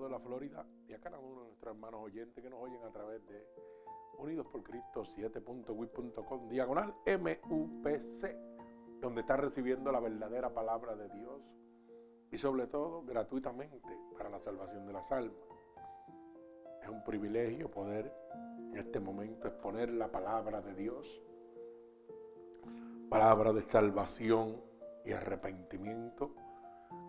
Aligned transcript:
de 0.00 0.08
la 0.08 0.18
Florida 0.18 0.64
y 0.88 0.94
a 0.94 1.00
cada 1.00 1.18
uno 1.18 1.42
de 1.42 1.46
nuestros 1.48 1.74
hermanos 1.74 2.00
oyentes 2.02 2.42
que 2.42 2.48
nos 2.48 2.60
oyen 2.60 2.82
a 2.82 2.90
través 2.90 3.24
de 3.26 3.46
Unidos 4.18 4.46
por 4.46 4.62
Cristo 4.62 5.04
7.wit.com 5.04 6.48
diagonal 6.48 6.94
MUPC, 7.06 8.36
donde 9.00 9.20
está 9.20 9.36
recibiendo 9.36 9.90
la 9.92 10.00
verdadera 10.00 10.52
palabra 10.54 10.94
de 10.96 11.08
Dios 11.08 11.42
y 12.30 12.38
sobre 12.38 12.66
todo 12.66 13.02
gratuitamente 13.02 13.98
para 14.16 14.30
la 14.30 14.40
salvación 14.40 14.86
de 14.86 14.92
las 14.92 15.10
almas. 15.12 15.36
Es 16.82 16.88
un 16.88 17.04
privilegio 17.04 17.70
poder 17.70 18.12
en 18.72 18.78
este 18.78 19.00
momento 19.00 19.48
exponer 19.48 19.90
la 19.90 20.10
palabra 20.10 20.62
de 20.62 20.74
Dios, 20.74 21.22
palabra 23.10 23.52
de 23.52 23.62
salvación 23.62 24.60
y 25.04 25.12
arrepentimiento 25.12 26.34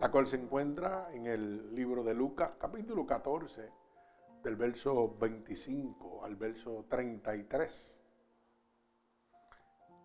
la 0.04 0.10
cual 0.10 0.26
se 0.26 0.36
encuentra 0.36 1.08
en 1.14 1.26
el 1.26 1.74
libro 1.74 2.04
de 2.04 2.12
Lucas, 2.12 2.50
capítulo 2.58 3.06
14, 3.06 3.72
del 4.42 4.54
verso 4.54 5.16
25 5.16 6.22
al 6.22 6.36
verso 6.36 6.84
33, 6.90 8.04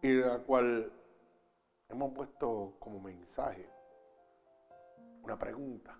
y 0.01 0.13
la 0.13 0.39
cual 0.39 0.89
hemos 1.89 2.13
puesto 2.13 2.77
como 2.79 3.01
mensaje 3.01 3.69
una 5.21 5.37
pregunta. 5.37 5.99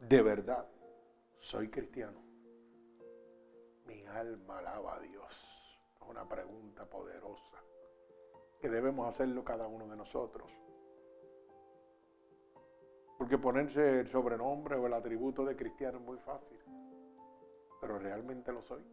¿De 0.00 0.20
verdad 0.20 0.68
soy 1.38 1.70
cristiano? 1.70 2.22
Mi 3.86 4.04
alma 4.04 4.58
alaba 4.58 4.96
a 4.96 5.00
Dios. 5.00 5.32
Es 5.96 6.06
una 6.06 6.28
pregunta 6.28 6.84
poderosa 6.84 7.64
que 8.60 8.68
debemos 8.68 9.08
hacerlo 9.08 9.42
cada 9.42 9.66
uno 9.66 9.88
de 9.88 9.96
nosotros. 9.96 10.61
Porque 13.22 13.38
ponerse 13.38 14.00
el 14.00 14.08
sobrenombre 14.08 14.74
o 14.74 14.88
el 14.88 14.92
atributo 14.94 15.44
de 15.44 15.54
cristiano 15.54 15.98
es 15.98 16.04
muy 16.04 16.18
fácil. 16.18 16.58
Pero 17.80 17.96
realmente 18.00 18.50
lo 18.50 18.64
soy. 18.64 18.84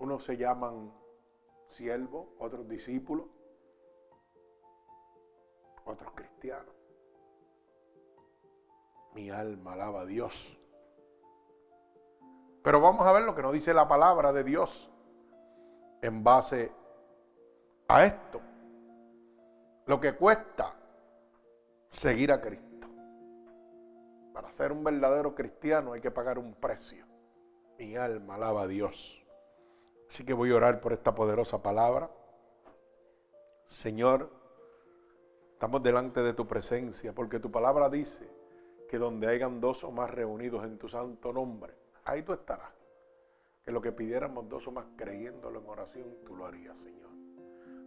Unos 0.00 0.24
se 0.24 0.36
llaman 0.36 0.92
siervos, 1.68 2.26
otros 2.40 2.68
discípulos, 2.68 3.26
otros 5.84 6.12
cristianos. 6.16 6.74
Mi 9.14 9.30
alma 9.30 9.74
alaba 9.74 10.00
a 10.00 10.06
Dios. 10.06 10.58
Pero 12.64 12.80
vamos 12.80 13.06
a 13.06 13.12
ver 13.12 13.22
lo 13.22 13.36
que 13.36 13.42
nos 13.42 13.52
dice 13.52 13.72
la 13.72 13.86
palabra 13.86 14.32
de 14.32 14.42
Dios 14.42 14.90
en 16.02 16.24
base 16.24 16.72
a 17.86 18.04
esto. 18.04 18.40
Lo 19.86 20.00
que 20.00 20.16
cuesta 20.16 20.80
seguir 21.94 22.32
a 22.32 22.40
Cristo. 22.40 22.88
Para 24.32 24.50
ser 24.50 24.72
un 24.72 24.82
verdadero 24.82 25.34
cristiano 25.34 25.92
hay 25.92 26.00
que 26.00 26.10
pagar 26.10 26.38
un 26.38 26.54
precio. 26.54 27.06
Mi 27.78 27.96
alma 27.96 28.34
alaba 28.34 28.62
a 28.62 28.66
Dios. 28.66 29.24
Así 30.08 30.24
que 30.24 30.32
voy 30.32 30.50
a 30.50 30.56
orar 30.56 30.80
por 30.80 30.92
esta 30.92 31.14
poderosa 31.14 31.62
palabra. 31.62 32.10
Señor, 33.64 34.28
estamos 35.52 35.82
delante 35.82 36.20
de 36.22 36.34
tu 36.34 36.48
presencia 36.48 37.14
porque 37.14 37.38
tu 37.38 37.50
palabra 37.50 37.88
dice 37.88 38.28
que 38.88 38.98
donde 38.98 39.28
hayan 39.28 39.60
dos 39.60 39.84
o 39.84 39.92
más 39.92 40.10
reunidos 40.10 40.64
en 40.64 40.78
tu 40.78 40.88
santo 40.88 41.32
nombre, 41.32 41.74
ahí 42.04 42.22
tú 42.22 42.32
estarás. 42.32 42.74
Que 43.64 43.70
lo 43.70 43.80
que 43.80 43.92
pidiéramos 43.92 44.48
dos 44.48 44.66
o 44.66 44.72
más 44.72 44.84
creyéndolo 44.96 45.60
en 45.60 45.68
oración, 45.68 46.16
tú 46.26 46.36
lo 46.36 46.44
harías, 46.44 46.76
Señor. 46.76 47.10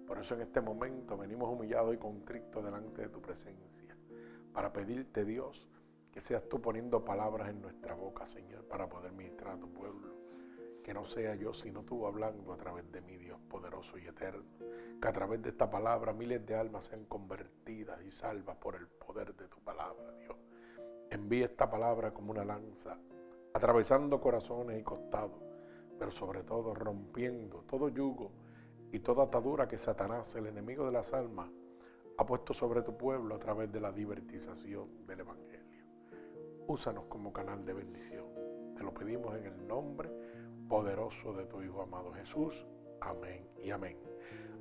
Por 0.07 0.17
eso 0.17 0.33
en 0.33 0.41
este 0.41 0.61
momento 0.61 1.17
venimos 1.17 1.49
humillados 1.49 1.93
y 1.93 1.97
contrictos 1.97 2.63
delante 2.63 3.01
de 3.01 3.09
tu 3.09 3.21
presencia 3.21 3.86
para 4.57 4.73
pedirte, 4.73 5.23
Dios, 5.23 5.69
que 6.11 6.19
seas 6.19 6.49
tú 6.49 6.59
poniendo 6.59 7.05
palabras 7.05 7.49
en 7.49 7.61
nuestra 7.61 7.93
boca, 7.93 8.25
Señor, 8.25 8.63
para 8.63 8.89
poder 8.89 9.11
ministrar 9.11 9.53
a 9.53 9.59
tu 9.59 9.71
pueblo. 9.71 10.15
Que 10.83 10.95
no 10.95 11.05
sea 11.05 11.35
yo, 11.35 11.53
sino 11.53 11.83
tú 11.83 12.07
hablando 12.07 12.51
a 12.51 12.57
través 12.57 12.91
de 12.91 13.01
mi 13.01 13.17
Dios 13.17 13.39
poderoso 13.51 13.99
y 13.99 14.07
eterno. 14.07 14.49
Que 14.99 15.07
a 15.07 15.13
través 15.13 15.43
de 15.43 15.49
esta 15.49 15.69
palabra 15.69 16.11
miles 16.11 16.43
de 16.43 16.55
almas 16.55 16.87
sean 16.87 17.05
convertidas 17.05 18.01
y 18.03 18.09
salvas 18.09 18.57
por 18.57 18.73
el 18.73 18.87
poder 18.87 19.35
de 19.35 19.47
tu 19.47 19.59
palabra, 19.59 20.11
Dios. 20.13 20.35
Envía 21.11 21.45
esta 21.45 21.69
palabra 21.69 22.11
como 22.11 22.31
una 22.31 22.43
lanza, 22.43 22.97
atravesando 23.53 24.19
corazones 24.19 24.79
y 24.79 24.83
costados, 24.83 25.43
pero 25.99 26.09
sobre 26.09 26.41
todo 26.41 26.73
rompiendo 26.73 27.59
todo 27.67 27.89
yugo 27.89 28.31
y 28.91 29.01
toda 29.01 29.25
atadura 29.25 29.67
que 29.67 29.77
Satanás, 29.77 30.33
el 30.33 30.47
enemigo 30.47 30.83
de 30.83 30.93
las 30.93 31.13
almas, 31.13 31.47
ha 32.17 32.25
puesto 32.25 32.53
sobre 32.53 32.81
tu 32.81 32.97
pueblo 32.97 33.35
a 33.35 33.39
través 33.39 33.71
de 33.71 33.79
la 33.79 33.91
divertización 33.91 35.05
del 35.05 35.19
Evangelio. 35.19 35.85
Úsanos 36.65 37.05
como 37.07 37.31
canal 37.31 37.63
de 37.63 37.73
bendición. 37.73 38.25
Te 38.75 38.83
lo 38.83 38.93
pedimos 38.93 39.35
en 39.37 39.45
el 39.45 39.67
nombre 39.67 40.09
poderoso 40.67 41.33
de 41.33 41.45
tu 41.45 41.61
Hijo 41.61 41.81
amado 41.81 42.11
Jesús. 42.13 42.53
Amén 43.01 43.47
y 43.63 43.69
amén. 43.69 43.97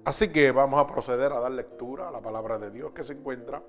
Así 0.05 0.29
que 0.29 0.53
vamos 0.53 0.79
a 0.79 0.87
proceder 0.87 1.33
a 1.33 1.41
dar 1.41 1.51
lectura 1.51 2.09
a 2.09 2.13
la 2.13 2.21
palabra 2.21 2.59
de 2.59 2.71
Dios 2.71 2.93
que 2.93 3.03
se 3.03 3.15
encuentra, 3.15 3.63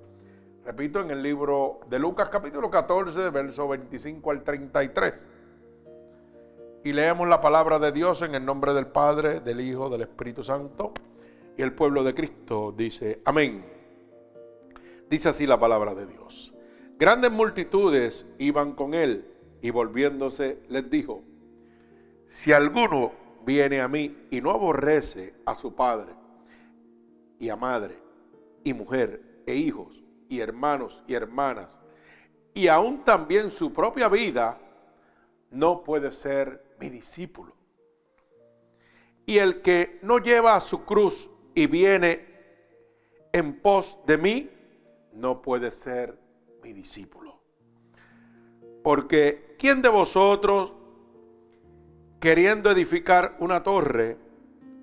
repito, 0.66 1.00
en 1.00 1.10
el 1.10 1.24
libro 1.24 1.80
de 1.90 1.98
Lucas 1.98 2.30
capítulo 2.30 2.70
14, 2.70 3.30
verso 3.32 3.68
25 3.68 4.32
al 4.32 4.44
33. 4.44 5.28
Y 6.84 6.94
leemos 6.94 7.28
la 7.28 7.42
palabra 7.42 7.80
de 7.80 7.92
Dios 7.92 8.22
en 8.22 8.36
el 8.36 8.46
nombre 8.46 8.74
del 8.74 8.88
Padre, 8.88 9.40
del 9.40 9.62
Hijo, 9.62 9.90
del 9.90 10.02
Espíritu 10.02 10.44
Santo. 10.44 10.94
Y 11.58 11.62
el 11.64 11.74
pueblo 11.74 12.04
de 12.04 12.14
Cristo 12.14 12.72
dice, 12.72 13.22
amén. 13.26 13.77
Dice 15.10 15.30
así 15.30 15.48
la 15.48 15.60
palabra 15.60 15.96
de 15.96 16.06
Dios. 16.06 16.54
Grandes 16.98 17.32
multitudes 17.32 18.26
iban 18.40 18.74
con 18.74 18.94
él 18.94 19.26
y 19.62 19.70
volviéndose 19.70 20.60
les 20.70 20.90
dijo, 20.90 21.24
si 22.28 22.52
alguno 22.52 23.14
viene 23.46 23.80
a 23.80 23.88
mí 23.88 24.28
y 24.32 24.42
no 24.42 24.52
aborrece 24.52 25.36
a 25.46 25.56
su 25.56 25.74
padre 25.76 26.14
y 27.40 27.50
a 27.50 27.56
madre 27.56 27.98
y 28.64 28.74
mujer 28.74 29.44
e 29.46 29.56
hijos 29.56 30.04
y 30.28 30.40
hermanos 30.42 31.02
y 31.08 31.14
hermanas 31.14 31.78
y 32.54 32.68
aún 32.68 33.04
también 33.04 33.52
su 33.52 33.72
propia 33.72 34.10
vida, 34.10 34.60
no 35.52 35.84
puede 35.84 36.12
ser 36.12 36.76
mi 36.80 36.90
discípulo. 36.90 37.56
Y 39.28 39.38
el 39.38 39.62
que 39.62 40.00
no 40.02 40.18
lleva 40.18 40.60
su 40.62 40.84
cruz 40.84 41.30
y 41.54 41.68
viene 41.68 42.26
en 43.32 43.62
pos 43.62 44.00
de 44.08 44.18
mí, 44.18 44.50
no 45.18 45.42
puede 45.42 45.72
ser 45.72 46.18
mi 46.64 46.74
discípulo. 46.74 47.42
Porque 48.84 49.56
¿quién 49.58 49.82
de 49.82 49.90
vosotros, 49.90 50.74
queriendo 52.20 52.72
edificar 52.72 53.36
una 53.40 53.64
torre, 53.64 54.18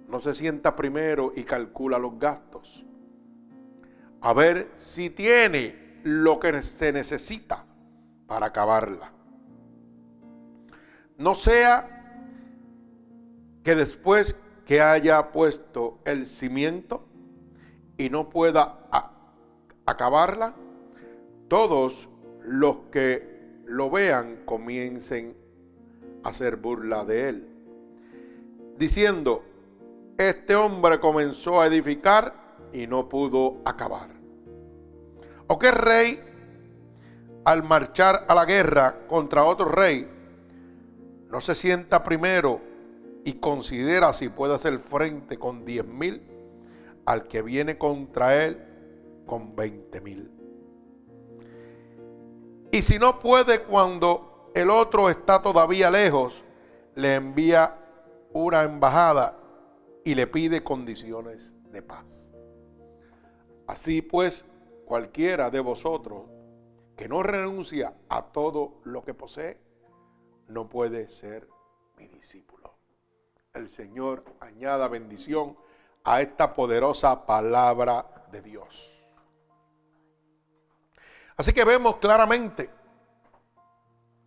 no 0.09 0.21
se 0.21 0.35
sienta 0.35 0.77
primero 0.77 1.33
y 1.35 1.45
calcula 1.45 1.99
los 1.99 2.19
gastos? 2.19 2.85
A 4.21 4.33
ver 4.33 4.73
si 4.77 5.11
tiene 5.11 6.01
lo 6.03 6.41
que 6.41 6.63
se 6.63 6.93
necesita 6.93 7.65
para 8.27 8.47
acabarla. 8.47 9.13
No 11.17 11.35
sea 11.35 11.91
que 13.63 13.75
después 13.75 14.39
que 14.67 14.81
haya 14.81 15.31
puesto 15.31 16.01
el 16.05 16.27
cimiento 16.27 17.07
y 17.97 18.11
no 18.11 18.29
pueda 18.29 18.89
acabarla, 19.87 20.55
todos 21.49 22.09
los 22.43 22.79
que 22.91 23.63
lo 23.67 23.91
vean 23.91 24.43
comiencen 24.45 25.37
a 26.23 26.31
hacer 26.31 26.57
burla 26.57 27.05
de 27.05 27.29
él, 27.29 27.49
diciendo, 28.77 29.45
este 30.19 30.55
hombre 30.55 31.01
comenzó 31.01 31.61
a 31.61 31.67
edificar 31.67 32.35
y 32.73 32.87
no 32.87 33.09
pudo 33.09 33.59
acabar. 33.65 34.11
¿O 35.47 35.59
qué 35.59 35.71
rey, 35.71 36.21
al 37.45 37.63
marchar 37.63 38.25
a 38.29 38.35
la 38.35 38.45
guerra 38.45 39.07
contra 39.07 39.45
otro 39.45 39.69
rey, 39.69 40.09
no 41.31 41.41
se 41.41 41.55
sienta 41.55 42.03
primero 42.03 42.61
y 43.25 43.35
considera 43.35 44.13
si 44.13 44.29
puede 44.29 44.55
hacer 44.55 44.79
frente 44.79 45.39
con 45.39 45.65
diez 45.65 45.85
mil 45.85 46.23
al 47.05 47.27
que 47.27 47.43
viene 47.43 47.77
contra 47.77 48.45
él 48.45 48.74
con 49.27 49.55
20 49.55 50.01
mil. 50.01 50.31
Y 52.73 52.83
si 52.83 52.99
no 52.99 53.21
puede 53.21 53.63
cuando 53.63 54.51
el 54.55 54.71
otro 54.71 55.09
está 55.09 55.41
todavía 55.41 55.91
lejos, 55.91 56.45
le 56.95 57.15
envía 57.15 57.79
una 58.33 58.63
embajada 58.63 59.39
y 60.05 60.15
le 60.15 60.27
pide 60.27 60.63
condiciones 60.63 61.53
de 61.71 61.83
paz. 61.83 62.35
Así 63.67 64.03
pues, 64.03 64.45
cualquiera 64.85 65.51
de 65.51 65.61
vosotros 65.61 66.25
que 66.97 67.09
no 67.09 67.23
renuncia 67.23 67.95
a 68.09 68.23
todo 68.27 68.81
lo 68.85 69.03
que 69.03 69.15
posee, 69.15 69.59
no 70.49 70.69
puede 70.69 71.09
ser 71.09 71.49
mi 71.97 72.07
discípulo. 72.09 72.75
El 73.53 73.69
Señor 73.69 74.25
añada 74.41 74.89
bendición 74.89 75.57
a 76.05 76.21
esta 76.21 76.55
poderosa 76.55 77.25
palabra 77.25 78.27
de 78.31 78.43
Dios. 78.43 78.94
Así 81.37 81.53
que 81.53 81.65
vemos 81.65 81.97
claramente 81.97 82.71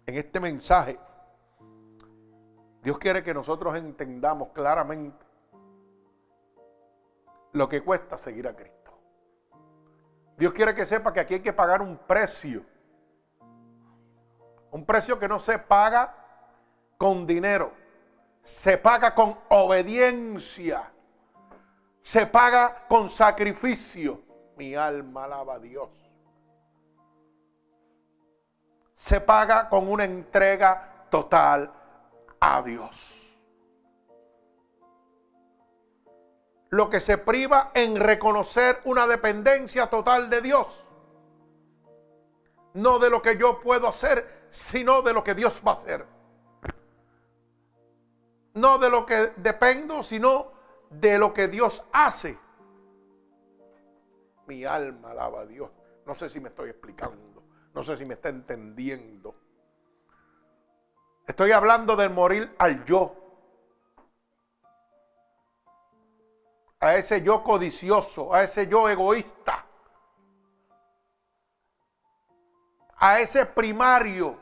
en 0.06 0.16
este 0.16 0.40
mensaje, 0.40 1.00
Dios 2.82 2.98
quiere 2.98 3.24
que 3.24 3.34
nosotros 3.34 3.76
entendamos 3.76 4.50
claramente 4.50 5.26
lo 7.54 7.68
que 7.68 7.82
cuesta 7.82 8.18
seguir 8.18 8.48
a 8.48 8.56
Cristo. 8.56 8.78
Dios 10.38 10.54
quiere 10.54 10.76
que 10.76 10.86
sepa 10.86 11.12
que 11.12 11.20
aquí 11.20 11.34
hay 11.36 11.40
que 11.42 11.54
pagar 11.54 11.82
un 11.82 11.98
precio. 11.98 12.64
Un 14.72 14.86
precio 14.86 15.18
que 15.18 15.28
no 15.28 15.40
se 15.40 15.58
paga 15.60 16.14
con 16.98 17.26
dinero. 17.26 17.74
Se 18.44 18.78
paga 18.78 19.16
con 19.16 19.38
obediencia. 19.50 20.92
Se 22.02 22.28
paga 22.28 22.86
con 22.88 23.10
sacrificio. 23.10 24.22
Mi 24.56 24.76
alma 24.76 25.26
alaba 25.26 25.56
a 25.56 25.60
Dios. 25.60 26.07
Se 28.98 29.22
paga 29.22 29.70
con 29.70 29.90
una 29.90 30.04
entrega 30.04 31.06
total 31.10 31.72
a 32.42 32.62
Dios. 32.64 33.28
lo 36.70 36.90
que 36.90 37.00
se 37.00 37.18
priva 37.18 37.72
en 37.74 38.00
reconocer 38.00 38.80
una 38.86 39.08
dependencia 39.08 39.88
total 39.88 40.30
de 40.30 40.42
Dios. 40.42 40.86
No 42.74 43.00
de 43.00 43.10
lo 43.10 43.22
que 43.22 43.38
yo 43.38 43.62
puedo 43.62 43.88
hacer, 43.88 44.48
sino 44.50 45.02
de 45.02 45.14
lo 45.14 45.24
que 45.24 45.34
Dios 45.34 45.62
va 45.66 45.72
a 45.72 45.76
hacer. 45.76 46.06
No 48.54 48.78
de 48.78 48.90
lo 48.90 49.06
que 49.06 49.34
dependo, 49.38 50.04
sino 50.04 50.52
de 50.90 51.18
lo 51.18 51.34
que 51.34 51.48
Dios 51.48 51.84
hace. 51.92 52.38
Mi 54.48 54.66
alma 54.66 55.12
alaba 55.12 55.42
a 55.42 55.46
Dios. 55.46 55.70
No 56.06 56.16
sé 56.16 56.30
si 56.30 56.40
me 56.40 56.50
estoy 56.50 56.70
explicando. 56.70 57.37
No 57.78 57.84
sé 57.84 57.96
si 57.96 58.06
me 58.06 58.16
está 58.16 58.30
entendiendo. 58.30 59.36
Estoy 61.28 61.52
hablando 61.52 61.96
del 61.96 62.10
morir 62.10 62.56
al 62.58 62.84
yo. 62.86 63.16
a 66.80 66.96
ese 66.96 67.22
yo 67.22 67.44
codicioso, 67.44 68.34
a 68.34 68.44
ese 68.44 68.68
yo 68.68 68.88
egoísta, 68.88 69.66
a 72.96 73.20
ese 73.20 73.46
primario 73.48 74.38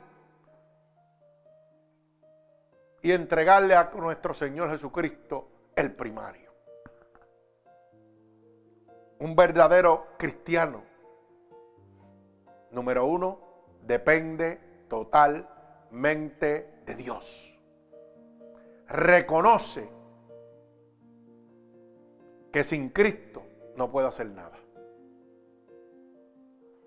y 3.01 3.11
entregarle 3.13 3.73
a 3.73 3.89
nuestro 3.95 4.33
Señor 4.33 4.69
Jesucristo 4.69 5.47
el 5.75 5.93
primario. 5.93 6.53
Un 9.19 9.33
verdadero 9.33 10.07
cristiano, 10.17 10.83
número 12.75 13.05
uno, 13.05 13.39
depende 13.81 14.59
totalmente 14.87 16.81
de 16.85 16.95
Dios. 16.95 17.57
Reconoce 18.87 19.89
que 22.51 22.63
sin 22.63 22.89
Cristo 22.89 23.43
no 23.75 23.89
puede 23.91 24.07
hacer 24.07 24.27
nada. 24.29 24.57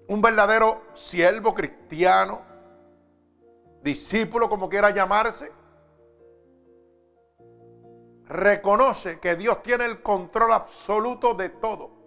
Un 0.07 0.23
verdadero 0.23 0.83
siervo 0.95 1.55
cristiano, 1.55 2.41
discípulo 3.83 4.49
como 4.49 4.69
quiera 4.69 4.91
llamarse, 4.91 5.53
reconoce 8.25 9.19
que 9.21 9.37
Dios 9.37 9.63
tiene 9.63 9.85
el 9.87 10.03
control 10.03 10.53
absoluto 10.53 11.35
de 11.35 11.49
todo. 11.49 11.98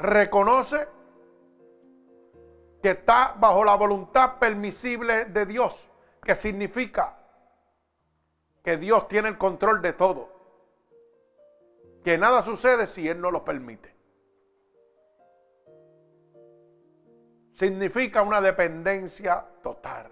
Reconoce 0.00 0.88
que 2.82 2.90
está 2.90 3.34
bajo 3.38 3.64
la 3.64 3.74
voluntad 3.74 4.38
permisible 4.38 5.26
de 5.26 5.44
Dios, 5.44 5.88
que 6.22 6.34
significa 6.34 7.18
que 8.64 8.76
Dios 8.78 9.08
tiene 9.08 9.28
el 9.28 9.38
control 9.38 9.82
de 9.82 9.92
todo. 9.92 10.28
Que 12.02 12.16
nada 12.16 12.42
sucede 12.42 12.86
si 12.86 13.08
Él 13.08 13.20
no 13.20 13.30
lo 13.30 13.44
permite. 13.44 13.94
Significa 17.54 18.22
una 18.22 18.40
dependencia 18.40 19.44
total. 19.62 20.10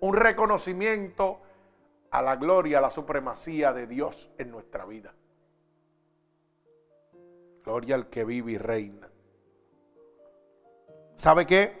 Un 0.00 0.16
reconocimiento 0.16 1.40
a 2.10 2.22
la 2.22 2.34
gloria, 2.34 2.78
a 2.78 2.80
la 2.80 2.90
supremacía 2.90 3.72
de 3.72 3.86
Dios 3.86 4.30
en 4.36 4.50
nuestra 4.50 4.84
vida. 4.84 5.14
Gloria 7.66 7.96
al 7.96 8.08
que 8.08 8.24
vive 8.24 8.52
y 8.52 8.58
reina. 8.58 9.10
¿Sabe 11.16 11.44
qué? 11.44 11.76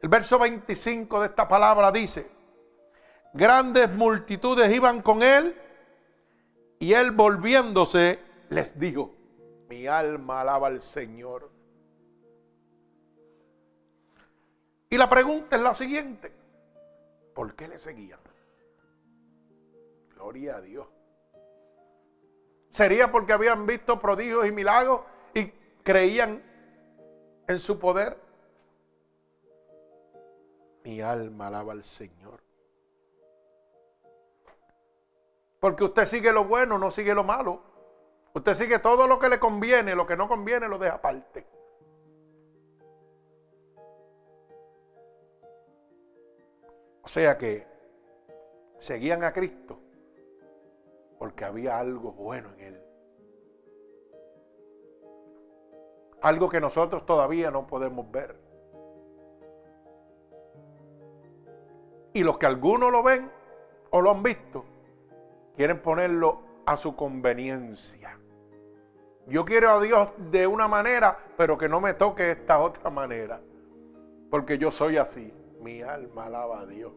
El 0.00 0.08
verso 0.08 0.38
25 0.38 1.20
de 1.20 1.26
esta 1.26 1.48
palabra 1.48 1.90
dice, 1.90 2.30
grandes 3.34 3.90
multitudes 3.90 4.70
iban 4.72 5.02
con 5.02 5.20
él 5.24 5.60
y 6.78 6.92
él 6.92 7.10
volviéndose 7.10 8.20
les 8.50 8.78
dijo, 8.78 9.12
mi 9.68 9.88
alma 9.88 10.42
alaba 10.42 10.68
al 10.68 10.80
Señor. 10.80 11.50
Y 14.88 14.96
la 14.96 15.10
pregunta 15.10 15.56
es 15.56 15.62
la 15.62 15.74
siguiente, 15.74 16.32
¿por 17.34 17.56
qué 17.56 17.66
le 17.66 17.78
seguían? 17.78 18.20
Gloria 20.14 20.56
a 20.56 20.60
Dios. 20.60 20.86
¿Sería 22.72 23.12
porque 23.12 23.34
habían 23.34 23.66
visto 23.66 24.00
prodigios 24.00 24.46
y 24.46 24.52
milagros 24.52 25.02
y 25.34 25.48
creían 25.82 26.42
en 27.46 27.58
su 27.58 27.78
poder? 27.78 28.18
Mi 30.82 31.00
alma 31.02 31.48
alaba 31.48 31.72
al 31.72 31.84
Señor. 31.84 32.40
Porque 35.60 35.84
usted 35.84 36.06
sigue 36.06 36.32
lo 36.32 36.46
bueno, 36.46 36.78
no 36.78 36.90
sigue 36.90 37.14
lo 37.14 37.22
malo. 37.22 37.60
Usted 38.34 38.54
sigue 38.54 38.78
todo 38.78 39.06
lo 39.06 39.18
que 39.18 39.28
le 39.28 39.38
conviene, 39.38 39.94
lo 39.94 40.06
que 40.06 40.16
no 40.16 40.26
conviene 40.26 40.66
lo 40.66 40.78
deja 40.78 40.94
aparte. 40.94 41.46
O 47.02 47.08
sea 47.08 47.36
que 47.36 47.66
seguían 48.78 49.22
a 49.24 49.32
Cristo 49.32 49.81
porque 51.22 51.44
había 51.44 51.78
algo 51.78 52.10
bueno 52.10 52.48
en 52.58 52.74
Él. 52.74 52.82
Algo 56.20 56.48
que 56.48 56.60
nosotros 56.60 57.06
todavía 57.06 57.48
no 57.52 57.64
podemos 57.64 58.10
ver. 58.10 58.36
Y 62.12 62.24
los 62.24 62.38
que 62.38 62.46
algunos 62.46 62.90
lo 62.90 63.04
ven 63.04 63.30
o 63.90 64.00
lo 64.00 64.10
han 64.10 64.24
visto, 64.24 64.64
quieren 65.54 65.80
ponerlo 65.80 66.40
a 66.66 66.76
su 66.76 66.96
conveniencia. 66.96 68.18
Yo 69.28 69.44
quiero 69.44 69.70
a 69.70 69.80
Dios 69.80 70.12
de 70.32 70.48
una 70.48 70.66
manera, 70.66 71.16
pero 71.36 71.56
que 71.56 71.68
no 71.68 71.80
me 71.80 71.94
toque 71.94 72.32
esta 72.32 72.58
otra 72.58 72.90
manera. 72.90 73.40
Porque 74.28 74.58
yo 74.58 74.72
soy 74.72 74.96
así. 74.96 75.32
Mi 75.60 75.82
alma 75.82 76.24
alaba 76.24 76.62
a 76.62 76.66
Dios. 76.66 76.92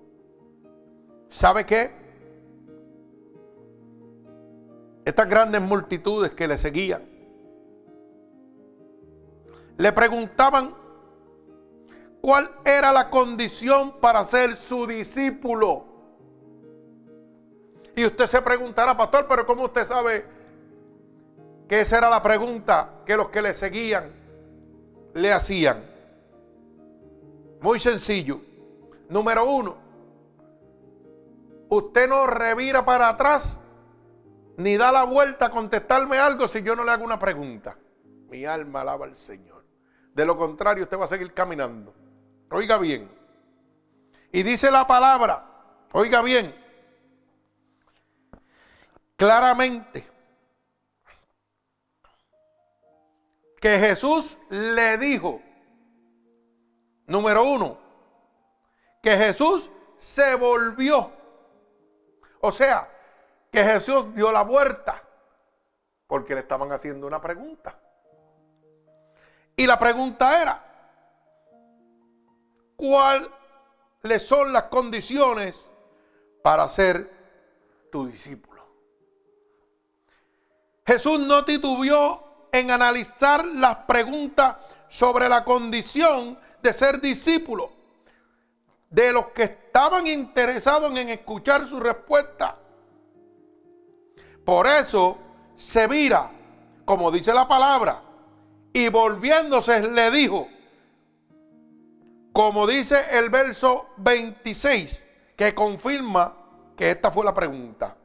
¿Sabe 1.28 1.64
qué? 1.68 2.05
Estas 5.06 5.30
grandes 5.30 5.62
multitudes 5.62 6.32
que 6.32 6.48
le 6.48 6.58
seguían, 6.58 7.04
le 9.78 9.92
preguntaban 9.92 10.74
cuál 12.22 12.50
era 12.66 12.92
la 12.92 13.12
condición 13.12 14.00
para 14.00 14.26
ser 14.26 14.56
su 14.56 14.88
discípulo. 14.88 15.86
Y 17.96 18.04
usted 18.04 18.26
se 18.26 18.42
preguntará, 18.42 18.98
pastor, 18.98 19.28
pero 19.30 19.46
¿cómo 19.46 19.66
usted 19.66 19.86
sabe 19.86 20.26
que 21.70 21.82
esa 21.82 22.00
era 22.00 22.10
la 22.10 22.24
pregunta 22.24 23.02
que 23.06 23.16
los 23.16 23.30
que 23.30 23.44
le 23.44 23.54
seguían 23.54 24.12
le 25.14 25.32
hacían? 25.32 25.86
Muy 27.62 27.80
sencillo. 27.80 28.42
Número 29.08 29.46
uno, 29.46 29.76
usted 31.70 32.10
no 32.10 32.26
revira 32.26 32.84
para 32.84 33.10
atrás 33.10 33.60
ni 34.58 34.78
da 34.78 34.92
la 34.92 35.04
vuelta 35.04 35.48
a 35.48 35.52
contestarme 35.52 36.18
algo 36.18 36.48
si 36.48 36.62
yo 36.62 36.76
no 36.76 36.84
le 36.84 36.92
hago 36.92 37.04
una 37.04 37.20
pregunta. 37.20 37.78
Mi 38.30 38.46
alma 38.46 38.82
alaba 38.82 39.06
al 39.06 39.16
Señor. 39.16 39.66
De 40.14 40.26
lo 40.26 40.38
contrario, 40.38 40.84
usted 40.84 40.98
va 41.00 41.06
a 41.06 41.10
seguir 41.10 41.34
caminando. 41.34 41.94
Oiga 42.50 42.78
bien. 42.78 43.10
Y 44.32 44.44
dice 44.44 44.72
la 44.72 44.86
palabra, 44.88 45.46
oiga 45.94 46.22
bien, 46.22 46.54
claramente 49.16 50.06
que 53.62 53.80
Jesús 53.80 54.38
le 54.50 54.98
dijo, 54.98 55.42
número 57.08 57.44
uno, 57.44 57.80
que 59.02 59.18
Jesús 59.18 59.70
se 59.98 60.36
volvió. 60.36 61.12
O 62.42 62.52
sea, 62.52 62.95
que 63.56 63.64
Jesús 63.64 64.14
dio 64.14 64.34
la 64.34 64.44
vuelta 64.44 65.02
porque 66.08 66.34
le 66.34 66.42
estaban 66.42 66.74
haciendo 66.74 67.08
una 67.08 67.22
pregunta. 67.22 67.80
Y 69.56 69.66
la 69.66 69.80
pregunta 69.80 70.42
era, 70.42 70.62
¿cuáles 72.76 74.28
son 74.28 74.52
las 74.52 74.64
condiciones 74.64 75.72
para 76.44 76.68
ser 76.68 77.10
tu 77.90 78.06
discípulo? 78.08 78.62
Jesús 80.86 81.22
no 81.22 81.46
titubeó 81.46 82.50
en 82.52 82.72
analizar 82.72 83.46
las 83.46 83.78
preguntas 83.86 84.58
sobre 84.90 85.30
la 85.30 85.46
condición 85.46 86.38
de 86.62 86.74
ser 86.74 87.00
discípulo 87.00 87.72
de 88.90 89.14
los 89.14 89.28
que 89.28 89.44
estaban 89.44 90.08
interesados 90.08 90.94
en 90.98 91.08
escuchar 91.08 91.66
su 91.66 91.80
respuesta. 91.80 92.58
Por 94.46 94.68
eso 94.68 95.18
se 95.56 95.88
vira, 95.88 96.32
como 96.86 97.12
dice 97.12 97.34
la 97.34 97.48
palabra, 97.48 98.04
y 98.72 98.90
volviéndose 98.90 99.82
le 99.90 100.12
dijo, 100.12 100.48
como 102.32 102.68
dice 102.68 102.98
el 103.12 103.30
verso 103.30 103.88
26, 103.98 105.04
que 105.36 105.56
confirma 105.56 106.36
que 106.78 106.92
esta 106.92 107.10
fue 107.10 107.26
la 107.26 107.34
pregunta. 107.34 107.96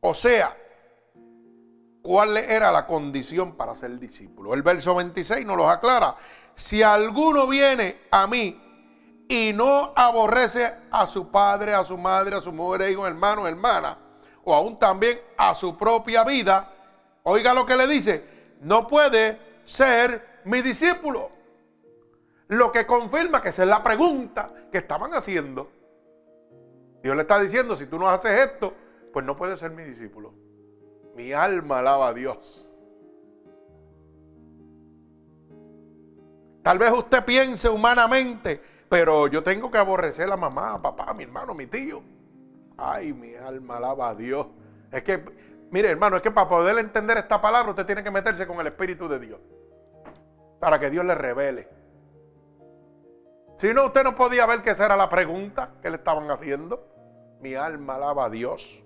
O 0.00 0.14
sea, 0.14 0.56
¿cuál 2.02 2.36
era 2.36 2.70
la 2.70 2.86
condición 2.86 3.56
para 3.56 3.74
ser 3.74 3.98
discípulo? 3.98 4.54
El 4.54 4.62
verso 4.62 4.94
26 4.94 5.46
nos 5.46 5.56
lo 5.56 5.68
aclara. 5.68 6.14
Si 6.54 6.82
alguno 6.82 7.46
viene 7.46 8.02
a 8.10 8.26
mí 8.26 8.60
y 9.28 9.52
no 9.54 9.92
aborrece 9.96 10.74
a 10.90 11.06
su 11.06 11.30
padre, 11.30 11.74
a 11.74 11.84
su 11.84 11.96
madre, 11.96 12.36
a 12.36 12.40
su 12.40 12.52
mujer, 12.52 12.90
hijo, 12.90 13.06
hermano, 13.06 13.46
hermana, 13.46 13.98
o 14.44 14.54
aún 14.54 14.78
también 14.78 15.20
a 15.36 15.54
su 15.54 15.76
propia 15.76 16.24
vida, 16.24 16.72
oiga 17.22 17.54
lo 17.54 17.64
que 17.64 17.76
le 17.76 17.86
dice, 17.86 18.24
no 18.60 18.86
puede 18.86 19.38
ser 19.64 20.40
mi 20.44 20.62
discípulo. 20.62 21.30
Lo 22.48 22.70
que 22.70 22.86
confirma 22.86 23.40
que 23.40 23.48
esa 23.48 23.62
es 23.62 23.68
la 23.68 23.82
pregunta 23.82 24.52
que 24.70 24.78
estaban 24.78 25.14
haciendo. 25.14 25.70
Dios 27.02 27.16
le 27.16 27.22
está 27.22 27.40
diciendo, 27.40 27.74
si 27.76 27.86
tú 27.86 27.98
no 27.98 28.08
haces 28.08 28.32
esto, 28.32 28.74
pues 29.12 29.24
no 29.24 29.36
puedes 29.36 29.58
ser 29.58 29.70
mi 29.70 29.82
discípulo. 29.82 30.34
Mi 31.14 31.32
alma 31.32 31.78
alaba 31.78 32.08
a 32.08 32.14
Dios. 32.14 32.74
Tal 36.62 36.78
vez 36.78 36.90
usted 36.92 37.24
piense 37.24 37.68
humanamente, 37.68 38.60
pero 38.94 39.26
yo 39.26 39.42
tengo 39.42 39.72
que 39.72 39.78
aborrecer 39.78 40.30
a 40.30 40.36
mamá, 40.36 40.80
papá, 40.80 41.12
mi 41.14 41.24
hermano, 41.24 41.52
mi 41.52 41.66
tío. 41.66 42.00
Ay, 42.76 43.12
mi 43.12 43.34
alma 43.34 43.78
alaba 43.78 44.10
a 44.10 44.14
Dios. 44.14 44.46
Es 44.92 45.02
que, 45.02 45.20
mire 45.72 45.90
hermano, 45.90 46.14
es 46.14 46.22
que 46.22 46.30
para 46.30 46.48
poder 46.48 46.78
entender 46.78 47.18
esta 47.18 47.40
palabra 47.40 47.70
usted 47.70 47.86
tiene 47.86 48.04
que 48.04 48.12
meterse 48.12 48.46
con 48.46 48.60
el 48.60 48.68
Espíritu 48.68 49.08
de 49.08 49.18
Dios. 49.18 49.40
Para 50.60 50.78
que 50.78 50.90
Dios 50.90 51.04
le 51.04 51.16
revele. 51.16 51.68
Si 53.56 53.74
no, 53.74 53.86
usted 53.86 54.04
no 54.04 54.14
podía 54.14 54.46
ver 54.46 54.62
que 54.62 54.70
esa 54.70 54.84
era 54.84 54.96
la 54.96 55.08
pregunta 55.08 55.72
que 55.82 55.90
le 55.90 55.96
estaban 55.96 56.30
haciendo. 56.30 56.86
Mi 57.40 57.56
alma 57.56 57.96
alaba 57.96 58.26
a 58.26 58.30
Dios. 58.30 58.80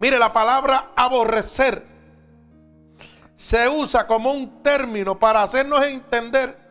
Mire, 0.00 0.18
la 0.18 0.32
palabra 0.32 0.90
aborrecer 0.96 1.84
se 3.36 3.68
usa 3.68 4.08
como 4.08 4.32
un 4.32 4.64
término 4.64 5.16
para 5.16 5.44
hacernos 5.44 5.80
entender 5.86 6.67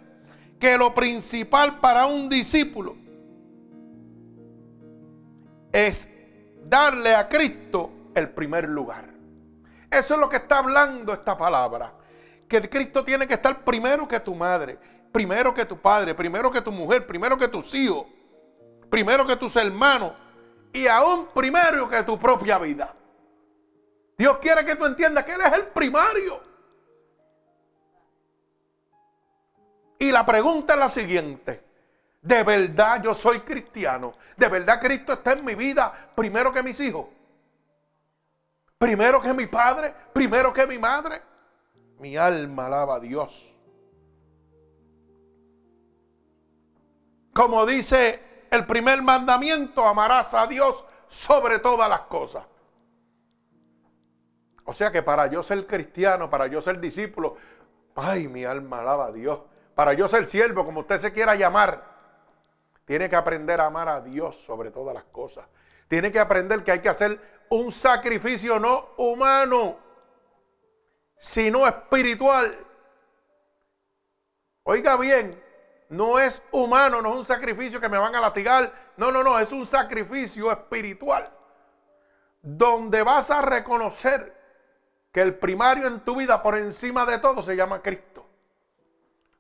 que 0.60 0.78
lo 0.78 0.94
principal 0.94 1.80
para 1.80 2.06
un 2.06 2.30
discípulo 2.30 2.96
es 5.72 6.08
darle 6.64 7.14
a 7.16 7.28
Cristo 7.28 7.92
el 8.16 8.30
primer 8.30 8.68
lugar. 8.68 9.06
Eso 9.90 10.16
es 10.16 10.20
lo 10.20 10.28
que 10.28 10.38
está 10.38 10.60
hablando 10.60 11.14
esta 11.14 11.38
palabra. 11.38 11.94
Que 12.48 12.62
Cristo 12.70 13.04
tiene 13.04 13.28
que 13.28 13.36
estar 13.36 13.64
primero 13.64 14.08
que 14.08 14.20
tu 14.20 14.34
madre, 14.34 14.78
primero 15.12 15.54
que 15.54 15.66
tu 15.66 15.78
padre, 15.78 16.16
primero 16.16 16.52
que 16.52 16.62
tu 16.62 16.72
mujer, 16.72 17.06
primero 17.06 17.38
que 17.38 17.48
tus 17.48 17.74
hijos, 17.74 18.08
primero 18.90 19.26
que 19.28 19.36
tus 19.36 19.56
hermanos 19.56 20.14
y 20.74 20.88
aún 20.88 21.28
primero 21.34 21.90
que 21.90 22.04
tu 22.04 22.18
propia 22.18 22.58
vida. 22.58 22.94
Dios 24.18 24.38
quiere 24.40 24.66
que 24.66 24.76
tú 24.76 24.86
entiendas 24.86 25.26
que 25.26 25.34
Él 25.34 25.42
es 25.46 25.54
el 25.54 25.68
primario. 25.68 26.47
Y 30.00 30.12
la 30.12 30.25
pregunta 30.25 30.74
es 30.74 30.80
la 30.80 30.89
siguiente. 30.89 31.63
¿De 32.22 32.44
verdad 32.44 33.01
yo 33.01 33.13
soy 33.13 33.42
cristiano? 33.42 34.13
¿De 34.36 34.48
verdad 34.48 34.80
Cristo 34.82 35.13
está 35.13 35.34
en 35.34 35.46
mi 35.46 35.56
vida 35.56 36.12
primero 36.16 36.51
que 36.51 36.62
mis 36.62 36.80
hijos? 36.80 37.08
Primero 38.77 39.22
que 39.22 39.34
mi 39.34 39.48
padre, 39.48 39.94
primero 40.13 40.54
que 40.54 40.68
mi 40.68 40.77
madre. 40.77 41.22
Mi 42.00 42.16
alma 42.16 42.68
alaba 42.68 42.96
a 42.96 43.00
Dios. 43.00 43.54
Como 47.34 47.66
dice 47.66 48.46
el 48.51 48.66
primer 48.66 49.01
mandamiento, 49.01 49.86
amarás 49.86 50.34
a 50.34 50.46
Dios 50.48 50.86
sobre 51.08 51.60
todas 51.60 51.89
las 51.89 52.01
cosas. 52.01 52.44
O 54.66 54.74
sea 54.74 54.92
que 54.92 55.01
para 55.01 55.27
yo 55.27 55.42
ser 55.42 55.66
cristiano, 55.66 56.30
para 56.30 56.48
yo 56.48 56.62
ser 56.62 56.80
discípulo, 56.80 57.38
ay, 57.96 58.27
mi 58.27 58.44
alma 58.44 58.80
alaba 58.80 59.08
a 59.08 59.12
Dios 59.12 59.39
para 59.77 59.93
yo 59.93 60.07
ser 60.07 60.27
siervo, 60.27 60.65
como 60.65 60.79
usted 60.79 61.00
se 61.00 61.13
quiera 61.13 61.36
llamar, 61.36 61.84
tiene 62.86 63.07
que 63.12 63.15
aprender 63.15 63.62
a 63.62 63.67
amar 63.67 63.88
a 63.88 64.01
Dios 64.01 64.36
sobre 64.36 64.72
todas 64.72 64.91
las 64.91 65.03
cosas. 65.03 65.46
Tiene 65.88 66.12
que 66.12 66.19
aprender 66.19 66.63
que 66.63 66.72
hay 66.72 66.79
que 66.79 66.89
hacer 66.89 67.22
un 67.51 67.72
sacrificio 67.72 68.60
no 68.60 68.89
humano, 68.98 69.77
sino 71.19 71.67
espiritual. 71.67 72.57
Oiga 74.63 74.98
bien, 74.98 75.39
no 75.89 76.17
es 76.17 76.41
humano, 76.51 77.00
no 77.03 77.10
es 77.10 77.15
un 77.17 77.25
sacrificio 77.27 77.79
que 77.79 77.88
me 77.88 78.00
van 78.00 78.15
a 78.15 78.19
latigar. 78.19 78.74
No, 78.98 79.12
no, 79.12 79.24
no, 79.24 79.38
es 79.38 79.51
un 79.51 79.67
sacrificio 79.67 80.51
espiritual. 80.51 81.31
Donde 82.41 83.03
vas 83.03 83.29
a 83.29 83.43
reconocer 83.43 84.36
que 85.12 85.22
el 85.22 85.36
primario 85.36 85.86
en 85.86 86.00
tu 86.00 86.15
vida 86.15 86.41
por 86.41 86.57
encima 86.57 87.05
de 87.05 87.19
todo 87.19 87.43
se 87.43 87.55
llama 87.55 87.84
Cristo. 87.84 88.07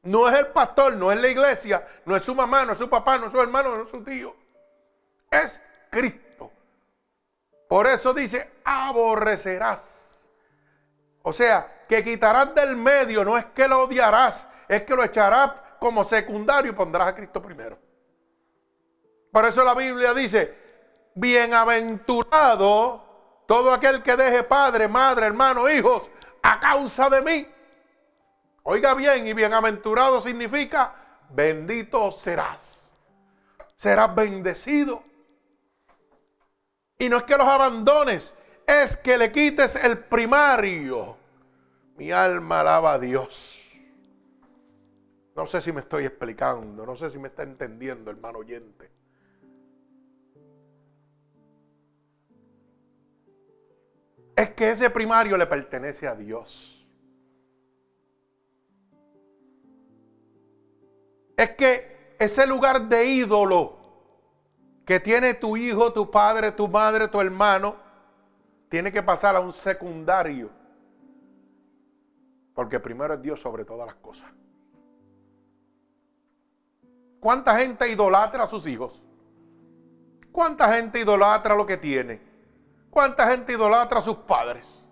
No 0.07 0.29
es 0.29 0.39
el 0.39 0.47
pastor, 0.47 0.95
no 0.95 1.11
es 1.11 1.19
la 1.19 1.27
iglesia, 1.27 1.85
no 2.05 2.15
es 2.15 2.23
su 2.23 2.33
mamá, 2.33 2.63
no 2.63 2.71
es 2.71 2.77
su 2.77 2.89
papá, 2.89 3.17
no 3.17 3.25
es 3.25 3.31
su 3.33 3.41
hermano, 3.41 3.75
no 3.75 3.83
es 3.83 3.89
su 3.89 4.01
tío. 4.05 4.33
Es 5.29 5.61
Cristo. 5.89 6.49
Por 7.67 7.87
eso 7.87 8.13
dice, 8.13 8.53
aborrecerás. 8.63 10.29
O 11.23 11.33
sea, 11.33 11.83
que 11.89 12.05
quitarás 12.05 12.55
del 12.55 12.77
medio, 12.77 13.25
no 13.25 13.37
es 13.37 13.43
que 13.47 13.67
lo 13.67 13.81
odiarás, 13.81 14.47
es 14.69 14.83
que 14.83 14.95
lo 14.95 15.03
echarás 15.03 15.51
como 15.77 16.05
secundario 16.05 16.71
y 16.71 16.75
pondrás 16.75 17.09
a 17.09 17.15
Cristo 17.15 17.41
primero. 17.41 17.77
Por 19.29 19.43
eso 19.43 19.61
la 19.61 19.75
Biblia 19.75 20.13
dice, 20.13 20.57
bienaventurado 21.15 23.43
todo 23.45 23.73
aquel 23.73 24.01
que 24.01 24.15
deje 24.15 24.43
padre, 24.43 24.87
madre, 24.87 25.25
hermano, 25.25 25.67
hijos, 25.67 26.09
a 26.43 26.61
causa 26.61 27.09
de 27.09 27.21
mí. 27.21 27.56
Oiga 28.69 28.95
bien, 28.95 29.25
y 29.25 29.33
bienaventurado 29.33 30.19
significa 30.19 30.93
bendito 31.29 32.11
serás. 32.11 32.93
Serás 33.77 34.13
bendecido. 34.13 35.03
Y 36.99 37.07
no 37.07 37.15
es 37.15 37.23
que 37.23 37.37
los 37.37 37.47
abandones, 37.47 38.35
es 38.65 38.97
que 38.97 39.17
le 39.17 39.31
quites 39.31 39.77
el 39.77 39.99
primario. 39.99 41.15
Mi 41.95 42.11
alma 42.11 42.59
alaba 42.59 42.95
a 42.95 42.99
Dios. 42.99 43.71
No 45.33 45.47
sé 45.47 45.61
si 45.61 45.71
me 45.71 45.79
estoy 45.79 46.03
explicando, 46.03 46.85
no 46.85 46.97
sé 46.97 47.09
si 47.09 47.17
me 47.19 47.29
está 47.29 47.43
entendiendo, 47.43 48.11
hermano 48.11 48.39
oyente. 48.39 48.91
Es 54.35 54.49
que 54.49 54.71
ese 54.71 54.89
primario 54.89 55.37
le 55.37 55.47
pertenece 55.47 56.05
a 56.05 56.15
Dios. 56.15 56.76
Es 61.37 61.51
que 61.51 62.15
ese 62.19 62.47
lugar 62.47 62.89
de 62.89 63.05
ídolo 63.05 63.77
que 64.83 64.99
tiene 64.99 65.35
tu 65.35 65.55
hijo, 65.55 65.93
tu 65.93 66.09
padre, 66.09 66.51
tu 66.51 66.67
madre, 66.67 67.07
tu 67.07 67.21
hermano, 67.21 67.75
tiene 68.69 68.91
que 68.91 69.03
pasar 69.03 69.35
a 69.35 69.39
un 69.39 69.53
secundario. 69.53 70.49
Porque 72.55 72.79
primero 72.79 73.13
es 73.13 73.21
Dios 73.21 73.39
sobre 73.39 73.63
todas 73.63 73.85
las 73.85 73.95
cosas. 73.97 74.31
¿Cuánta 77.19 77.57
gente 77.59 77.87
idolatra 77.87 78.43
a 78.43 78.47
sus 78.47 78.65
hijos? 78.65 79.01
¿Cuánta 80.31 80.73
gente 80.73 80.99
idolatra 80.99 81.55
lo 81.55 81.65
que 81.65 81.77
tiene? 81.77 82.21
¿Cuánta 82.89 83.29
gente 83.29 83.53
idolatra 83.53 83.99
a 83.99 84.01
sus 84.01 84.17
padres? 84.17 84.83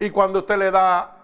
Y 0.00 0.10
cuando 0.10 0.40
usted 0.40 0.56
le 0.56 0.70
da 0.70 1.17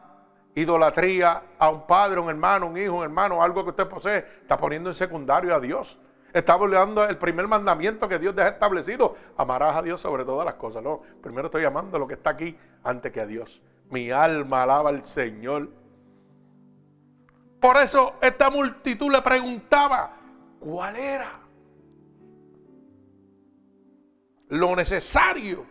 idolatría 0.55 1.43
a 1.59 1.69
un 1.71 1.87
padre, 1.87 2.21
un 2.21 2.29
hermano, 2.29 2.67
un 2.67 2.77
hijo, 2.77 2.95
un 2.95 3.05
hermano, 3.05 3.43
algo 3.43 3.65
que 3.65 3.71
usted 3.71 3.89
posee, 3.89 4.19
está 4.43 4.57
poniendo 4.57 4.91
en 4.91 4.95
secundario 4.95 5.55
a 5.55 5.61
Dios. 5.61 5.99
Está 6.33 6.57
violando 6.57 7.05
el 7.05 7.17
primer 7.17 7.47
mandamiento 7.47 8.09
que 8.09 8.19
Dios 8.19 8.35
deja 8.35 8.49
establecido. 8.49 9.15
Amarás 9.37 9.77
a 9.77 9.83
Dios 9.83 10.01
sobre 10.01 10.25
todas 10.25 10.45
las 10.45 10.55
cosas. 10.55 10.83
No, 10.83 11.01
primero 11.23 11.47
estoy 11.47 11.63
llamando 11.63 11.99
lo 11.99 12.09
que 12.09 12.15
está 12.15 12.31
aquí 12.31 12.57
antes 12.83 13.13
que 13.13 13.21
a 13.21 13.27
Dios. 13.27 13.63
Mi 13.91 14.11
alma 14.11 14.63
alaba 14.65 14.91
al 14.91 15.05
Señor. 15.05 15.69
Por 17.61 17.77
eso 17.77 18.15
esta 18.21 18.51
multitud 18.51 19.13
le 19.13 19.23
preguntaba, 19.23 20.17
¿cuál 20.59 20.97
era 20.97 21.41
lo 24.49 24.75
necesario 24.75 25.65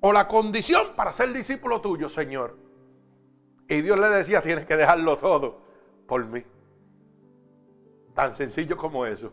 o 0.00 0.12
la 0.12 0.28
condición 0.28 0.88
para 0.94 1.12
ser 1.12 1.32
discípulo 1.32 1.80
tuyo, 1.80 2.08
Señor? 2.08 2.69
Y 3.70 3.82
Dios 3.82 4.00
le 4.00 4.08
decía, 4.08 4.42
tienes 4.42 4.66
que 4.66 4.76
dejarlo 4.76 5.16
todo 5.16 5.60
por 6.08 6.26
mí. 6.26 6.44
Tan 8.14 8.34
sencillo 8.34 8.76
como 8.76 9.06
eso. 9.06 9.32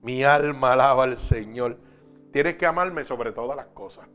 Mi 0.00 0.24
alma 0.24 0.72
alaba 0.72 1.04
al 1.04 1.18
Señor. 1.18 1.76
Tienes 2.32 2.54
que 2.54 2.64
amarme 2.64 3.04
sobre 3.04 3.32
todas 3.32 3.54
las 3.54 3.66
cosas. 3.66 4.08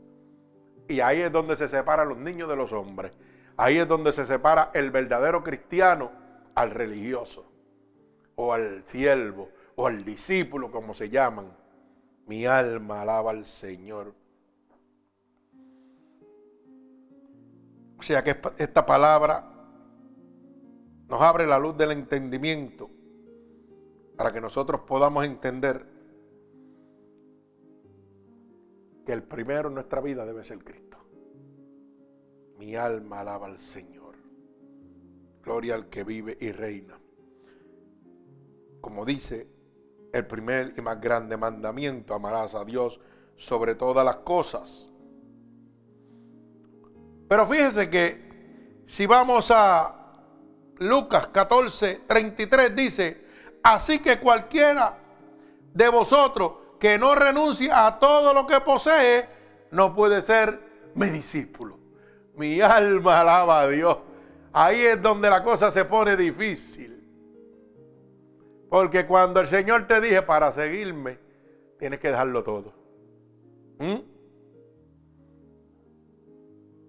Y 0.88 0.98
ahí 0.98 1.20
es 1.20 1.30
donde 1.30 1.54
se 1.54 1.68
separan 1.68 2.08
los 2.08 2.18
niños 2.18 2.48
de 2.48 2.56
los 2.56 2.72
hombres. 2.72 3.12
Ahí 3.56 3.78
es 3.78 3.86
donde 3.86 4.12
se 4.12 4.24
separa 4.24 4.72
el 4.74 4.90
verdadero 4.90 5.44
cristiano 5.44 6.10
al 6.56 6.72
religioso, 6.72 7.46
o 8.34 8.52
al 8.52 8.82
siervo, 8.84 9.48
o 9.76 9.86
al 9.86 10.04
discípulo, 10.04 10.72
como 10.72 10.92
se 10.92 11.08
llaman. 11.08 11.56
Mi 12.26 12.46
alma 12.46 13.02
alaba 13.02 13.30
al 13.30 13.44
Señor. 13.44 14.12
O 18.00 18.02
sea 18.02 18.24
que 18.24 18.40
esta 18.56 18.86
palabra 18.86 19.44
nos 21.06 21.20
abre 21.20 21.46
la 21.46 21.58
luz 21.58 21.76
del 21.76 21.90
entendimiento 21.90 22.88
para 24.16 24.32
que 24.32 24.40
nosotros 24.40 24.80
podamos 24.86 25.22
entender 25.26 25.86
que 29.04 29.12
el 29.12 29.22
primero 29.22 29.68
en 29.68 29.74
nuestra 29.74 30.00
vida 30.00 30.24
debe 30.24 30.42
ser 30.44 30.64
Cristo. 30.64 30.96
Mi 32.58 32.74
alma 32.74 33.20
alaba 33.20 33.48
al 33.48 33.58
Señor. 33.58 34.16
Gloria 35.42 35.74
al 35.74 35.90
que 35.90 36.02
vive 36.02 36.38
y 36.40 36.52
reina. 36.52 36.98
Como 38.80 39.04
dice 39.04 39.46
el 40.10 40.26
primer 40.26 40.72
y 40.74 40.80
más 40.80 40.98
grande 41.02 41.36
mandamiento, 41.36 42.14
amarás 42.14 42.54
a 42.54 42.64
Dios 42.64 42.98
sobre 43.36 43.74
todas 43.74 44.06
las 44.06 44.16
cosas. 44.16 44.89
Pero 47.30 47.46
fíjese 47.46 47.88
que 47.88 48.82
si 48.86 49.06
vamos 49.06 49.52
a 49.54 49.94
Lucas 50.78 51.28
14, 51.28 52.00
33 52.04 52.74
dice, 52.74 53.24
así 53.62 54.00
que 54.00 54.18
cualquiera 54.18 54.98
de 55.72 55.88
vosotros 55.90 56.54
que 56.80 56.98
no 56.98 57.14
renuncie 57.14 57.70
a 57.70 58.00
todo 58.00 58.34
lo 58.34 58.48
que 58.48 58.60
posee, 58.62 59.28
no 59.70 59.94
puede 59.94 60.22
ser 60.22 60.58
mi 60.96 61.06
discípulo. 61.06 61.78
Mi 62.34 62.60
alma 62.60 63.20
alaba 63.20 63.60
a 63.60 63.68
Dios. 63.68 63.98
Ahí 64.52 64.80
es 64.80 65.00
donde 65.00 65.30
la 65.30 65.44
cosa 65.44 65.70
se 65.70 65.84
pone 65.84 66.16
difícil. 66.16 67.00
Porque 68.68 69.06
cuando 69.06 69.38
el 69.38 69.46
Señor 69.46 69.86
te 69.86 70.00
dije 70.00 70.22
para 70.22 70.50
seguirme, 70.50 71.20
tienes 71.78 72.00
que 72.00 72.08
dejarlo 72.08 72.42
todo. 72.42 72.74
¿Mm? 73.78 74.19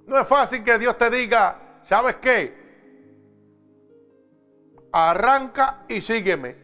No 0.06 0.20
es 0.20 0.28
fácil 0.28 0.64
que 0.64 0.78
Dios 0.78 0.98
te 0.98 1.10
diga, 1.10 1.80
¿sabes 1.84 2.16
qué? 2.16 2.62
arranca 4.92 5.86
y 5.88 6.02
sígueme. 6.02 6.56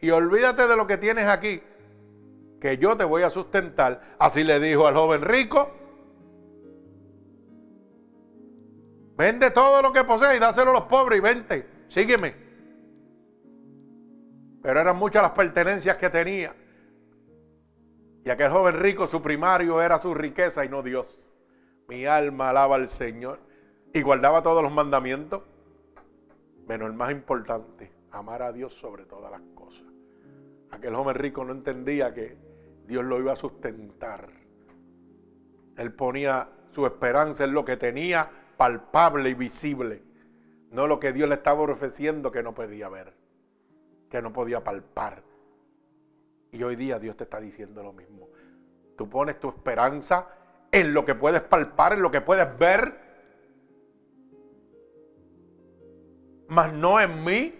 Y 0.00 0.10
olvídate 0.10 0.66
de 0.66 0.76
lo 0.76 0.86
que 0.86 0.98
tienes 0.98 1.26
aquí, 1.26 1.62
que 2.60 2.76
yo 2.78 2.96
te 2.96 3.04
voy 3.04 3.22
a 3.22 3.30
sustentar. 3.30 4.16
Así 4.18 4.44
le 4.44 4.60
dijo 4.60 4.86
al 4.86 4.94
joven 4.94 5.22
rico. 5.22 5.70
Vende 9.16 9.50
todo 9.50 9.80
lo 9.80 9.92
que 9.92 10.04
posees 10.04 10.36
y 10.36 10.40
dáselo 10.40 10.72
a 10.72 10.74
los 10.74 10.82
pobres 10.84 11.18
y 11.18 11.22
vente, 11.22 11.68
sígueme. 11.88 12.34
Pero 14.62 14.80
eran 14.80 14.96
muchas 14.96 15.22
las 15.22 15.32
pertenencias 15.32 15.96
que 15.96 16.10
tenía. 16.10 16.54
Y 18.24 18.30
aquel 18.30 18.50
joven 18.50 18.80
rico, 18.80 19.06
su 19.06 19.22
primario 19.22 19.80
era 19.80 19.98
su 20.00 20.14
riqueza 20.14 20.64
y 20.64 20.68
no 20.68 20.82
Dios. 20.82 21.33
Mi 21.88 22.06
alma 22.06 22.50
alaba 22.50 22.76
al 22.76 22.88
Señor. 22.88 23.40
Y 23.92 24.02
guardaba 24.02 24.42
todos 24.42 24.62
los 24.62 24.72
mandamientos 24.72 25.42
menos 26.66 26.88
el 26.88 26.94
más 26.94 27.10
importante, 27.12 27.92
amar 28.10 28.42
a 28.42 28.52
Dios 28.52 28.72
sobre 28.74 29.04
todas 29.04 29.30
las 29.30 29.42
cosas. 29.54 29.86
Aquel 30.70 30.94
joven 30.94 31.14
rico 31.14 31.44
no 31.44 31.52
entendía 31.52 32.12
que 32.14 32.36
Dios 32.86 33.04
lo 33.04 33.18
iba 33.18 33.32
a 33.32 33.36
sustentar. 33.36 34.28
Él 35.76 35.92
ponía 35.92 36.48
su 36.70 36.86
esperanza 36.86 37.44
en 37.44 37.52
lo 37.52 37.64
que 37.64 37.76
tenía 37.76 38.30
palpable 38.56 39.30
y 39.30 39.34
visible, 39.34 40.02
no 40.70 40.86
lo 40.86 40.98
que 40.98 41.12
Dios 41.12 41.28
le 41.28 41.36
estaba 41.36 41.62
ofreciendo 41.62 42.30
que 42.30 42.42
no 42.42 42.54
podía 42.54 42.88
ver, 42.88 43.14
que 44.08 44.22
no 44.22 44.32
podía 44.32 44.62
palpar. 44.62 45.22
Y 46.52 46.62
hoy 46.62 46.76
día 46.76 46.98
Dios 46.98 47.16
te 47.16 47.24
está 47.24 47.40
diciendo 47.40 47.82
lo 47.82 47.92
mismo. 47.92 48.28
Tú 48.96 49.08
pones 49.08 49.40
tu 49.40 49.48
esperanza 49.48 50.28
en 50.74 50.92
lo 50.92 51.04
que 51.04 51.14
puedes 51.14 51.40
palpar, 51.40 51.92
en 51.92 52.02
lo 52.02 52.10
que 52.10 52.20
puedes 52.20 52.58
ver, 52.58 52.98
mas 56.48 56.72
no 56.72 57.00
en 57.00 57.22
mí, 57.22 57.54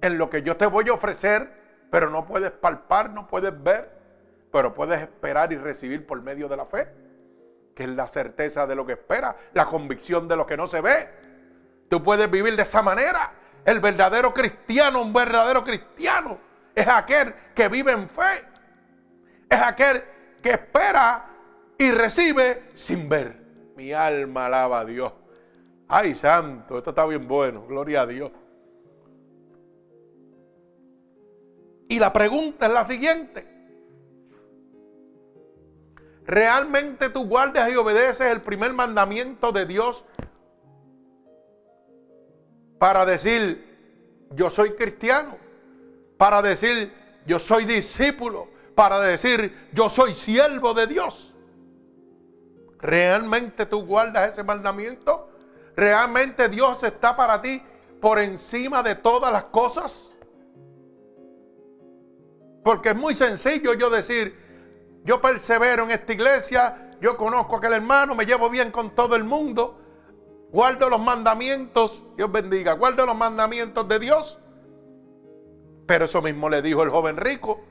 en 0.00 0.16
lo 0.16 0.30
que 0.30 0.42
yo 0.42 0.56
te 0.56 0.66
voy 0.66 0.88
a 0.88 0.92
ofrecer, 0.92 1.52
pero 1.90 2.08
no 2.08 2.24
puedes 2.24 2.52
palpar, 2.52 3.10
no 3.10 3.26
puedes 3.26 3.60
ver, 3.64 3.90
pero 4.52 4.74
puedes 4.74 5.00
esperar 5.00 5.52
y 5.52 5.56
recibir 5.56 6.06
por 6.06 6.22
medio 6.22 6.46
de 6.46 6.56
la 6.56 6.66
fe, 6.66 6.88
que 7.74 7.82
es 7.82 7.90
la 7.90 8.06
certeza 8.06 8.64
de 8.68 8.76
lo 8.76 8.86
que 8.86 8.92
espera, 8.92 9.34
la 9.52 9.64
convicción 9.64 10.28
de 10.28 10.36
lo 10.36 10.46
que 10.46 10.56
no 10.56 10.68
se 10.68 10.80
ve. 10.80 11.08
Tú 11.90 12.00
puedes 12.00 12.30
vivir 12.30 12.54
de 12.54 12.62
esa 12.62 12.80
manera. 12.80 13.32
El 13.64 13.80
verdadero 13.80 14.32
cristiano, 14.32 15.02
un 15.02 15.12
verdadero 15.12 15.64
cristiano, 15.64 16.38
es 16.76 16.86
aquel 16.86 17.34
que 17.56 17.66
vive 17.66 17.90
en 17.90 18.08
fe. 18.08 18.44
Es 19.50 19.60
aquel 19.60 20.04
que 20.40 20.50
espera 20.50 21.27
y 21.78 21.90
recibe 21.92 22.64
sin 22.74 23.08
ver. 23.08 23.46
Mi 23.76 23.92
alma 23.92 24.46
alaba 24.46 24.80
a 24.80 24.84
Dios. 24.84 25.12
Ay, 25.86 26.14
santo, 26.14 26.76
esto 26.76 26.90
está 26.90 27.06
bien 27.06 27.26
bueno, 27.28 27.64
gloria 27.66 28.02
a 28.02 28.06
Dios. 28.06 28.30
Y 31.88 31.98
la 31.98 32.12
pregunta 32.12 32.66
es 32.66 32.72
la 32.72 32.86
siguiente. 32.86 33.46
¿Realmente 36.26 37.08
tú 37.08 37.26
guardas 37.26 37.70
y 37.70 37.76
obedeces 37.76 38.30
el 38.30 38.42
primer 38.42 38.74
mandamiento 38.74 39.50
de 39.50 39.64
Dios 39.64 40.04
para 42.78 43.06
decir, 43.06 43.64
yo 44.32 44.50
soy 44.50 44.72
cristiano? 44.72 45.38
Para 46.18 46.42
decir, 46.42 46.92
yo 47.24 47.38
soy 47.38 47.64
discípulo? 47.64 48.48
Para 48.74 49.00
decir, 49.00 49.70
yo 49.72 49.88
soy 49.88 50.14
siervo 50.14 50.74
de 50.74 50.86
Dios? 50.86 51.27
¿Realmente 52.80 53.66
tú 53.66 53.84
guardas 53.84 54.30
ese 54.30 54.44
mandamiento? 54.44 55.28
¿Realmente 55.76 56.48
Dios 56.48 56.82
está 56.84 57.16
para 57.16 57.40
ti 57.42 57.62
por 58.00 58.18
encima 58.18 58.82
de 58.82 58.94
todas 58.94 59.32
las 59.32 59.44
cosas? 59.44 60.14
Porque 62.64 62.90
es 62.90 62.96
muy 62.96 63.14
sencillo 63.14 63.74
yo 63.74 63.90
decir, 63.90 64.36
yo 65.04 65.20
persevero 65.20 65.84
en 65.84 65.90
esta 65.90 66.12
iglesia, 66.12 66.96
yo 67.00 67.16
conozco 67.16 67.54
a 67.54 67.58
aquel 67.58 67.72
hermano, 67.72 68.14
me 68.14 68.26
llevo 68.26 68.50
bien 68.50 68.70
con 68.70 68.94
todo 68.94 69.16
el 69.16 69.24
mundo, 69.24 69.80
guardo 70.52 70.88
los 70.88 71.00
mandamientos, 71.00 72.04
Dios 72.16 72.30
bendiga, 72.30 72.74
guardo 72.74 73.06
los 73.06 73.16
mandamientos 73.16 73.88
de 73.88 73.98
Dios. 73.98 74.38
Pero 75.86 76.04
eso 76.04 76.20
mismo 76.20 76.48
le 76.48 76.60
dijo 76.60 76.82
el 76.82 76.90
joven 76.90 77.16
rico 77.16 77.62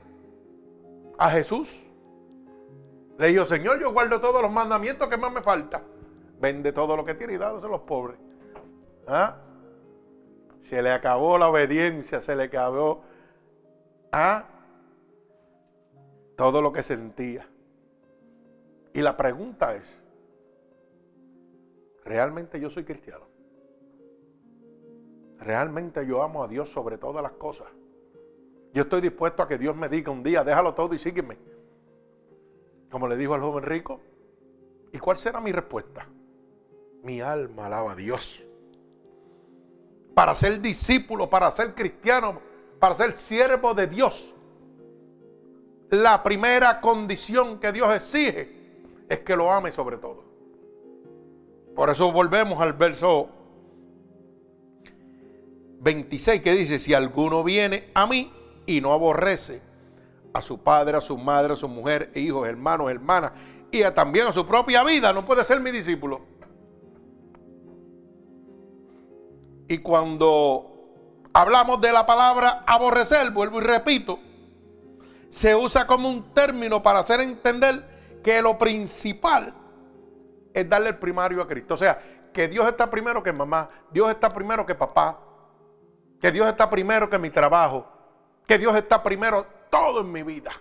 a 1.18 1.30
Jesús. 1.30 1.84
Le 3.18 3.28
dijo, 3.28 3.44
Señor, 3.46 3.80
yo 3.80 3.92
guardo 3.92 4.20
todos 4.20 4.40
los 4.40 4.50
mandamientos 4.50 5.08
que 5.08 5.16
más 5.16 5.32
me 5.32 5.42
falta. 5.42 5.82
Vende 6.40 6.72
todo 6.72 6.96
lo 6.96 7.04
que 7.04 7.14
tiene 7.14 7.34
y 7.34 7.36
dádoselo 7.36 7.74
a 7.74 7.78
los 7.78 7.86
pobres. 7.86 8.16
¿Ah? 9.08 9.36
Se 10.60 10.80
le 10.80 10.92
acabó 10.92 11.36
la 11.36 11.48
obediencia, 11.48 12.20
se 12.20 12.36
le 12.36 12.44
acabó 12.44 13.02
¿ah? 14.12 14.44
todo 16.36 16.62
lo 16.62 16.72
que 16.72 16.84
sentía. 16.84 17.48
Y 18.92 19.02
la 19.02 19.16
pregunta 19.16 19.74
es, 19.74 20.00
¿realmente 22.04 22.60
yo 22.60 22.70
soy 22.70 22.84
cristiano? 22.84 23.26
¿Realmente 25.38 26.06
yo 26.06 26.22
amo 26.22 26.44
a 26.44 26.48
Dios 26.48 26.68
sobre 26.68 26.98
todas 26.98 27.22
las 27.22 27.32
cosas? 27.32 27.66
Yo 28.72 28.82
estoy 28.82 29.00
dispuesto 29.00 29.42
a 29.42 29.48
que 29.48 29.58
Dios 29.58 29.74
me 29.74 29.88
diga 29.88 30.12
un 30.12 30.22
día, 30.22 30.44
déjalo 30.44 30.74
todo 30.74 30.94
y 30.94 30.98
sígueme. 30.98 31.57
Como 32.90 33.08
le 33.08 33.16
dijo 33.16 33.34
al 33.34 33.40
joven 33.40 33.64
rico. 33.64 34.00
¿Y 34.92 34.98
cuál 34.98 35.18
será 35.18 35.40
mi 35.40 35.52
respuesta? 35.52 36.06
Mi 37.02 37.20
alma 37.20 37.66
alaba 37.66 37.92
a 37.92 37.96
Dios. 37.96 38.42
Para 40.14 40.34
ser 40.34 40.60
discípulo, 40.60 41.28
para 41.28 41.50
ser 41.50 41.74
cristiano, 41.74 42.40
para 42.78 42.94
ser 42.94 43.16
siervo 43.16 43.74
de 43.74 43.86
Dios. 43.86 44.34
La 45.90 46.22
primera 46.22 46.80
condición 46.80 47.58
que 47.58 47.72
Dios 47.72 47.94
exige 47.94 48.58
es 49.08 49.20
que 49.20 49.36
lo 49.36 49.52
ame 49.52 49.72
sobre 49.72 49.96
todo. 49.96 50.24
Por 51.74 51.90
eso 51.90 52.10
volvemos 52.12 52.60
al 52.60 52.72
verso 52.72 53.28
26 55.80 56.42
que 56.42 56.52
dice, 56.52 56.78
si 56.78 56.92
alguno 56.92 57.44
viene 57.44 57.90
a 57.94 58.06
mí 58.06 58.32
y 58.66 58.80
no 58.80 58.92
aborrece 58.92 59.62
a 60.32 60.42
su 60.42 60.58
padre, 60.58 60.96
a 60.96 61.00
su 61.00 61.16
madre, 61.16 61.54
a 61.54 61.56
su 61.56 61.68
mujer, 61.68 62.12
hijos, 62.14 62.48
hermanos, 62.48 62.90
hermanas, 62.90 63.32
y 63.70 63.82
también 63.94 64.26
a 64.26 64.32
su 64.32 64.46
propia 64.46 64.84
vida, 64.84 65.12
no 65.12 65.24
puede 65.24 65.44
ser 65.44 65.60
mi 65.60 65.70
discípulo. 65.70 66.22
Y 69.68 69.78
cuando 69.78 70.78
hablamos 71.32 71.80
de 71.80 71.92
la 71.92 72.06
palabra 72.06 72.64
aborrecer, 72.66 73.30
vuelvo 73.30 73.60
y 73.60 73.64
repito, 73.64 74.18
se 75.28 75.54
usa 75.54 75.86
como 75.86 76.08
un 76.08 76.32
término 76.32 76.82
para 76.82 77.00
hacer 77.00 77.20
entender 77.20 78.20
que 78.22 78.40
lo 78.40 78.56
principal 78.56 79.54
es 80.54 80.68
darle 80.68 80.88
el 80.90 80.98
primario 80.98 81.42
a 81.42 81.46
Cristo. 81.46 81.74
O 81.74 81.76
sea, 81.76 82.00
que 82.32 82.48
Dios 82.48 82.66
está 82.66 82.90
primero 82.90 83.22
que 83.22 83.32
mamá, 83.32 83.68
Dios 83.90 84.08
está 84.08 84.32
primero 84.32 84.64
que 84.64 84.74
papá, 84.74 85.20
que 86.20 86.32
Dios 86.32 86.46
está 86.46 86.70
primero 86.70 87.10
que 87.10 87.18
mi 87.18 87.30
trabajo, 87.30 87.86
que 88.46 88.58
Dios 88.58 88.74
está 88.74 89.02
primero 89.02 89.46
todo 89.70 90.00
en 90.00 90.12
mi 90.12 90.22
vida. 90.22 90.52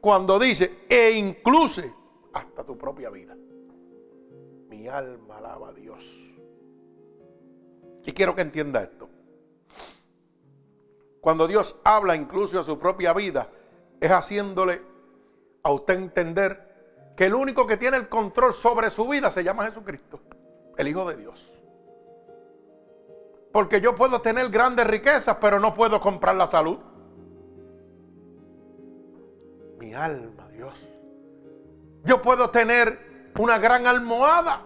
Cuando 0.00 0.38
dice, 0.38 0.84
e 0.88 1.12
incluso 1.12 1.82
hasta 2.32 2.64
tu 2.64 2.76
propia 2.76 3.10
vida. 3.10 3.36
Mi 4.68 4.88
alma 4.88 5.38
alaba 5.38 5.68
a 5.68 5.72
Dios. 5.72 6.04
Y 8.04 8.12
quiero 8.12 8.34
que 8.34 8.42
entienda 8.42 8.82
esto. 8.82 9.08
Cuando 11.20 11.46
Dios 11.46 11.76
habla 11.84 12.16
incluso 12.16 12.58
a 12.58 12.64
su 12.64 12.78
propia 12.78 13.12
vida, 13.12 13.48
es 14.00 14.10
haciéndole 14.10 14.82
a 15.62 15.70
usted 15.70 15.94
entender 15.94 17.12
que 17.16 17.26
el 17.26 17.34
único 17.34 17.66
que 17.66 17.76
tiene 17.76 17.96
el 17.96 18.08
control 18.08 18.52
sobre 18.52 18.90
su 18.90 19.06
vida 19.06 19.30
se 19.30 19.44
llama 19.44 19.66
Jesucristo, 19.66 20.20
el 20.76 20.88
Hijo 20.88 21.08
de 21.08 21.16
Dios. 21.16 21.52
Porque 23.52 23.80
yo 23.80 23.94
puedo 23.94 24.20
tener 24.20 24.48
grandes 24.48 24.86
riquezas, 24.86 25.36
pero 25.40 25.60
no 25.60 25.74
puedo 25.74 26.00
comprar 26.00 26.34
la 26.34 26.46
salud. 26.46 26.78
Mi 29.82 29.94
alma, 29.94 30.48
Dios. 30.50 30.88
Yo 32.04 32.22
puedo 32.22 32.50
tener 32.50 33.32
una 33.36 33.58
gran 33.58 33.84
almohada, 33.84 34.62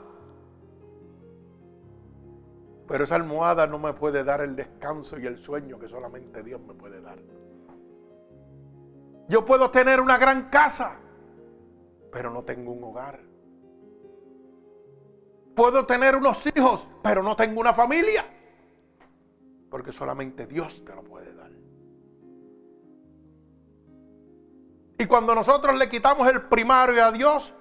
pero 2.87 3.05
esa 3.05 3.15
almohada 3.15 3.67
no 3.67 3.79
me 3.79 3.95
puede 3.95 4.23
dar 4.25 4.43
el 4.43 4.55
descanso 4.55 5.19
y 5.19 5.25
el 5.25 5.39
sueño 5.39 5.79
que 5.79 5.89
solamente 5.89 6.43
Dios 6.43 6.61
me 6.61 6.75
puede 6.75 7.01
dar. 7.01 7.19
Yo 9.27 9.43
puedo 9.43 9.71
tener 9.71 10.03
una 10.03 10.19
gran 10.19 10.51
casa, 10.51 10.99
pero 12.13 12.31
no 12.31 12.45
tengo 12.45 12.73
un 12.73 12.85
hogar. 12.85 13.19
Puedo 15.55 15.87
tener 15.87 16.15
unos 16.15 16.47
hijos, 16.55 16.91
pero 17.03 17.23
no 17.23 17.35
tengo 17.35 17.59
una 17.59 17.73
familia. 17.73 18.23
Porque 19.71 19.93
solamente 19.93 20.47
Dios 20.47 20.85
te 20.85 20.95
lo 20.95 21.03
puede 21.03 21.35
dar. 21.35 21.46
Y 24.99 25.07
cuando 25.07 25.35
nosotros 25.35 25.77
le 25.79 25.89
quitamos 25.89 26.27
el 26.29 26.43
primario 26.43 27.05
a 27.05 27.13
Dios, 27.13 27.53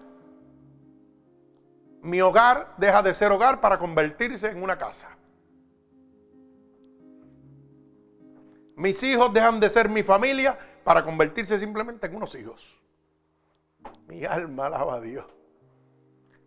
mi 2.01 2.21
hogar 2.21 2.75
deja 2.77 3.01
de 3.01 3.13
ser 3.13 3.31
hogar 3.31 3.59
para 3.59 3.77
convertirse 3.77 4.49
en 4.49 4.61
una 4.61 4.77
casa. 4.77 5.09
Mis 8.75 9.01
hijos 9.03 9.33
dejan 9.33 9.59
de 9.59 9.69
ser 9.69 9.89
mi 9.89 10.03
familia 10.03 10.57
para 10.83 11.03
convertirse 11.03 11.57
simplemente 11.57 12.07
en 12.07 12.15
unos 12.15 12.35
hijos. 12.35 12.79
Mi 14.07 14.23
alma 14.23 14.67
alaba 14.67 14.95
a 14.95 15.01
Dios. 15.01 15.25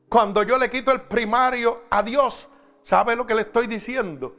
Cuando 0.08 0.42
yo 0.42 0.56
le 0.58 0.70
quito 0.70 0.92
el 0.92 1.02
primario 1.02 1.82
a 1.90 2.02
Dios, 2.02 2.48
¿sabe 2.82 3.16
lo 3.16 3.26
que 3.26 3.34
le 3.34 3.42
estoy 3.42 3.66
diciendo? 3.66 4.36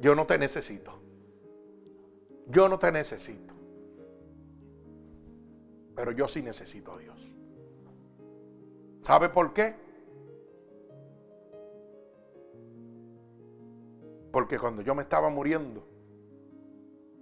Yo 0.00 0.14
no 0.14 0.26
te 0.26 0.38
necesito. 0.38 0.98
Yo 2.46 2.68
no 2.68 2.78
te 2.78 2.92
necesito. 2.92 3.55
Pero 5.96 6.12
yo 6.12 6.28
sí 6.28 6.42
necesito 6.42 6.92
a 6.92 6.98
Dios. 6.98 7.32
¿Sabe 9.00 9.30
por 9.30 9.52
qué? 9.52 9.74
Porque 14.30 14.58
cuando 14.58 14.82
yo 14.82 14.94
me 14.94 15.02
estaba 15.02 15.30
muriendo, 15.30 15.82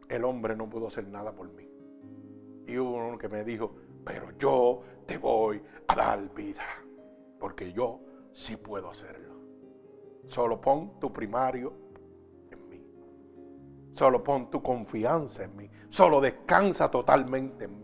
el 0.08 0.24
hombre 0.24 0.56
no 0.56 0.68
pudo 0.68 0.88
hacer 0.88 1.06
nada 1.06 1.32
por 1.32 1.48
mí. 1.52 1.70
Y 2.66 2.76
hubo 2.78 2.96
uno 2.96 3.16
que 3.16 3.28
me 3.28 3.44
dijo, 3.44 3.76
pero 4.04 4.32
yo 4.38 4.82
te 5.06 5.18
voy 5.18 5.62
a 5.86 5.94
dar 5.94 6.34
vida, 6.34 6.64
porque 7.38 7.72
yo 7.72 8.00
sí 8.32 8.56
puedo 8.56 8.90
hacerlo. 8.90 9.34
Solo 10.26 10.60
pon 10.60 10.98
tu 10.98 11.12
primario 11.12 11.72
en 12.50 12.68
mí. 12.68 12.84
Solo 13.92 14.24
pon 14.24 14.50
tu 14.50 14.62
confianza 14.62 15.44
en 15.44 15.54
mí. 15.54 15.70
Solo 15.90 16.20
descansa 16.20 16.90
totalmente 16.90 17.66
en 17.66 17.80
mí. 17.80 17.83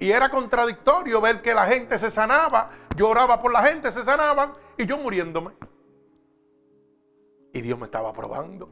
Y 0.00 0.12
era 0.12 0.30
contradictorio 0.30 1.20
ver 1.20 1.42
que 1.42 1.52
la 1.52 1.66
gente 1.66 1.98
se 1.98 2.10
sanaba, 2.10 2.70
lloraba 2.96 3.40
por 3.40 3.52
la 3.52 3.62
gente, 3.62 3.92
se 3.92 4.02
sanaban 4.02 4.54
y 4.78 4.86
yo 4.86 4.96
muriéndome. 4.96 5.52
Y 7.52 7.60
Dios 7.60 7.78
me 7.78 7.84
estaba 7.84 8.10
probando. 8.14 8.70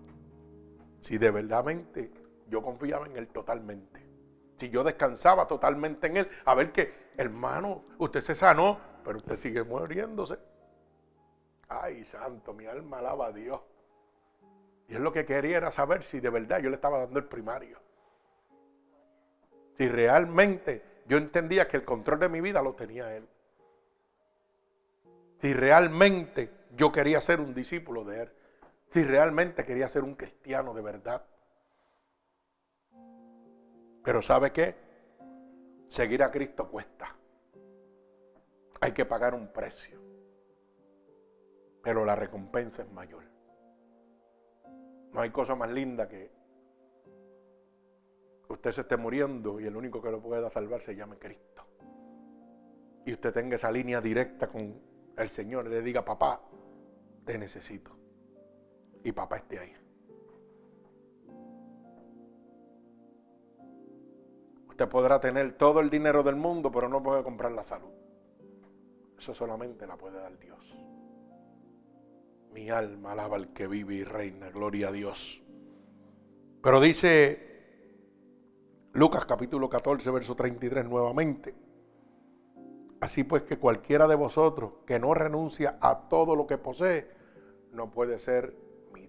Si 1.00 1.18
de 1.18 1.30
verdadmente 1.30 2.10
yo 2.48 2.62
confiaba 2.62 3.04
en 3.04 3.18
Él 3.18 3.28
totalmente. 3.28 4.02
Si 4.56 4.70
yo 4.70 4.82
descansaba 4.82 5.46
totalmente 5.46 6.06
en 6.06 6.16
Él. 6.16 6.30
A 6.46 6.54
ver 6.54 6.72
que, 6.72 7.10
hermano, 7.18 7.84
usted 7.98 8.22
se 8.22 8.34
sanó, 8.34 8.80
pero 9.04 9.18
usted 9.18 9.36
sigue 9.36 9.62
muriéndose. 9.62 10.38
Ay, 11.68 12.06
santo, 12.06 12.54
mi 12.54 12.64
alma 12.64 13.00
alaba 13.00 13.26
a 13.26 13.32
Dios. 13.32 13.60
Y 14.88 14.94
él 14.94 15.02
lo 15.02 15.12
que 15.12 15.26
quería 15.26 15.58
era 15.58 15.70
saber 15.70 16.02
si 16.02 16.20
de 16.20 16.30
verdad 16.30 16.60
yo 16.60 16.70
le 16.70 16.76
estaba 16.76 17.00
dando 17.00 17.18
el 17.18 17.26
primario. 17.26 17.78
Si 19.76 19.86
realmente 19.86 20.87
yo 21.08 21.18
entendía 21.18 21.66
que 21.66 21.78
el 21.78 21.84
control 21.84 22.20
de 22.20 22.28
mi 22.28 22.40
vida 22.40 22.62
lo 22.62 22.74
tenía 22.74 23.16
Él. 23.16 23.26
Si 25.40 25.52
realmente 25.52 26.50
yo 26.76 26.92
quería 26.92 27.20
ser 27.20 27.40
un 27.40 27.54
discípulo 27.54 28.04
de 28.04 28.22
Él 28.22 28.32
si 28.88 29.04
realmente 29.04 29.64
quería 29.64 29.88
ser 29.88 30.02
un 30.02 30.14
cristiano 30.14 30.72
de 30.72 30.82
verdad. 30.82 31.24
Pero 34.02 34.22
¿sabe 34.22 34.52
qué? 34.52 34.74
Seguir 35.86 36.22
a 36.22 36.30
Cristo 36.30 36.68
cuesta. 36.68 37.14
Hay 38.80 38.92
que 38.92 39.04
pagar 39.04 39.34
un 39.34 39.52
precio. 39.52 40.00
Pero 41.82 42.04
la 42.04 42.16
recompensa 42.16 42.82
es 42.82 42.90
mayor. 42.90 43.24
No 45.12 45.20
hay 45.20 45.30
cosa 45.30 45.54
más 45.54 45.70
linda 45.70 46.08
que 46.08 46.30
usted 48.48 48.72
se 48.72 48.80
esté 48.82 48.96
muriendo 48.96 49.60
y 49.60 49.66
el 49.66 49.76
único 49.76 50.00
que 50.00 50.10
lo 50.10 50.20
pueda 50.20 50.50
salvar 50.50 50.80
se 50.80 50.96
llame 50.96 51.18
Cristo. 51.18 51.64
Y 53.04 53.12
usted 53.12 53.32
tenga 53.32 53.56
esa 53.56 53.70
línea 53.70 54.00
directa 54.00 54.48
con 54.48 54.80
el 55.16 55.28
Señor 55.28 55.66
y 55.66 55.70
le 55.70 55.82
diga, 55.82 56.04
papá, 56.04 56.40
te 57.24 57.38
necesito 57.38 57.90
y 59.02 59.12
papá 59.12 59.36
esté 59.36 59.58
ahí. 59.58 59.72
Usted 64.68 64.88
podrá 64.88 65.18
tener 65.18 65.52
todo 65.52 65.80
el 65.80 65.90
dinero 65.90 66.22
del 66.22 66.36
mundo, 66.36 66.70
pero 66.70 66.88
no 66.88 67.02
puede 67.02 67.22
comprar 67.22 67.52
la 67.52 67.64
salud. 67.64 67.90
Eso 69.18 69.34
solamente 69.34 69.86
la 69.86 69.96
puede 69.96 70.18
dar 70.20 70.38
Dios. 70.38 70.58
Mi 72.52 72.70
alma 72.70 73.12
alaba 73.12 73.36
al 73.36 73.52
que 73.52 73.66
vive 73.66 73.94
y 73.94 74.04
reina, 74.04 74.50
gloria 74.50 74.88
a 74.88 74.92
Dios. 74.92 75.42
Pero 76.62 76.80
dice 76.80 77.47
Lucas 78.98 79.24
capítulo 79.26 79.70
14, 79.70 80.10
verso 80.10 80.34
33 80.34 80.84
nuevamente. 80.84 81.54
Así 83.00 83.22
pues 83.22 83.44
que 83.44 83.56
cualquiera 83.56 84.08
de 84.08 84.16
vosotros 84.16 84.72
que 84.84 84.98
no 84.98 85.14
renuncia 85.14 85.78
a 85.80 86.08
todo 86.08 86.34
lo 86.34 86.46
que 86.46 86.58
posee, 86.58 87.08
no 87.70 87.90
puede 87.90 88.18
ser 88.18 88.56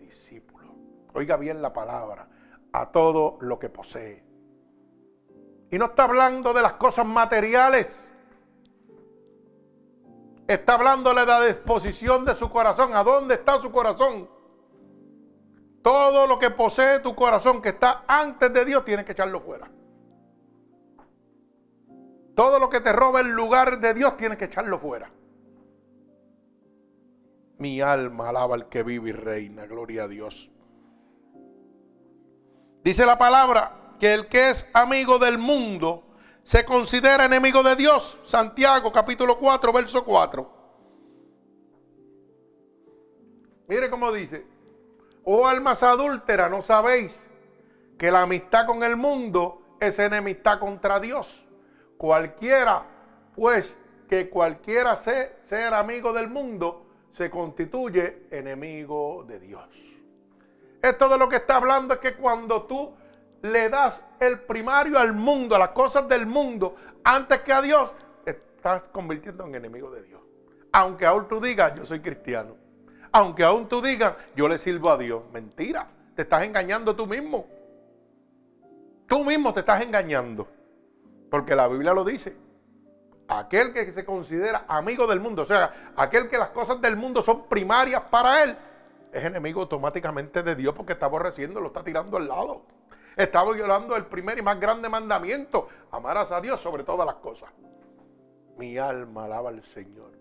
discípulo. 0.10 0.75
Oiga 1.13 1.38
bien 1.38 1.62
la 1.62 1.71
palabra, 1.71 2.28
a 2.71 2.91
todo 2.91 3.38
lo 3.41 3.60
que 3.60 3.69
posee. 3.69 4.23
Y 5.71 5.78
no 5.78 5.86
está 5.86 6.06
hablando 6.06 6.52
de 6.52 6.63
las 6.63 6.73
cosas 6.73 7.06
materiales. 7.06 8.08
Está 10.47 10.73
hablándole 10.73 11.21
de 11.21 11.28
la 11.28 11.45
disposición 11.45 12.25
de 12.25 12.34
su 12.34 12.49
corazón. 12.49 12.95
¿A 12.95 13.04
dónde 13.04 13.36
está 13.36 13.62
su 13.62 13.71
corazón? 13.71 14.28
Todo 15.84 16.25
lo 16.25 16.39
que 16.39 16.49
posee 16.49 16.99
tu 16.99 17.15
corazón 17.15 17.62
que 17.62 17.69
está 17.69 18.04
antes 18.08 18.52
de 18.52 18.65
Dios, 18.65 18.84
tienes 18.84 19.06
que 19.06 19.12
echarlo 19.12 19.41
fuera. 19.41 19.69
Todo 22.39 22.58
lo 22.58 22.69
que 22.69 22.80
te 22.80 22.93
roba 22.93 23.19
el 23.19 23.28
lugar 23.28 23.82
de 23.82 23.93
Dios, 23.93 24.15
tienes 24.15 24.38
que 24.38 24.45
echarlo 24.45 24.80
fuera. 24.80 25.12
Mi 27.58 27.82
alma 27.82 28.30
alaba 28.30 28.56
al 28.56 28.69
que 28.69 28.82
vive 28.82 29.10
y 29.10 29.12
reina. 29.12 29.65
Gloria 29.65 30.04
a 30.04 30.08
Dios. 30.08 30.49
Dice 32.82 33.06
la 33.06 33.17
palabra 33.17 33.97
que 33.99 34.13
el 34.13 34.30
que 34.30 34.52
es 34.52 34.65
amigo 34.71 35.19
del 35.19 35.38
mundo 35.38 36.06
se 36.45 36.63
considera 36.63 37.25
enemigo 37.25 37.62
de 37.62 37.75
Dios. 37.75 38.17
Santiago 38.23 38.93
capítulo 38.93 39.38
4, 39.38 39.73
verso 39.73 40.06
4. 40.06 40.54
Mire 43.67 43.89
cómo 43.89 44.13
dice, 44.13 44.47
oh 45.25 45.45
almas 45.45 45.84
adúlteras, 45.84 46.49
¿no 46.49 46.62
sabéis 46.62 47.21
que 47.97 48.10
la 48.10 48.21
amistad 48.21 48.65
con 48.65 48.82
el 48.84 48.95
mundo 48.95 49.75
es 49.82 49.99
enemistad 49.99 50.58
contra 50.60 51.02
Dios? 51.02 51.48
Cualquiera, 51.99 52.85
pues, 53.35 53.75
que 54.07 54.29
cualquiera 54.29 54.95
sea, 54.95 55.33
ser 55.43 55.73
amigo 55.73 56.13
del 56.13 56.29
mundo, 56.29 56.85
se 57.12 57.29
constituye 57.29 58.25
enemigo 58.31 59.25
de 59.27 59.38
Dios. 59.38 59.67
Esto 60.81 61.09
de 61.09 61.17
lo 61.17 61.27
que 61.27 61.35
está 61.35 61.57
hablando 61.57 61.95
es 61.95 61.99
que 61.99 62.15
cuando 62.15 62.63
tú 62.63 62.93
le 63.41 63.67
das 63.67 64.05
el 64.21 64.39
primario 64.39 64.97
al 64.97 65.12
mundo, 65.12 65.57
a 65.57 65.59
las 65.59 65.71
cosas 65.71 66.07
del 66.07 66.25
mundo, 66.25 66.77
antes 67.03 67.39
que 67.39 67.51
a 67.51 67.62
Dios, 67.62 67.91
estás 68.25 68.83
convirtiendo 68.88 69.45
en 69.45 69.55
enemigo 69.55 69.91
de 69.91 70.03
Dios. 70.03 70.21
Aunque 70.71 71.05
aún 71.05 71.27
tú 71.27 71.41
digas, 71.41 71.75
yo 71.75 71.85
soy 71.85 71.99
cristiano. 71.99 72.55
Aunque 73.12 73.43
aún 73.43 73.67
tú 73.67 73.81
digas, 73.81 74.15
yo 74.38 74.47
le 74.47 74.57
sirvo 74.57 74.89
a 74.89 74.97
Dios. 74.97 75.23
Mentira, 75.33 75.85
te 76.15 76.21
estás 76.21 76.43
engañando 76.43 76.95
tú 76.95 77.05
mismo. 77.05 77.45
Tú 79.05 79.25
mismo 79.25 79.51
te 79.51 79.59
estás 79.59 79.81
engañando. 79.81 80.47
Porque 81.29 81.55
la 81.55 81.67
Biblia 81.67 81.93
lo 81.93 82.03
dice. 82.03 82.35
Aquel 83.27 83.73
que 83.73 83.91
se 83.91 84.03
considera 84.03 84.65
amigo 84.67 85.05
del 85.05 85.19
mundo, 85.19 85.43
o 85.43 85.45
sea, 85.45 85.91
aquel 85.95 86.27
que 86.27 86.37
las 86.37 86.49
cosas 86.49 86.81
del 86.81 86.97
mundo 86.97 87.21
son 87.21 87.47
primarias 87.47 88.01
para 88.09 88.43
él, 88.43 88.57
es 89.11 89.23
enemigo 89.23 89.61
automáticamente 89.61 90.41
de 90.41 90.55
Dios 90.55 90.73
porque 90.75 90.93
está 90.93 91.05
aborreciendo, 91.05 91.59
lo 91.59 91.67
está 91.67 91.83
tirando 91.83 92.17
al 92.17 92.27
lado. 92.27 92.63
Está 93.15 93.43
violando 93.51 93.95
el 93.95 94.05
primer 94.05 94.39
y 94.39 94.41
más 94.41 94.59
grande 94.59 94.89
mandamiento, 94.89 95.67
amarás 95.91 96.31
a 96.31 96.41
Dios 96.41 96.59
sobre 96.59 96.83
todas 96.83 97.05
las 97.05 97.15
cosas. 97.15 97.49
Mi 98.57 98.77
alma 98.77 99.25
alaba 99.25 99.49
al 99.49 99.61
Señor. 99.61 100.11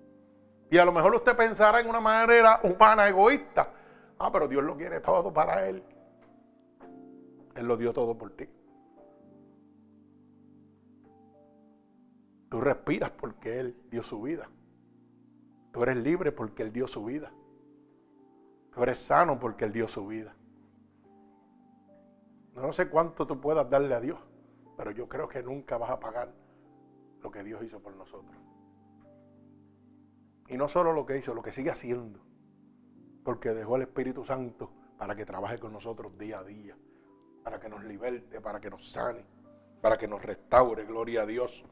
Y 0.71 0.77
a 0.77 0.85
lo 0.85 0.93
mejor 0.93 1.15
usted 1.15 1.37
pensará 1.37 1.81
en 1.81 1.89
una 1.89 2.01
manera 2.01 2.61
humana, 2.63 3.09
egoísta. 3.09 3.71
Ah, 4.19 4.31
pero 4.33 4.49
Dios 4.49 4.63
lo 4.63 4.77
quiere 4.77 5.01
todo 5.01 5.33
para 5.33 5.67
Él. 5.67 5.83
Él 7.55 7.67
lo 7.67 7.77
dio 7.77 7.93
todo 7.93 8.17
por 8.17 8.31
ti. 8.31 8.49
Tú 12.49 12.61
respiras 12.61 13.11
porque 13.11 13.61
Él 13.61 13.77
dio 13.91 14.03
su 14.03 14.23
vida. 14.23 14.49
Tú 15.73 15.83
eres 15.83 15.97
libre 15.97 16.33
porque 16.33 16.63
Él 16.63 16.73
dio 16.73 16.89
su 16.89 17.05
vida. 17.05 17.33
Tú 18.73 18.83
eres 18.83 18.99
sano 18.99 19.39
porque 19.39 19.65
Él 19.65 19.73
dio 19.73 19.89
su 19.89 20.07
vida. 20.07 20.35
No 22.55 22.73
sé 22.73 22.89
cuánto 22.89 23.27
tú 23.27 23.41
puedas 23.41 23.69
darle 23.71 23.95
a 23.95 24.01
Dios, 24.01 24.19
pero 24.77 24.91
yo 24.91 25.09
creo 25.09 25.29
que 25.29 25.43
nunca 25.43 25.79
vas 25.79 25.91
a 25.91 26.01
pagar 26.01 26.33
lo 27.23 27.31
que 27.31 27.45
Dios 27.45 27.63
hizo 27.63 27.81
por 27.81 27.95
nosotros. 27.95 28.37
Y 30.49 30.57
no 30.57 30.69
solo 30.69 30.93
lo 30.93 31.05
que 31.05 31.19
hizo, 31.19 31.35
lo 31.35 31.43
que 31.43 31.53
sigue 31.53 31.71
haciendo. 31.71 32.21
Porque 33.23 33.51
dejó 33.51 33.77
el 33.77 33.83
Espíritu 33.83 34.25
Santo 34.25 34.73
para 34.97 35.15
que 35.15 35.27
trabaje 35.27 35.59
con 35.59 35.73
nosotros 35.73 36.17
día 36.17 36.39
a 36.39 36.45
día. 36.45 36.77
Para 37.45 37.61
que 37.61 37.69
nos 37.69 37.85
liberte, 37.85 38.41
para 38.41 38.59
que 38.61 38.71
nos 38.71 38.91
sane, 38.91 39.25
para 39.83 39.99
que 39.99 40.09
nos 40.09 40.23
restaure. 40.23 40.85
Gloria 40.85 41.23
a 41.23 41.27
Dios. 41.27 41.65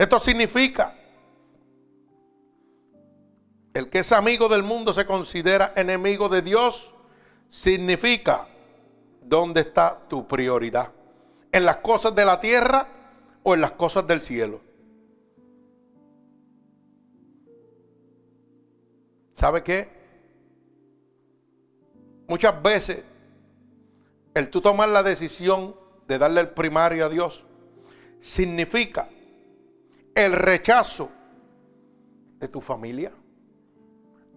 Esto 0.00 0.18
significa, 0.18 0.94
el 3.74 3.90
que 3.90 3.98
es 3.98 4.12
amigo 4.12 4.48
del 4.48 4.62
mundo 4.62 4.94
se 4.94 5.04
considera 5.04 5.74
enemigo 5.76 6.30
de 6.30 6.40
Dios, 6.40 6.94
significa, 7.50 8.48
¿dónde 9.20 9.60
está 9.60 9.98
tu 10.08 10.26
prioridad? 10.26 10.90
¿En 11.52 11.66
las 11.66 11.76
cosas 11.76 12.14
de 12.14 12.24
la 12.24 12.40
tierra 12.40 12.88
o 13.42 13.52
en 13.52 13.60
las 13.60 13.72
cosas 13.72 14.06
del 14.06 14.22
cielo? 14.22 14.62
¿Sabe 19.34 19.62
qué? 19.62 19.90
Muchas 22.26 22.62
veces 22.62 23.04
el 24.32 24.48
tú 24.48 24.62
tomar 24.62 24.88
la 24.88 25.02
decisión 25.02 25.76
de 26.08 26.16
darle 26.16 26.40
el 26.40 26.48
primario 26.48 27.04
a 27.04 27.10
Dios 27.10 27.44
significa 28.22 29.06
el 30.24 30.32
rechazo 30.32 31.10
de 32.38 32.48
tu 32.48 32.60
familia, 32.60 33.12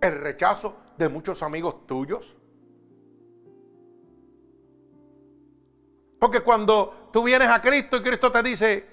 el 0.02 0.20
rechazo 0.20 0.76
de 0.98 1.10
muchos 1.10 1.44
amigos 1.44 1.86
tuyos. 1.86 2.36
Porque 6.20 6.42
cuando 6.42 7.10
tú 7.12 7.24
vienes 7.24 7.50
a 7.50 7.62
Cristo 7.62 7.98
y 7.98 8.02
Cristo 8.02 8.32
te 8.32 8.44
dice, 8.44 8.86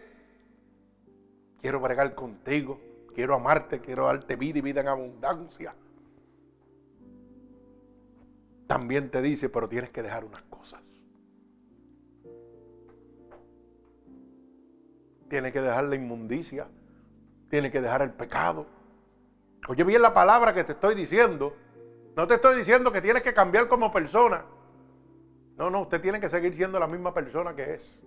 quiero 1.60 1.80
bregar 1.80 2.14
contigo, 2.14 2.80
quiero 3.14 3.34
amarte, 3.34 3.80
quiero 3.80 4.06
darte 4.06 4.36
vida 4.36 4.58
y 4.58 4.62
vida 4.62 4.80
en 4.80 4.88
abundancia. 4.88 5.74
También 8.66 9.10
te 9.10 9.20
dice, 9.20 9.48
pero 9.48 9.68
tienes 9.68 9.90
que 9.90 10.02
dejar 10.02 10.24
unas 10.24 10.42
cosas. 10.42 10.80
Tiene 15.28 15.52
que 15.52 15.60
dejar 15.60 15.84
la 15.84 15.94
inmundicia. 15.96 16.68
Tiene 17.50 17.70
que 17.70 17.80
dejar 17.80 18.00
el 18.02 18.12
pecado. 18.12 18.66
Oye 19.68 19.84
bien 19.84 20.00
la 20.00 20.14
palabra 20.14 20.54
que 20.54 20.64
te 20.64 20.72
estoy 20.72 20.94
diciendo. 20.94 21.54
No 22.16 22.26
te 22.26 22.34
estoy 22.34 22.56
diciendo 22.56 22.92
que 22.92 23.02
tienes 23.02 23.22
que 23.22 23.34
cambiar 23.34 23.68
como 23.68 23.92
persona. 23.92 24.44
No, 25.56 25.68
no, 25.68 25.80
usted 25.80 26.00
tiene 26.00 26.20
que 26.20 26.28
seguir 26.28 26.54
siendo 26.54 26.78
la 26.78 26.86
misma 26.86 27.12
persona 27.12 27.54
que 27.54 27.74
es. 27.74 28.00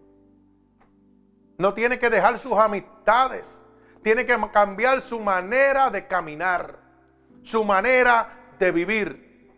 No 1.58 1.74
tiene 1.74 2.00
que 2.00 2.10
dejar 2.10 2.40
sus 2.40 2.54
amistades. 2.54 3.62
Tiene 4.02 4.26
que 4.26 4.36
cambiar 4.52 5.02
su 5.02 5.20
manera 5.20 5.90
de 5.90 6.08
caminar. 6.08 6.80
Su 7.44 7.64
manera 7.66 8.56
de 8.58 8.72
vivir. 8.72 9.52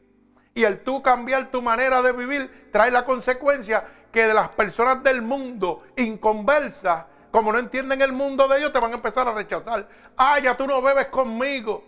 Y 0.55 0.63
el 0.63 0.83
tú 0.83 1.01
cambiar 1.03 1.51
tu 1.51 1.61
manera 1.61 2.01
de 2.01 2.11
vivir 2.11 2.69
trae 2.71 2.89
la 2.89 3.05
consecuencia 3.05 3.85
que 4.11 4.25
de 4.25 4.33
las 4.33 4.49
personas 4.49 5.03
del 5.03 5.21
mundo 5.21 5.83
inconversas 5.95 7.05
como 7.35 7.51
no 7.51 7.59
entienden 7.59 8.01
el 8.01 8.13
mundo 8.13 8.47
de 8.47 8.59
ellos, 8.59 8.71
te 8.71 8.79
van 8.79 8.93
a 8.93 8.95
empezar 8.95 9.27
a 9.27 9.33
rechazar. 9.33 9.89
Ah, 10.15 10.39
ya 10.39 10.55
tú 10.55 10.65
no 10.65 10.81
bebes 10.81 11.07
conmigo. 11.07 11.83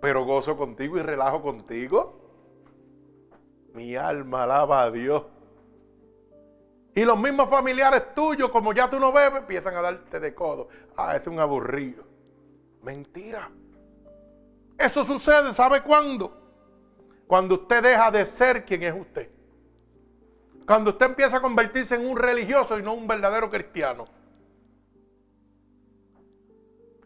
Pero 0.00 0.24
gozo 0.24 0.56
contigo 0.56 0.98
y 0.98 1.02
relajo 1.02 1.40
contigo. 1.40 2.18
Mi 3.74 3.94
alma 3.94 4.42
alaba 4.42 4.82
a 4.82 4.90
Dios. 4.90 5.22
Y 6.96 7.04
los 7.04 7.16
mismos 7.16 7.48
familiares 7.48 8.12
tuyos, 8.12 8.48
como 8.48 8.72
ya 8.72 8.90
tú 8.90 8.98
no 8.98 9.12
bebes, 9.12 9.38
empiezan 9.38 9.76
a 9.76 9.82
darte 9.82 10.18
de 10.18 10.34
codo. 10.34 10.66
Ah, 10.96 11.14
es 11.14 11.24
un 11.28 11.38
aburrido. 11.38 12.02
Mentira. 12.82 13.48
Eso 14.76 15.04
sucede, 15.04 15.54
¿sabe 15.54 15.80
cuándo? 15.84 16.36
Cuando 17.28 17.54
usted 17.54 17.84
deja 17.84 18.10
de 18.10 18.26
ser 18.26 18.64
quien 18.64 18.82
es 18.82 19.00
usted. 19.00 19.30
Cuando 20.66 20.90
usted 20.90 21.06
empieza 21.06 21.36
a 21.36 21.40
convertirse 21.40 21.94
en 21.94 22.04
un 22.04 22.16
religioso 22.16 22.76
y 22.76 22.82
no 22.82 22.94
un 22.94 23.06
verdadero 23.06 23.48
cristiano. 23.48 24.15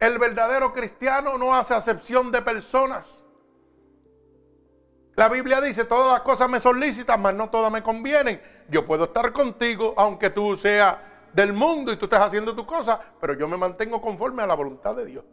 El 0.00 0.18
verdadero 0.18 0.72
cristiano 0.72 1.36
no 1.36 1.54
hace 1.54 1.74
acepción 1.74 2.32
de 2.32 2.40
personas. 2.40 3.22
La 5.14 5.28
Biblia 5.28 5.60
dice, 5.60 5.84
todas 5.84 6.12
las 6.12 6.22
cosas 6.22 6.48
me 6.48 6.58
son 6.58 6.80
lícitas, 6.80 7.20
mas 7.20 7.34
no 7.34 7.50
todas 7.50 7.70
me 7.70 7.82
convienen. 7.82 8.40
Yo 8.70 8.86
puedo 8.86 9.04
estar 9.04 9.34
contigo, 9.34 9.92
aunque 9.98 10.30
tú 10.30 10.56
seas 10.56 10.96
del 11.34 11.52
mundo 11.52 11.92
y 11.92 11.96
tú 11.96 12.06
estés 12.06 12.18
haciendo 12.18 12.56
tu 12.56 12.64
cosa, 12.64 12.98
pero 13.20 13.34
yo 13.34 13.46
me 13.46 13.58
mantengo 13.58 14.00
conforme 14.00 14.42
a 14.42 14.46
la 14.46 14.54
voluntad 14.54 14.96
de 14.96 15.04
Dios. 15.04 15.24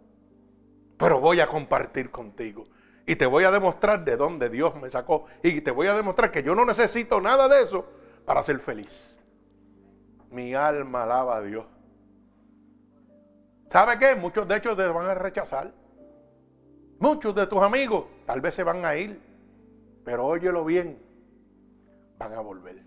Pero 0.97 1.21
voy 1.21 1.39
a 1.39 1.47
compartir 1.47 2.11
contigo. 2.11 2.65
Y 3.05 3.15
te 3.15 3.25
voy 3.25 3.45
a 3.45 3.51
demostrar 3.51 4.03
de 4.03 4.17
dónde 4.17 4.49
Dios 4.49 4.75
me 4.75 4.89
sacó. 4.89 5.27
Y 5.41 5.61
te 5.61 5.71
voy 5.71 5.87
a 5.87 5.93
demostrar 5.93 6.29
que 6.29 6.43
yo 6.43 6.53
no 6.55 6.65
necesito 6.65 7.21
nada 7.21 7.47
de 7.47 7.61
eso 7.61 7.85
para 8.25 8.43
ser 8.43 8.59
feliz. 8.59 9.15
Mi 10.29 10.53
alma 10.53 11.03
alaba 11.03 11.37
a 11.37 11.41
Dios. 11.41 11.65
¿Sabe 13.69 13.99
qué? 13.99 14.15
Muchos 14.15 14.47
de 14.47 14.55
ellos 14.57 14.77
te 14.77 14.87
van 14.87 15.07
a 15.07 15.13
rechazar. 15.13 15.73
Muchos 16.99 17.35
de 17.35 17.45
tus 17.47 17.61
amigos 17.61 18.05
tal 18.25 18.41
vez 18.41 18.55
se 18.55 18.63
van 18.63 18.85
a 18.85 18.95
ir. 18.95 19.21
Pero 20.03 20.25
óyelo 20.25 20.63
bien, 20.63 20.97
van 22.17 22.33
a 22.33 22.39
volver. 22.39 22.81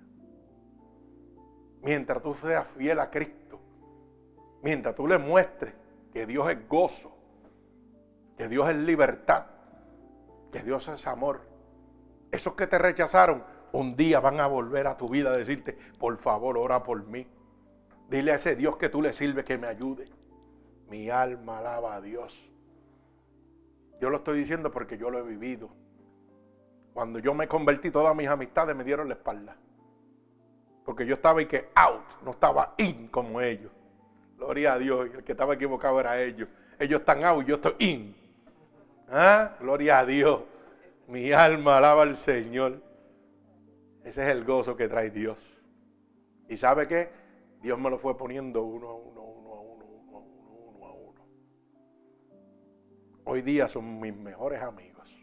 Mientras 1.83 2.23
tú 2.23 2.35
seas 2.35 2.67
fiel 2.77 2.99
a 2.99 3.11
Cristo, 3.11 3.61
mientras 4.63 4.95
tú 4.95 5.07
le 5.07 5.19
muestres 5.19 5.75
que 6.13 6.27
Dios 6.27 6.49
es 6.51 6.69
gozo, 6.69 7.13
que 8.37 8.49
Dios 8.49 8.69
es 8.69 8.77
libertad, 8.77 9.47
que 10.51 10.63
Dios 10.63 10.89
es 10.89 11.07
amor, 11.07 11.43
esos 12.31 12.55
que 12.55 12.67
te 12.67 12.79
rechazaron, 12.79 13.45
un 13.73 13.97
día 13.97 14.21
van 14.21 14.41
a 14.41 14.47
volver 14.47 14.87
a 14.87 14.97
tu 14.97 15.09
vida 15.09 15.31
a 15.31 15.37
decirte, 15.37 15.77
por 15.99 16.17
favor, 16.19 16.59
ora 16.59 16.83
por 16.83 17.07
mí. 17.07 17.27
Dile 18.09 18.33
a 18.33 18.37
ese 18.37 18.57
Dios 18.57 18.77
que 18.77 18.89
tú 18.89 19.01
le 19.01 19.13
sirves 19.13 19.45
que 19.45 19.59
me 19.59 19.69
ayude. 19.69 20.09
Mi 20.91 21.09
alma 21.09 21.59
alaba 21.59 21.95
a 21.95 22.01
Dios. 22.01 22.51
Yo 24.01 24.11
lo 24.11 24.17
estoy 24.17 24.39
diciendo 24.39 24.73
porque 24.73 24.99
yo 24.99 25.09
lo 25.09 25.21
he 25.21 25.23
vivido. 25.23 25.71
Cuando 26.93 27.21
yo 27.21 27.33
me 27.33 27.47
convertí, 27.47 27.93
todas 27.93 28.15
mis 28.17 28.29
amistades 28.29 28.75
me 28.75 28.83
dieron 28.83 29.09
la 29.09 29.15
espalda. 29.15 29.57
Porque 30.85 31.07
yo 31.07 31.15
estaba 31.15 31.41
y 31.41 31.47
que 31.47 31.69
out, 31.77 32.03
no 32.25 32.33
estaba 32.33 32.75
in 32.79 33.07
como 33.07 33.41
ellos. 33.41 33.71
Gloria 34.37 34.73
a 34.73 34.79
Dios, 34.79 35.09
el 35.15 35.23
que 35.23 35.33
estaba 35.33 35.55
equivocado 35.55 36.01
era 36.01 36.21
ellos. 36.21 36.49
Ellos 36.79 37.01
están 37.01 37.23
out, 37.23 37.47
yo 37.47 37.55
estoy 37.55 37.75
in. 37.79 38.17
¿Ah? 39.09 39.57
Gloria 39.61 40.01
a 40.01 40.05
Dios. 40.05 40.43
Mi 41.07 41.31
alma 41.31 41.77
alaba 41.77 42.03
al 42.03 42.17
Señor. 42.17 42.83
Ese 44.03 44.23
es 44.23 44.29
el 44.31 44.45
gozo 44.45 44.77
que 44.77 44.89
trae 44.89 45.11
Dios. 45.11 45.39
¿Y 46.49 46.57
sabe 46.57 46.89
qué? 46.89 47.11
Dios 47.63 47.79
me 47.79 47.91
lo 47.91 47.99
fue 47.99 48.17
poniendo 48.17 48.65
uno 48.65 48.89
a 48.89 48.95
uno, 48.95 49.23
uno 49.23 49.50
Hoy 53.25 53.43
día 53.43 53.69
son 53.69 54.01
mis 54.01 54.17
mejores 54.17 54.63
amigos. 54.63 55.15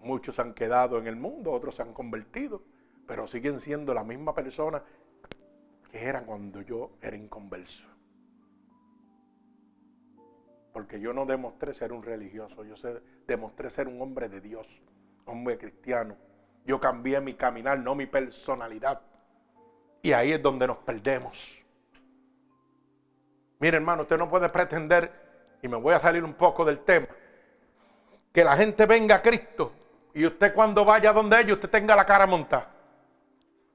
Muchos 0.00 0.38
han 0.38 0.52
quedado 0.52 0.98
en 0.98 1.06
el 1.06 1.16
mundo, 1.16 1.52
otros 1.52 1.76
se 1.76 1.82
han 1.82 1.92
convertido, 1.94 2.62
pero 3.06 3.28
siguen 3.28 3.60
siendo 3.60 3.94
la 3.94 4.02
misma 4.02 4.34
persona 4.34 4.82
que 5.90 6.04
eran 6.04 6.24
cuando 6.24 6.60
yo 6.62 6.92
era 7.00 7.16
inconverso. 7.16 7.86
Porque 10.72 10.98
yo 10.98 11.12
no 11.12 11.26
demostré 11.26 11.74
ser 11.74 11.92
un 11.92 12.02
religioso, 12.02 12.64
yo 12.64 12.74
demostré 13.26 13.70
ser 13.70 13.88
un 13.88 14.00
hombre 14.00 14.28
de 14.28 14.40
Dios, 14.40 14.66
hombre 15.26 15.58
cristiano. 15.58 16.16
Yo 16.64 16.80
cambié 16.80 17.20
mi 17.20 17.34
caminar, 17.34 17.78
no 17.78 17.94
mi 17.94 18.06
personalidad. 18.06 19.02
Y 20.00 20.12
ahí 20.12 20.32
es 20.32 20.42
donde 20.42 20.66
nos 20.66 20.78
perdemos. 20.78 21.62
Mire 23.60 23.76
hermano, 23.76 24.02
usted 24.02 24.18
no 24.18 24.28
puede 24.28 24.48
pretender, 24.48 25.21
y 25.62 25.68
me 25.68 25.76
voy 25.76 25.94
a 25.94 26.00
salir 26.00 26.24
un 26.24 26.34
poco 26.34 26.64
del 26.64 26.80
tema, 26.80 27.06
que 28.32 28.44
la 28.44 28.56
gente 28.56 28.84
venga 28.84 29.16
a 29.16 29.22
Cristo 29.22 29.72
y 30.12 30.26
usted 30.26 30.52
cuando 30.52 30.84
vaya 30.84 31.12
donde 31.12 31.40
ellos, 31.40 31.54
usted 31.54 31.70
tenga 31.70 31.96
la 31.96 32.04
cara 32.04 32.26
montada. 32.26 32.68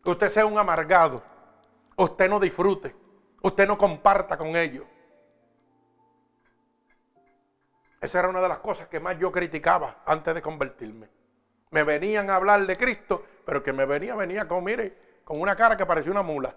Usted 0.03 0.29
sea 0.29 0.45
un 0.45 0.57
amargado. 0.57 1.23
Usted 1.95 2.29
no 2.29 2.39
disfrute. 2.39 2.95
Usted 3.41 3.67
no 3.67 3.77
comparta 3.77 4.37
con 4.37 4.55
ellos. 4.55 4.85
Esa 7.99 8.19
era 8.19 8.29
una 8.29 8.41
de 8.41 8.47
las 8.47 8.59
cosas 8.59 8.87
que 8.87 8.99
más 8.99 9.17
yo 9.17 9.31
criticaba 9.31 10.03
antes 10.05 10.33
de 10.35 10.41
convertirme. 10.41 11.09
Me 11.71 11.83
venían 11.83 12.29
a 12.29 12.35
hablar 12.35 12.65
de 12.65 12.77
Cristo, 12.77 13.25
pero 13.45 13.63
que 13.63 13.73
me 13.73 13.85
venía, 13.85 14.15
venía 14.15 14.47
con, 14.47 14.63
mire, 14.63 15.21
con 15.23 15.41
una 15.41 15.55
cara 15.55 15.75
que 15.75 15.85
parecía 15.85 16.11
una 16.11 16.21
mula. 16.21 16.55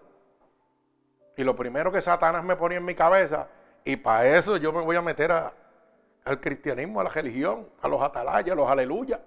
Y 1.36 1.42
lo 1.42 1.56
primero 1.56 1.90
que 1.90 2.02
Satanás 2.02 2.44
me 2.44 2.56
ponía 2.56 2.78
en 2.78 2.84
mi 2.84 2.94
cabeza, 2.94 3.48
y 3.84 3.96
para 3.96 4.36
eso 4.36 4.56
yo 4.56 4.72
me 4.72 4.80
voy 4.82 4.96
a 4.96 5.02
meter 5.02 5.32
al 5.32 6.40
cristianismo, 6.40 7.00
a 7.00 7.04
la 7.04 7.10
religión, 7.10 7.68
a 7.80 7.88
los 7.88 8.00
atalayas, 8.02 8.52
a 8.52 8.54
los 8.54 8.70
aleluya. 8.70 9.20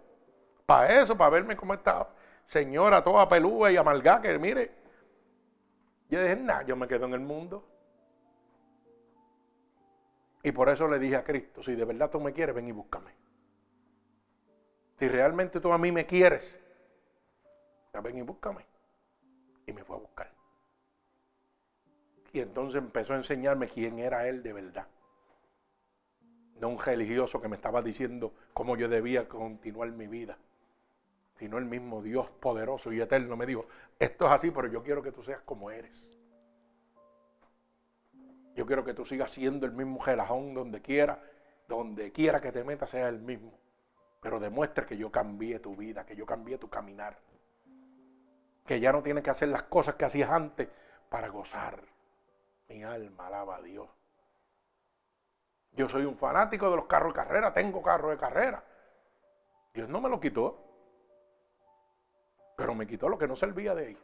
Para 0.66 1.02
eso, 1.02 1.18
para 1.18 1.32
verme 1.32 1.56
como 1.56 1.74
esta 1.74 2.08
señora 2.48 3.04
toda 3.04 3.28
pelúa 3.28 3.72
y 3.72 3.78
amargada, 3.78 4.22
que 4.22 4.38
mire. 4.38 4.72
Yo 6.10 6.22
dije, 6.22 6.36
nada, 6.36 6.64
yo 6.64 6.76
me 6.76 6.88
quedo 6.88 7.06
en 7.06 7.14
el 7.14 7.20
mundo. 7.20 7.68
Y 10.44 10.52
por 10.52 10.70
eso 10.70 10.88
le 10.88 11.00
dije 11.00 11.16
a 11.16 11.24
Cristo, 11.24 11.64
si 11.64 11.74
de 11.74 11.86
verdad 11.86 12.12
tú 12.12 12.20
me 12.20 12.34
quieres, 12.34 12.54
ven 12.54 12.68
y 12.68 12.72
búscame. 12.72 13.16
Si 15.00 15.08
realmente 15.08 15.60
tú 15.60 15.72
a 15.72 15.78
mí 15.78 15.92
me 15.92 16.06
quieres, 16.06 16.60
ven 18.02 18.18
y 18.18 18.22
búscame. 18.22 18.66
Y 19.66 19.74
me 19.74 19.84
fue 19.84 19.96
a 19.96 20.00
buscar. 20.00 20.33
Y 22.34 22.42
entonces 22.42 22.82
empezó 22.82 23.14
a 23.14 23.18
enseñarme 23.18 23.70
quién 23.70 24.00
era 24.00 24.28
él 24.28 24.44
de 24.44 24.52
verdad. 24.52 24.88
No 26.60 26.68
un 26.68 26.80
religioso 26.80 27.40
que 27.42 27.48
me 27.48 27.56
estaba 27.56 27.82
diciendo 27.82 28.34
cómo 28.54 28.76
yo 28.76 28.90
debía 28.90 29.30
continuar 29.30 29.92
mi 29.92 30.08
vida 30.08 30.38
sino 31.44 31.58
el 31.58 31.66
mismo 31.66 32.02
Dios 32.02 32.30
poderoso 32.40 32.94
y 32.94 33.02
eterno 33.02 33.36
me 33.36 33.46
dijo, 33.46 33.66
esto 34.00 34.26
es 34.26 34.32
así, 34.32 34.52
pero 34.52 34.68
yo 34.68 34.84
quiero 34.84 35.02
que 35.02 35.12
tú 35.12 35.24
seas 35.24 35.42
como 35.42 35.72
eres. 35.72 36.18
Yo 38.56 38.66
quiero 38.66 38.86
que 38.86 38.94
tú 38.94 39.06
sigas 39.06 39.32
siendo 39.32 39.66
el 39.66 39.74
mismo 39.74 40.00
gelajón 40.00 40.54
donde 40.54 40.82
quiera, 40.82 41.22
donde 41.68 42.12
quiera 42.12 42.40
que 42.40 42.52
te 42.52 42.64
metas 42.64 42.92
sea 42.92 43.10
el 43.10 43.20
mismo. 43.20 43.52
Pero 44.22 44.40
demuestre 44.40 44.86
que 44.86 44.96
yo 44.96 45.12
cambié 45.12 45.60
tu 45.60 45.76
vida, 45.76 46.06
que 46.06 46.16
yo 46.16 46.26
cambié 46.26 46.58
tu 46.58 46.70
caminar. 46.70 47.18
Que 48.66 48.80
ya 48.80 48.94
no 48.94 49.02
tienes 49.02 49.24
que 49.24 49.32
hacer 49.32 49.50
las 49.50 49.64
cosas 49.64 49.96
que 49.96 50.06
hacías 50.06 50.30
antes 50.30 50.70
para 51.10 51.30
gozar. 51.30 51.84
Mi 52.68 52.84
alma 52.84 53.28
alaba 53.28 53.58
a 53.58 53.62
Dios. 53.62 53.90
Yo 55.72 55.90
soy 55.90 56.06
un 56.06 56.18
fanático 56.18 56.70
de 56.70 56.76
los 56.76 56.86
carros 56.86 57.14
de 57.14 57.20
carrera, 57.20 57.54
tengo 57.54 57.82
carros 57.82 58.12
de 58.12 58.18
carrera. 58.18 58.64
Dios 59.74 59.90
no 59.90 60.00
me 60.02 60.10
lo 60.10 60.20
quitó. 60.20 60.60
Pero 62.56 62.76
me 62.76 62.86
quitó 62.86 63.10
lo 63.10 63.18
que 63.18 63.28
no 63.28 63.36
servía 63.36 63.74
de 63.74 63.88
ahí. 63.88 63.98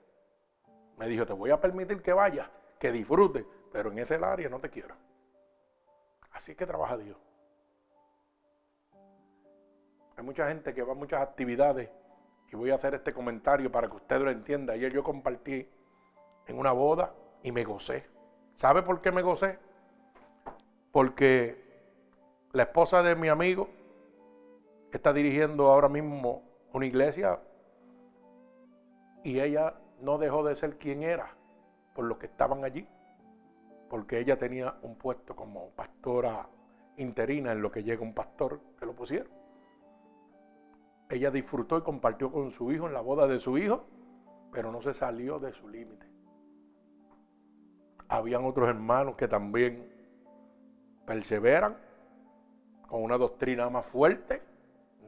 Me 0.98 1.08
dijo, 1.08 1.26
te 1.26 1.34
voy 1.34 1.52
a 1.52 1.62
permitir 1.62 2.02
que 2.02 2.12
vayas, 2.12 2.50
que 2.80 2.92
disfrutes, 2.92 3.46
pero 3.72 3.92
en 3.92 4.00
ese 4.00 4.16
área 4.16 4.50
no 4.50 4.60
te 4.60 4.70
quiero. 4.70 4.96
Así 6.32 6.56
que 6.56 6.66
trabaja 6.66 6.98
Dios. 6.98 7.18
Hay 10.18 10.24
mucha 10.24 10.50
gente 10.50 10.74
que 10.74 10.82
va 10.82 10.94
a 10.94 10.96
muchas 10.96 11.22
actividades 11.22 11.90
y 12.52 12.56
voy 12.56 12.72
a 12.72 12.76
hacer 12.76 12.96
este 12.96 13.14
comentario 13.14 13.72
para 13.72 13.88
que 13.88 13.96
usted 13.96 14.20
lo 14.20 14.32
entienda. 14.32 14.74
Ayer 14.74 14.92
yo 14.92 15.04
compartí 15.04 15.70
en 16.48 16.58
una 16.58 16.72
boda 16.72 17.14
y 17.44 17.52
me 17.52 17.64
gocé. 17.64 18.06
¿Sabe 18.60 18.84
por 18.84 19.00
qué 19.00 19.14
me 19.14 19.22
gocé? 19.22 19.58
Porque 20.92 21.64
la 22.52 22.64
esposa 22.64 23.02
de 23.02 23.16
mi 23.16 23.30
amigo 23.30 23.70
está 24.92 25.14
dirigiendo 25.14 25.70
ahora 25.70 25.88
mismo 25.88 26.44
una 26.74 26.86
iglesia 26.86 27.40
y 29.24 29.40
ella 29.40 29.76
no 30.02 30.18
dejó 30.18 30.44
de 30.44 30.58
ser 30.58 30.78
quien 30.78 31.04
era 31.04 31.34
por 31.96 32.04
los 32.04 32.18
que 32.18 32.26
estaban 32.26 32.66
allí, 32.66 32.86
porque 33.90 34.20
ella 34.20 34.38
tenía 34.38 34.76
un 34.82 34.98
puesto 34.98 35.38
como 35.38 35.70
pastora 35.70 36.50
interina 36.98 37.54
en 37.54 37.62
lo 37.62 37.72
que 37.72 37.84
llega 37.84 38.04
un 38.04 38.14
pastor 38.14 38.60
que 38.78 38.86
lo 38.86 38.94
pusieron. 38.94 39.32
Ella 41.10 41.32
disfrutó 41.32 41.78
y 41.78 41.82
compartió 41.82 42.30
con 42.30 42.52
su 42.52 42.74
hijo 42.74 42.88
en 42.88 42.94
la 42.94 43.00
boda 43.00 43.26
de 43.26 43.40
su 43.40 43.58
hijo, 43.58 43.86
pero 44.52 44.70
no 44.70 44.82
se 44.82 44.94
salió 44.94 45.40
de 45.40 45.54
su 45.54 45.70
límite. 45.70 46.09
Habían 48.10 48.44
otros 48.44 48.68
hermanos 48.68 49.16
que 49.16 49.28
también 49.28 49.90
perseveran 51.06 51.78
con 52.88 53.04
una 53.04 53.18
doctrina 53.18 53.70
más 53.70 53.86
fuerte. 53.86 54.42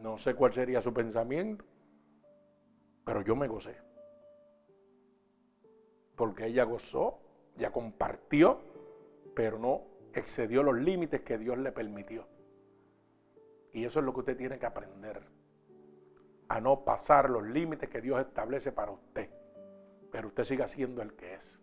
No 0.01 0.17
sé 0.17 0.33
cuál 0.33 0.53
sería 0.53 0.81
su 0.81 0.93
pensamiento, 0.93 1.65
pero 3.03 3.21
yo 3.21 3.35
me 3.35 3.47
gocé 3.47 3.91
porque 6.21 6.45
ella 6.45 6.65
gozó, 6.65 7.19
ya 7.57 7.71
compartió, 7.71 8.59
pero 9.33 9.57
no 9.57 9.81
excedió 10.13 10.61
los 10.61 10.77
límites 10.77 11.21
que 11.21 11.39
Dios 11.39 11.57
le 11.57 11.71
permitió. 11.71 12.27
Y 13.73 13.85
eso 13.85 13.97
es 13.97 14.05
lo 14.05 14.13
que 14.13 14.19
usted 14.19 14.37
tiene 14.37 14.59
que 14.59 14.67
aprender, 14.67 15.23
a 16.47 16.61
no 16.61 16.85
pasar 16.85 17.27
los 17.27 17.41
límites 17.41 17.89
que 17.89 18.01
Dios 18.01 18.21
establece 18.21 18.71
para 18.71 18.91
usted, 18.91 19.31
pero 20.11 20.27
usted 20.27 20.43
siga 20.43 20.67
siendo 20.67 21.01
el 21.01 21.13
que 21.13 21.33
es. 21.33 21.59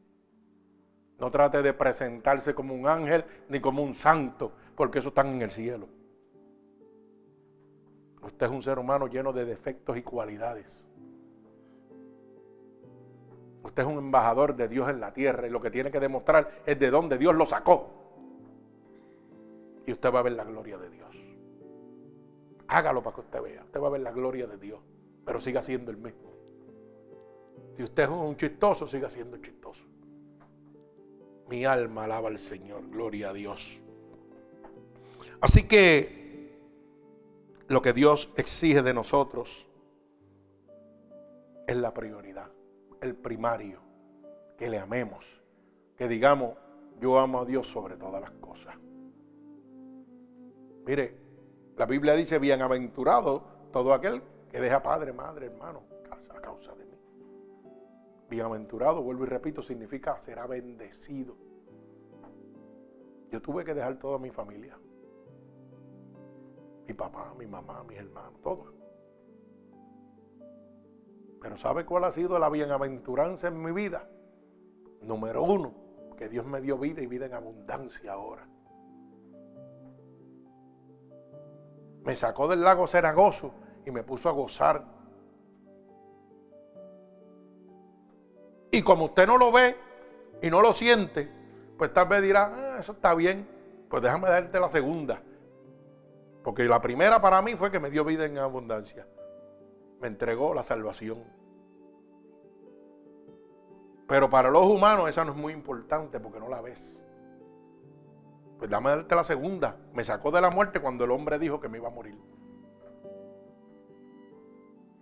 No 1.18 1.30
trate 1.30 1.62
de 1.62 1.72
presentarse 1.72 2.54
como 2.54 2.74
un 2.74 2.86
ángel 2.86 3.24
ni 3.48 3.60
como 3.60 3.82
un 3.82 3.94
santo, 3.94 4.52
porque 4.76 5.00
eso 5.00 5.08
están 5.08 5.28
en 5.28 5.42
el 5.42 5.50
cielo. 5.50 5.88
Usted 8.22 8.46
es 8.46 8.52
un 8.52 8.62
ser 8.62 8.78
humano 8.78 9.08
lleno 9.08 9.32
de 9.32 9.44
defectos 9.44 9.96
y 9.96 10.02
cualidades. 10.02 10.84
Usted 13.64 13.82
es 13.82 13.88
un 13.88 13.98
embajador 13.98 14.54
de 14.54 14.68
Dios 14.68 14.88
en 14.88 15.00
la 15.00 15.12
tierra 15.12 15.46
y 15.46 15.50
lo 15.50 15.60
que 15.60 15.70
tiene 15.70 15.90
que 15.90 16.00
demostrar 16.00 16.62
es 16.64 16.78
de 16.78 16.90
dónde 16.90 17.18
Dios 17.18 17.34
lo 17.34 17.46
sacó. 17.46 17.90
Y 19.86 19.92
usted 19.92 20.12
va 20.12 20.20
a 20.20 20.22
ver 20.22 20.32
la 20.32 20.44
gloria 20.44 20.78
de 20.78 20.90
Dios. 20.90 21.16
Hágalo 22.68 23.02
para 23.02 23.14
que 23.14 23.20
usted 23.22 23.42
vea. 23.42 23.64
Usted 23.64 23.80
va 23.80 23.88
a 23.88 23.90
ver 23.90 24.02
la 24.02 24.12
gloria 24.12 24.46
de 24.46 24.56
Dios, 24.56 24.80
pero 25.24 25.40
siga 25.40 25.62
siendo 25.62 25.90
el 25.90 25.96
mismo. 25.96 26.30
Si 27.76 27.82
usted 27.82 28.04
es 28.04 28.10
un 28.10 28.36
chistoso, 28.36 28.86
siga 28.86 29.10
siendo 29.10 29.38
chistoso. 29.38 29.87
Mi 31.48 31.64
alma 31.64 32.04
alaba 32.04 32.28
al 32.28 32.38
Señor, 32.38 32.88
gloria 32.90 33.30
a 33.30 33.32
Dios. 33.32 33.80
Así 35.40 35.66
que 35.66 36.58
lo 37.68 37.82
que 37.82 37.92
Dios 37.92 38.30
exige 38.36 38.82
de 38.82 38.94
nosotros 38.94 39.66
es 41.66 41.76
la 41.76 41.94
prioridad 41.94 42.50
el 43.00 43.14
primario, 43.14 43.80
que 44.56 44.68
le 44.68 44.78
amemos, 44.78 45.24
que 45.96 46.08
digamos, 46.08 46.56
yo 47.00 47.18
amo 47.18 47.40
a 47.40 47.44
Dios 47.44 47.66
sobre 47.68 47.96
todas 47.96 48.20
las 48.20 48.30
cosas. 48.32 48.74
Mire, 50.84 51.16
la 51.76 51.86
Biblia 51.86 52.14
dice, 52.14 52.38
bienaventurado 52.38 53.44
todo 53.72 53.92
aquel 53.92 54.22
que 54.50 54.60
deja 54.60 54.82
padre, 54.82 55.12
madre, 55.12 55.46
hermano, 55.46 55.82
casa 56.08 56.34
a 56.36 56.40
causa 56.40 56.74
de 56.74 56.84
mí. 56.86 56.98
Bienaventurado, 58.28 59.02
vuelvo 59.02 59.24
y 59.24 59.28
repito, 59.28 59.62
significa 59.62 60.18
será 60.18 60.46
bendecido. 60.46 61.36
Yo 63.30 63.40
tuve 63.40 63.64
que 63.64 63.74
dejar 63.74 63.98
toda 63.98 64.18
mi 64.18 64.30
familia. 64.30 64.78
Mi 66.86 66.94
papá, 66.94 67.34
mi 67.38 67.46
mamá, 67.46 67.84
mis 67.84 67.98
hermanos, 67.98 68.40
todos. 68.42 68.74
Pero 71.40 71.56
¿sabe 71.56 71.84
cuál 71.84 72.04
ha 72.04 72.12
sido 72.12 72.38
la 72.38 72.48
bienaventuranza 72.48 73.48
en 73.48 73.62
mi 73.62 73.72
vida? 73.72 74.08
Número 75.02 75.42
uno, 75.42 75.74
que 76.16 76.28
Dios 76.28 76.44
me 76.46 76.60
dio 76.60 76.78
vida 76.78 77.00
y 77.00 77.06
vida 77.06 77.26
en 77.26 77.34
abundancia 77.34 78.12
ahora. 78.12 78.48
Me 82.04 82.16
sacó 82.16 82.48
del 82.48 82.62
lago 82.62 82.88
Cenagoso 82.88 83.52
y 83.84 83.90
me 83.90 84.02
puso 84.02 84.28
a 84.28 84.32
gozar. 84.32 84.97
Y 88.70 88.82
como 88.82 89.06
usted 89.06 89.26
no 89.26 89.38
lo 89.38 89.50
ve 89.50 89.76
y 90.42 90.50
no 90.50 90.60
lo 90.60 90.72
siente, 90.72 91.30
pues 91.76 91.92
tal 91.92 92.08
vez 92.08 92.22
dirá, 92.22 92.52
ah, 92.54 92.76
eso 92.80 92.92
está 92.92 93.14
bien, 93.14 93.48
pues 93.88 94.02
déjame 94.02 94.28
darte 94.28 94.60
la 94.60 94.68
segunda. 94.68 95.22
Porque 96.42 96.64
la 96.64 96.80
primera 96.80 97.20
para 97.20 97.42
mí 97.42 97.54
fue 97.54 97.70
que 97.70 97.80
me 97.80 97.90
dio 97.90 98.04
vida 98.04 98.24
en 98.24 98.38
abundancia. 98.38 99.06
Me 100.00 100.08
entregó 100.08 100.54
la 100.54 100.62
salvación. 100.62 101.24
Pero 104.06 104.30
para 104.30 104.50
los 104.50 104.66
humanos 104.66 105.08
esa 105.08 105.24
no 105.24 105.32
es 105.32 105.36
muy 105.36 105.52
importante 105.52 106.18
porque 106.18 106.40
no 106.40 106.48
la 106.48 106.62
ves. 106.62 107.06
Pues 108.58 108.70
dame 108.70 108.90
darte 108.90 109.14
la 109.14 109.24
segunda. 109.24 109.76
Me 109.92 110.04
sacó 110.04 110.30
de 110.30 110.40
la 110.40 110.50
muerte 110.50 110.80
cuando 110.80 111.04
el 111.04 111.10
hombre 111.10 111.38
dijo 111.38 111.60
que 111.60 111.68
me 111.68 111.78
iba 111.78 111.88
a 111.88 111.92
morir. 111.92 112.18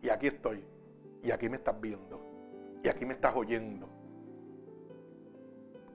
Y 0.02 0.08
aquí 0.08 0.26
estoy. 0.26 0.66
Y 1.22 1.30
aquí 1.30 1.48
me 1.48 1.56
estás 1.56 1.80
viendo. 1.80 2.25
Y 2.86 2.88
aquí 2.88 3.04
me 3.04 3.14
estás 3.14 3.34
oyendo. 3.34 3.88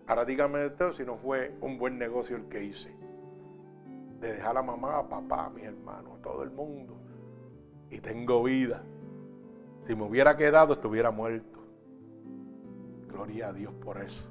Ahora 0.07 0.25
dígame 0.25 0.65
esto 0.65 0.91
si 0.93 1.05
no 1.05 1.15
fue 1.15 1.55
un 1.61 1.77
buen 1.77 1.97
negocio 1.97 2.35
el 2.35 2.49
que 2.49 2.65
hice. 2.65 2.93
De 4.19 4.33
dejar 4.33 4.57
a 4.57 4.61
mamá, 4.61 4.97
a 4.97 5.07
papá, 5.07 5.45
a 5.45 5.49
mis 5.51 5.63
hermanos, 5.63 6.19
a 6.19 6.21
todo 6.21 6.43
el 6.43 6.51
mundo. 6.51 6.97
Y 7.89 7.99
tengo 7.99 8.43
vida. 8.43 8.83
Si 9.87 9.95
me 9.95 10.03
hubiera 10.03 10.35
quedado, 10.35 10.73
estuviera 10.73 11.11
muerto. 11.11 11.59
Gloria 13.07 13.47
a 13.47 13.53
Dios 13.53 13.73
por 13.75 14.01
eso. 14.01 14.29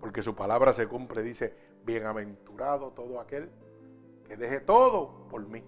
Porque 0.00 0.20
su 0.20 0.34
palabra 0.34 0.72
se 0.72 0.88
cumple. 0.88 1.22
Dice, 1.22 1.54
bienaventurado 1.86 2.90
todo 2.90 3.20
aquel 3.20 3.50
que 4.24 4.36
deje 4.36 4.58
todo 4.62 5.28
por 5.28 5.46
mí. 5.46 5.62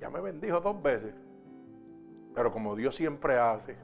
Ya 0.00 0.10
me 0.10 0.20
bendijo 0.20 0.60
dos 0.60 0.82
veces. 0.82 1.14
Pero 2.34 2.52
como 2.52 2.76
Dios 2.76 2.94
siempre 2.94 3.38
hace, 3.38 3.74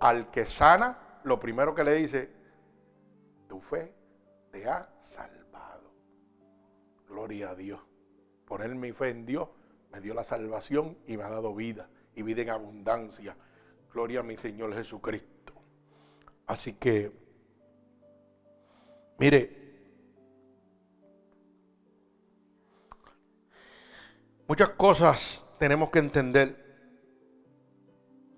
al 0.00 0.30
que 0.30 0.46
sana, 0.46 1.20
lo 1.24 1.38
primero 1.38 1.74
que 1.74 1.84
le 1.84 1.94
dice, 1.94 2.30
tu 3.48 3.60
fe 3.60 3.94
te 4.50 4.68
ha 4.68 4.88
salvado. 5.00 5.92
Gloria 7.06 7.50
a 7.50 7.54
Dios. 7.54 7.80
Poner 8.46 8.74
mi 8.74 8.92
fe 8.92 9.10
en 9.10 9.26
Dios 9.26 9.48
me 9.92 10.00
dio 10.00 10.14
la 10.14 10.24
salvación 10.24 10.96
y 11.06 11.16
me 11.16 11.24
ha 11.24 11.28
dado 11.28 11.54
vida 11.54 11.88
y 12.14 12.22
vida 12.22 12.42
en 12.42 12.50
abundancia. 12.50 13.36
Gloria 13.92 14.20
a 14.20 14.22
mi 14.22 14.36
Señor 14.36 14.74
Jesucristo. 14.74 15.52
Así 16.46 16.72
que, 16.72 17.12
mire, 19.18 19.56
muchas 24.48 24.70
cosas 24.70 25.46
tenemos 25.58 25.90
que 25.90 25.98
entender. 25.98 26.59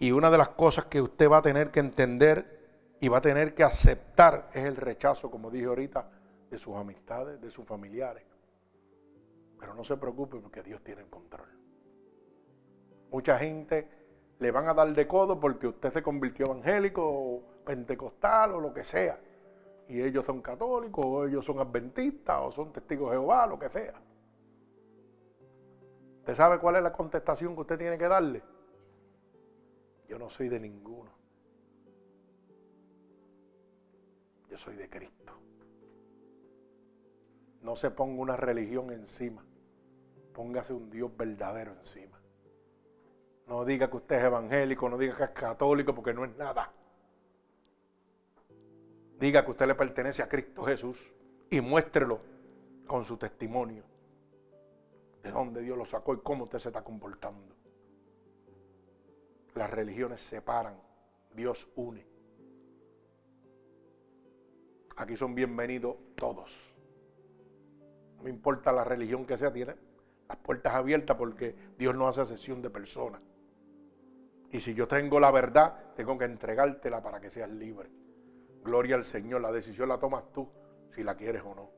Y 0.02 0.10
una 0.10 0.32
de 0.32 0.38
las 0.38 0.48
cosas 0.48 0.86
que 0.86 1.00
usted 1.00 1.30
va 1.30 1.36
a 1.36 1.42
tener 1.42 1.70
que 1.70 1.78
entender 1.78 2.96
y 2.98 3.06
va 3.06 3.18
a 3.18 3.20
tener 3.20 3.54
que 3.54 3.62
aceptar 3.62 4.50
es 4.52 4.64
el 4.64 4.74
rechazo, 4.74 5.30
como 5.30 5.48
dije 5.48 5.66
ahorita, 5.66 6.10
de 6.50 6.58
sus 6.58 6.74
amistades, 6.74 7.40
de 7.40 7.52
sus 7.52 7.64
familiares. 7.64 8.24
Pero 9.60 9.74
no 9.74 9.84
se 9.84 9.96
preocupe 9.96 10.38
porque 10.38 10.60
Dios 10.60 10.82
tiene 10.82 11.02
el 11.02 11.08
control. 11.08 11.46
Mucha 13.12 13.38
gente 13.38 13.88
le 14.40 14.50
van 14.50 14.66
a 14.66 14.74
dar 14.74 14.92
de 14.92 15.06
codo 15.06 15.38
porque 15.38 15.68
usted 15.68 15.92
se 15.92 16.02
convirtió 16.02 16.46
evangélico 16.46 17.04
o 17.04 17.42
pentecostal 17.64 18.54
o 18.54 18.60
lo 18.60 18.74
que 18.74 18.84
sea. 18.84 19.20
Y 19.86 20.02
ellos 20.02 20.26
son 20.26 20.42
católicos 20.42 21.04
o 21.06 21.26
ellos 21.26 21.44
son 21.44 21.60
adventistas 21.60 22.40
o 22.42 22.50
son 22.50 22.72
testigos 22.72 23.12
de 23.12 23.18
Jehová, 23.18 23.46
lo 23.46 23.56
que 23.56 23.68
sea. 23.68 24.02
¿Usted 26.18 26.34
sabe 26.34 26.58
cuál 26.58 26.74
es 26.74 26.82
la 26.82 26.92
contestación 26.92 27.54
que 27.54 27.60
usted 27.60 27.78
tiene 27.78 27.96
que 27.96 28.08
darle? 28.08 28.42
Yo 30.12 30.18
no 30.18 30.28
soy 30.28 30.50
de 30.50 30.60
ninguno. 30.60 31.10
Yo 34.50 34.58
soy 34.58 34.76
de 34.76 34.90
Cristo. 34.90 35.32
No 37.62 37.76
se 37.76 37.90
ponga 37.90 38.20
una 38.20 38.36
religión 38.36 38.90
encima. 38.90 39.42
Póngase 40.34 40.74
un 40.74 40.90
Dios 40.90 41.10
verdadero 41.16 41.72
encima. 41.72 42.20
No 43.46 43.64
diga 43.64 43.88
que 43.88 43.96
usted 43.96 44.16
es 44.16 44.24
evangélico, 44.24 44.86
no 44.90 44.98
diga 44.98 45.16
que 45.16 45.24
es 45.24 45.30
católico, 45.30 45.94
porque 45.94 46.12
no 46.12 46.26
es 46.26 46.36
nada. 46.36 46.70
Diga 49.18 49.46
que 49.46 49.50
usted 49.50 49.66
le 49.66 49.74
pertenece 49.74 50.22
a 50.22 50.28
Cristo 50.28 50.62
Jesús 50.64 51.10
y 51.48 51.62
muéstrelo 51.62 52.20
con 52.86 53.06
su 53.06 53.16
testimonio. 53.16 53.82
De 55.22 55.30
dónde 55.30 55.62
Dios 55.62 55.78
lo 55.78 55.86
sacó 55.86 56.12
y 56.12 56.18
cómo 56.18 56.44
usted 56.44 56.58
se 56.58 56.68
está 56.68 56.84
comportando. 56.84 57.51
Las 59.54 59.70
religiones 59.70 60.22
separan, 60.22 60.80
Dios 61.34 61.68
une. 61.76 62.06
Aquí 64.96 65.16
son 65.16 65.34
bienvenidos 65.34 65.96
todos. 66.14 66.74
No 68.22 68.28
importa 68.28 68.72
la 68.72 68.84
religión 68.84 69.26
que 69.26 69.36
sea, 69.36 69.52
tiene 69.52 69.74
las 70.28 70.38
puertas 70.38 70.74
abiertas 70.74 71.16
porque 71.16 71.54
Dios 71.76 71.94
no 71.94 72.08
hace 72.08 72.24
sesión 72.24 72.62
de 72.62 72.70
personas. 72.70 73.20
Y 74.50 74.60
si 74.60 74.74
yo 74.74 74.88
tengo 74.88 75.20
la 75.20 75.30
verdad, 75.30 75.92
tengo 75.96 76.16
que 76.16 76.24
entregártela 76.24 77.02
para 77.02 77.20
que 77.20 77.30
seas 77.30 77.50
libre. 77.50 77.90
Gloria 78.62 78.94
al 78.94 79.04
Señor, 79.04 79.42
la 79.42 79.52
decisión 79.52 79.88
la 79.88 79.98
tomas 79.98 80.32
tú, 80.32 80.48
si 80.90 81.02
la 81.02 81.16
quieres 81.16 81.42
o 81.44 81.54
no. 81.54 81.70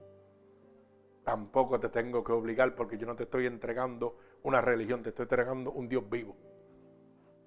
Tampoco 1.25 1.81
te 1.81 1.89
tengo 1.89 2.23
que 2.23 2.33
obligar 2.33 2.75
porque 2.75 2.99
yo 2.99 3.07
no 3.07 3.17
te 3.17 3.25
estoy 3.25 3.47
entregando 3.47 4.19
una 4.43 4.61
religión, 4.61 5.03
te 5.03 5.09
estoy 5.09 5.25
entregando 5.25 5.73
un 5.73 5.89
Dios 5.89 6.09
vivo. 6.09 6.37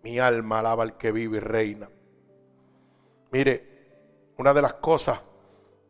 Mi 0.08 0.20
alma 0.20 0.60
alaba 0.60 0.84
al 0.84 0.98
que 0.98 1.12
vive 1.12 1.36
y 1.36 1.42
reina. 1.42 1.90
Mire, 3.30 4.32
una 4.38 4.54
de 4.54 4.62
las 4.62 4.76
cosas 4.76 5.20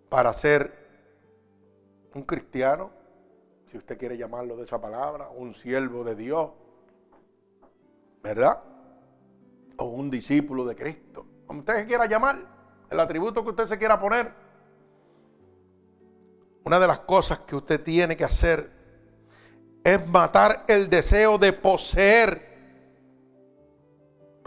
para 0.10 0.34
ser 0.34 0.74
un 2.16 2.24
cristiano, 2.24 2.90
si 3.70 3.78
usted 3.78 3.96
quiere 3.96 4.18
llamarlo 4.18 4.58
de 4.58 4.64
esa 4.64 4.82
palabra, 4.82 5.30
un 5.30 5.54
siervo 5.54 6.04
de 6.04 6.16
Dios, 6.16 6.50
¿verdad? 8.24 8.60
o 9.78 9.86
un 9.86 10.10
discípulo 10.10 10.66
de 10.66 10.76
Cristo, 10.76 11.28
como 11.46 11.60
usted 11.60 11.76
se 11.76 11.86
quiera 11.86 12.08
llamar, 12.08 12.40
el 12.90 13.00
atributo 13.00 13.44
que 13.44 13.52
usted 13.52 13.68
se 13.68 13.78
quiera 13.78 14.00
poner. 14.00 14.32
Una 16.64 16.80
de 16.80 16.88
las 16.88 17.02
cosas 17.02 17.42
que 17.42 17.56
usted 17.56 17.84
tiene 17.84 18.18
que 18.18 18.24
hacer 18.24 18.72
es 19.84 20.08
matar 20.08 20.66
el 20.68 20.90
deseo 20.90 21.38
de 21.38 21.54
poseer, 21.54 22.47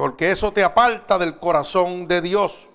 porque 0.00 0.30
eso 0.30 0.50
te 0.50 0.64
aparta 0.64 1.18
del 1.18 1.38
corazón 1.38 2.08
de 2.08 2.22
Dios. 2.22 2.70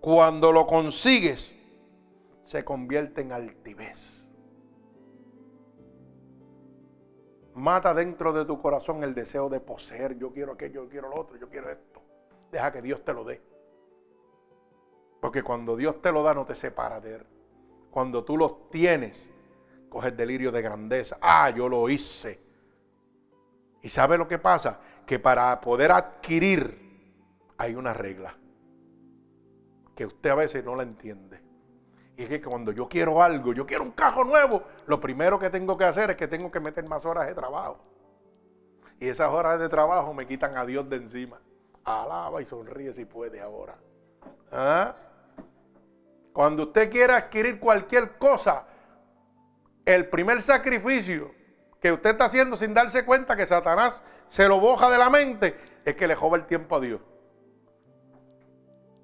Cuando 0.00 0.50
lo 0.50 0.66
consigues, 0.66 1.54
se 2.42 2.64
convierte 2.64 3.20
en 3.20 3.30
altivez. 3.30 4.28
Mata 7.54 7.94
dentro 7.94 8.32
de 8.32 8.44
tu 8.44 8.60
corazón 8.60 9.04
el 9.04 9.14
deseo 9.14 9.48
de 9.48 9.60
poseer. 9.60 10.18
Yo 10.18 10.32
quiero 10.32 10.54
aquello, 10.54 10.82
yo 10.82 10.88
quiero 10.90 11.08
lo 11.08 11.20
otro, 11.20 11.36
yo 11.36 11.48
quiero 11.48 11.70
esto. 11.70 12.02
Deja 12.50 12.72
que 12.72 12.82
Dios 12.82 13.04
te 13.04 13.14
lo 13.14 13.22
dé. 13.22 13.40
Porque 15.20 15.44
cuando 15.44 15.76
Dios 15.76 16.02
te 16.02 16.10
lo 16.10 16.24
da, 16.24 16.34
no 16.34 16.44
te 16.44 16.56
separa 16.56 16.98
de 16.98 17.14
Él. 17.14 17.26
Cuando 17.92 18.24
tú 18.24 18.36
los 18.36 18.70
tienes, 18.70 19.30
coges 19.88 20.16
delirio 20.16 20.50
de 20.50 20.62
grandeza. 20.62 21.16
Ah, 21.20 21.48
yo 21.50 21.68
lo 21.68 21.88
hice. 21.88 22.42
¿Y 23.82 23.88
sabe 23.88 24.18
lo 24.18 24.26
que 24.26 24.40
pasa? 24.40 24.80
Que 25.06 25.18
para 25.18 25.60
poder 25.60 25.92
adquirir 25.92 26.80
hay 27.58 27.74
una 27.74 27.92
regla 27.92 28.36
que 29.94 30.06
usted 30.06 30.30
a 30.30 30.34
veces 30.34 30.64
no 30.64 30.74
la 30.74 30.82
entiende. 30.82 31.40
Y 32.16 32.22
es 32.24 32.28
que 32.28 32.42
cuando 32.42 32.72
yo 32.72 32.88
quiero 32.88 33.22
algo, 33.22 33.52
yo 33.52 33.66
quiero 33.66 33.84
un 33.84 33.92
cajo 33.92 34.24
nuevo, 34.24 34.62
lo 34.86 35.00
primero 35.00 35.38
que 35.38 35.50
tengo 35.50 35.76
que 35.76 35.84
hacer 35.84 36.10
es 36.10 36.16
que 36.16 36.28
tengo 36.28 36.50
que 36.50 36.60
meter 36.60 36.86
más 36.86 37.04
horas 37.04 37.26
de 37.26 37.34
trabajo. 37.34 37.78
Y 39.00 39.08
esas 39.08 39.30
horas 39.30 39.58
de 39.58 39.68
trabajo 39.68 40.14
me 40.14 40.26
quitan 40.26 40.56
a 40.56 40.64
Dios 40.64 40.88
de 40.88 40.96
encima. 40.96 41.40
Alaba 41.84 42.40
y 42.40 42.46
sonríe 42.46 42.92
si 42.94 43.04
puede 43.04 43.40
ahora. 43.40 43.76
¿Ah? 44.50 44.94
Cuando 46.32 46.64
usted 46.64 46.90
quiera 46.90 47.16
adquirir 47.16 47.58
cualquier 47.58 48.16
cosa, 48.16 48.64
el 49.84 50.08
primer 50.08 50.40
sacrificio 50.42 51.34
que 51.80 51.92
usted 51.92 52.10
está 52.10 52.26
haciendo 52.26 52.56
sin 52.56 52.72
darse 52.74 53.04
cuenta 53.04 53.36
que 53.36 53.44
Satanás 53.44 54.02
se 54.32 54.48
lo 54.48 54.60
boja 54.60 54.90
de 54.90 54.96
la 54.96 55.10
mente 55.10 55.54
es 55.84 55.94
que 55.94 56.06
le 56.06 56.14
joba 56.14 56.38
el 56.38 56.46
tiempo 56.46 56.76
a 56.76 56.80
Dios. 56.80 57.02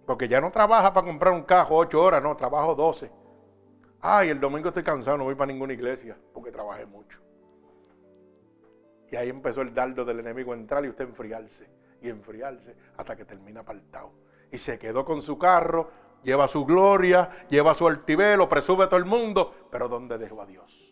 Porque 0.07 0.27
ya 0.27 0.41
no 0.41 0.51
trabaja 0.51 0.95
para 0.95 1.07
comprar 1.07 1.35
un 1.35 1.43
cajo 1.43 1.77
ocho 1.77 2.03
horas, 2.03 2.23
no, 2.23 2.35
trabajo 2.35 2.75
doce. 2.75 3.13
Ay, 4.01 4.31
el 4.31 4.41
domingo 4.41 4.69
estoy 4.69 4.85
cansado, 4.85 5.19
no 5.19 5.25
voy 5.25 5.35
para 5.35 5.53
ninguna 5.53 5.75
iglesia 5.75 6.17
porque 6.33 6.51
trabajé 6.51 6.87
mucho. 6.87 7.21
Y 9.11 9.17
ahí 9.17 9.29
empezó 9.29 9.61
el 9.61 9.75
dardo 9.75 10.03
del 10.03 10.21
enemigo 10.21 10.53
a 10.53 10.57
entrar 10.57 10.83
y 10.87 10.89
usted 10.89 11.05
enfriarse 11.05 11.69
y 12.01 12.09
enfriarse 12.09 12.75
hasta 12.97 13.15
que 13.15 13.27
termina 13.27 13.61
apartado. 13.61 14.13
Y 14.51 14.57
se 14.57 14.79
quedó 14.79 15.05
con 15.05 15.21
su 15.21 15.37
carro, 15.37 15.91
lleva 16.23 16.49
su 16.49 16.65
gloria, 16.65 17.45
lleva 17.51 17.75
su 17.75 17.87
altivelo, 17.87 18.49
presume 18.49 18.85
a 18.85 18.89
todo 18.89 18.99
el 18.99 19.05
mundo, 19.05 19.69
pero 19.71 19.89
¿dónde 19.89 20.17
dejó 20.17 20.41
a 20.41 20.47
Dios? 20.47 20.88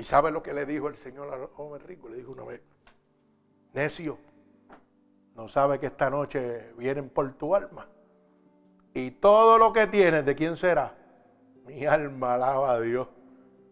¿Y 0.00 0.02
sabe 0.02 0.30
lo 0.30 0.42
que 0.42 0.54
le 0.54 0.64
dijo 0.64 0.88
el 0.88 0.96
Señor 0.96 1.30
al 1.30 1.48
joven 1.48 1.82
rico? 1.82 2.08
Le 2.08 2.16
dijo 2.16 2.32
una 2.32 2.42
vez, 2.42 2.62
necio, 3.74 4.16
no 5.36 5.46
sabe 5.46 5.78
que 5.78 5.88
esta 5.88 6.08
noche 6.08 6.72
vienen 6.78 7.10
por 7.10 7.30
tu 7.34 7.54
alma. 7.54 7.86
Y 8.94 9.10
todo 9.10 9.58
lo 9.58 9.74
que 9.74 9.86
tienes, 9.88 10.24
¿de 10.24 10.34
quién 10.34 10.56
será? 10.56 10.96
Mi 11.66 11.84
alma 11.84 12.32
alaba 12.32 12.72
a 12.72 12.80
Dios. 12.80 13.08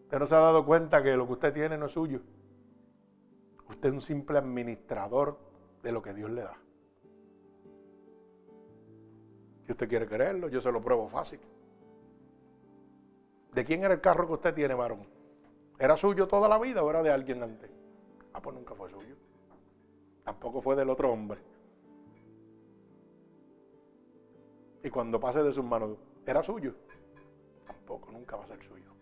Usted 0.02 0.18
no 0.18 0.26
se 0.26 0.34
ha 0.34 0.40
dado 0.40 0.66
cuenta 0.66 1.02
que 1.02 1.16
lo 1.16 1.26
que 1.26 1.32
usted 1.32 1.54
tiene 1.54 1.78
no 1.78 1.86
es 1.86 1.92
suyo. 1.92 2.20
Usted 3.66 3.88
es 3.88 3.94
un 3.94 4.02
simple 4.02 4.36
administrador 4.36 5.38
de 5.82 5.92
lo 5.92 6.02
que 6.02 6.12
Dios 6.12 6.30
le 6.30 6.42
da. 6.42 6.58
Si 9.64 9.72
usted 9.72 9.88
quiere 9.88 10.06
creerlo, 10.06 10.50
yo 10.50 10.60
se 10.60 10.70
lo 10.70 10.82
pruebo 10.82 11.08
fácil. 11.08 11.40
¿De 13.54 13.64
quién 13.64 13.82
era 13.82 13.94
el 13.94 14.02
carro 14.02 14.26
que 14.26 14.34
usted 14.34 14.52
tiene, 14.52 14.74
varón? 14.74 15.16
¿Era 15.78 15.96
suyo 15.96 16.26
toda 16.26 16.48
la 16.48 16.58
vida 16.58 16.82
o 16.82 16.90
era 16.90 17.02
de 17.02 17.12
alguien 17.12 17.42
antes? 17.42 17.70
Ah, 18.32 18.42
pues 18.42 18.54
nunca 18.56 18.74
fue 18.74 18.90
suyo. 18.90 19.16
Tampoco 20.24 20.60
fue 20.60 20.74
del 20.76 20.90
otro 20.90 21.12
hombre. 21.12 21.40
Y 24.82 24.90
cuando 24.90 25.20
pase 25.20 25.42
de 25.42 25.52
sus 25.52 25.64
manos, 25.64 25.96
¿era 26.26 26.42
suyo? 26.42 26.74
Tampoco, 27.66 28.10
nunca 28.10 28.36
va 28.36 28.44
a 28.44 28.48
ser 28.48 28.62
suyo. 28.62 28.92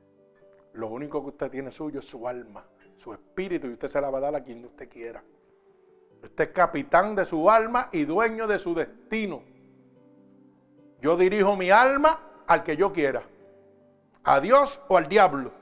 Lo 0.74 0.88
único 0.88 1.22
que 1.22 1.28
usted 1.28 1.50
tiene 1.50 1.70
suyo 1.70 2.00
es 2.00 2.06
su 2.06 2.28
alma, 2.28 2.64
su 2.98 3.12
espíritu, 3.12 3.66
y 3.66 3.72
usted 3.72 3.88
se 3.88 4.00
la 4.00 4.10
va 4.10 4.18
a 4.18 4.22
dar 4.22 4.34
a 4.36 4.44
quien 4.44 4.64
usted 4.64 4.88
quiera. 4.88 5.22
Usted 6.22 6.44
es 6.44 6.50
capitán 6.50 7.14
de 7.14 7.24
su 7.24 7.50
alma 7.50 7.88
y 7.92 8.04
dueño 8.04 8.46
de 8.46 8.58
su 8.58 8.74
destino. 8.74 9.42
Yo 11.00 11.16
dirijo 11.16 11.56
mi 11.56 11.70
alma 11.70 12.44
al 12.46 12.62
que 12.62 12.76
yo 12.76 12.92
quiera, 12.92 13.22
a 14.24 14.40
Dios 14.40 14.80
o 14.88 14.96
al 14.96 15.08
diablo. 15.08 15.52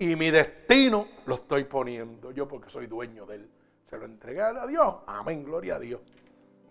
Y 0.00 0.16
mi 0.16 0.30
destino 0.30 1.06
lo 1.26 1.34
estoy 1.34 1.64
poniendo 1.64 2.32
yo 2.32 2.48
porque 2.48 2.70
soy 2.70 2.86
dueño 2.86 3.26
de 3.26 3.34
él. 3.36 3.50
Se 3.84 3.98
lo 3.98 4.06
entregué 4.06 4.40
a 4.40 4.66
Dios, 4.66 4.94
amén, 5.06 5.44
gloria 5.44 5.76
a 5.76 5.78
Dios. 5.78 6.00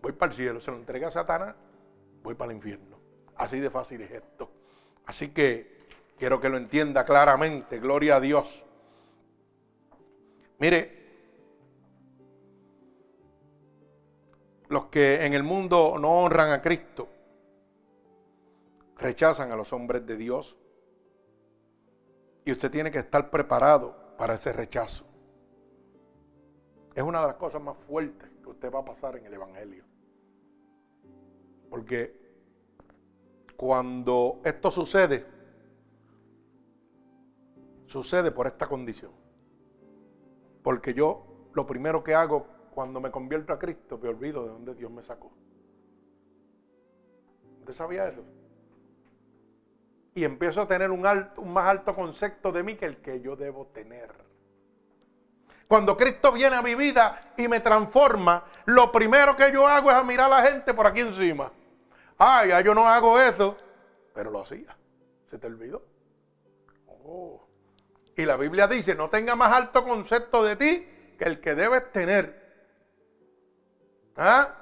Voy 0.02 0.14
para 0.14 0.32
el 0.32 0.36
cielo, 0.36 0.60
se 0.60 0.72
lo 0.72 0.78
entregué 0.78 1.06
a 1.06 1.12
Satanás, 1.12 1.54
voy 2.24 2.34
para 2.34 2.52
el 2.52 2.58
infierno. 2.58 2.98
Así 3.36 3.60
de 3.60 3.70
fácil 3.70 4.02
es 4.02 4.10
esto. 4.10 4.50
Así 5.06 5.28
que 5.28 5.86
quiero 6.18 6.42
que 6.42 6.50
lo 6.50 6.58
entienda 6.58 7.06
claramente, 7.06 7.78
gloria 7.78 8.16
a 8.16 8.20
Dios. 8.20 8.64
Mire, 10.58 10.98
los 14.70 14.86
que 14.86 15.24
en 15.24 15.36
el 15.36 15.44
mundo 15.44 15.98
no 16.00 16.24
honran 16.24 16.52
a 16.52 16.64
Cristo, 16.64 17.08
rechazan 18.98 19.52
a 19.52 19.56
los 19.56 19.72
hombres 19.72 20.04
de 20.08 20.18
Dios. 20.18 20.58
Y 22.46 22.52
usted 22.52 22.72
tiene 22.72 22.92
que 22.92 23.00
estar 23.00 23.30
preparado 23.30 23.96
para 24.18 24.36
ese 24.36 24.52
rechazo. 24.54 25.06
Es 26.96 27.04
una 27.04 27.22
de 27.22 27.28
las 27.28 27.36
cosas 27.36 27.62
más 27.62 27.78
fuertes 27.88 28.30
que 28.42 28.50
usted 28.50 28.72
va 28.72 28.80
a 28.80 28.86
pasar 28.86 29.16
en 29.16 29.26
el 29.26 29.34
Evangelio. 29.34 29.86
Porque 31.70 32.18
cuando 33.56 34.42
esto 34.44 34.72
sucede, 34.72 35.26
sucede 37.86 38.32
por 38.32 38.48
esta 38.48 38.68
condición. 38.68 39.12
Porque 40.64 40.94
yo 40.94 41.50
lo 41.54 41.66
primero 41.66 42.04
que 42.04 42.16
hago 42.16 42.48
cuando 42.74 43.00
me 43.00 43.12
convierto 43.12 43.54
a 43.54 43.60
Cristo, 43.60 43.98
me 43.98 44.10
olvido 44.10 44.44
de 44.44 44.50
dónde 44.50 44.76
Dios 44.76 44.92
me 44.92 45.04
sacó. 45.04 45.32
¿Usted 47.60 47.74
sabía 47.74 48.08
eso? 48.08 48.24
Y 50.20 50.26
empiezo 50.26 50.60
a 50.60 50.68
tener 50.68 50.92
un, 50.92 51.00
más 51.00 51.66
alto 51.66 51.96
concepto 51.96 52.52
de 52.52 52.62
mí 52.62 52.76
que 52.76 52.86
el 52.86 52.98
que 52.98 53.22
yo 53.22 53.38
debo 53.38 53.68
tener. 53.68 54.12
Cuando 55.66 55.96
Cristo 55.96 56.34
viene 56.34 56.58
a 56.58 56.62
mi 56.62 56.76
vida 56.76 57.32
y 57.38 57.48
me 57.48 57.62
transforma, 57.62 58.44
lo 58.66 58.92
primero 58.92 59.38
que 59.38 59.50
yo 59.54 59.66
hago 59.66 59.90
es 59.90 59.96
a 59.96 60.04
mirar 60.04 60.26
a 60.26 60.42
la 60.42 60.52
gente 60.52 60.74
por 60.74 60.86
aquí 60.86 61.00
encima. 61.00 61.54
Ay, 62.18 62.50
ya 62.50 62.60
yo 62.60 62.76
no 62.76 62.86
hago 62.86 63.18
eso, 63.18 63.56
pero 64.14 64.30
lo 64.30 64.42
hacía. 64.42 64.76
Se 65.28 65.38
te 65.38 65.48
olvidó. 65.48 65.84
Oh. 67.06 67.42
Y 68.18 68.26
la 68.26 68.36
Biblia 68.36 68.68
dice, 68.68 68.96
no 68.96 69.10
tenga 69.10 69.38
más 69.38 69.54
alto 69.54 69.86
concepto 69.86 70.44
de 70.44 70.58
ti 70.58 70.86
que 71.18 71.24
el 71.24 71.40
que 71.40 71.56
debes 71.56 71.94
tener. 71.94 72.68
¿Ah? 74.18 74.54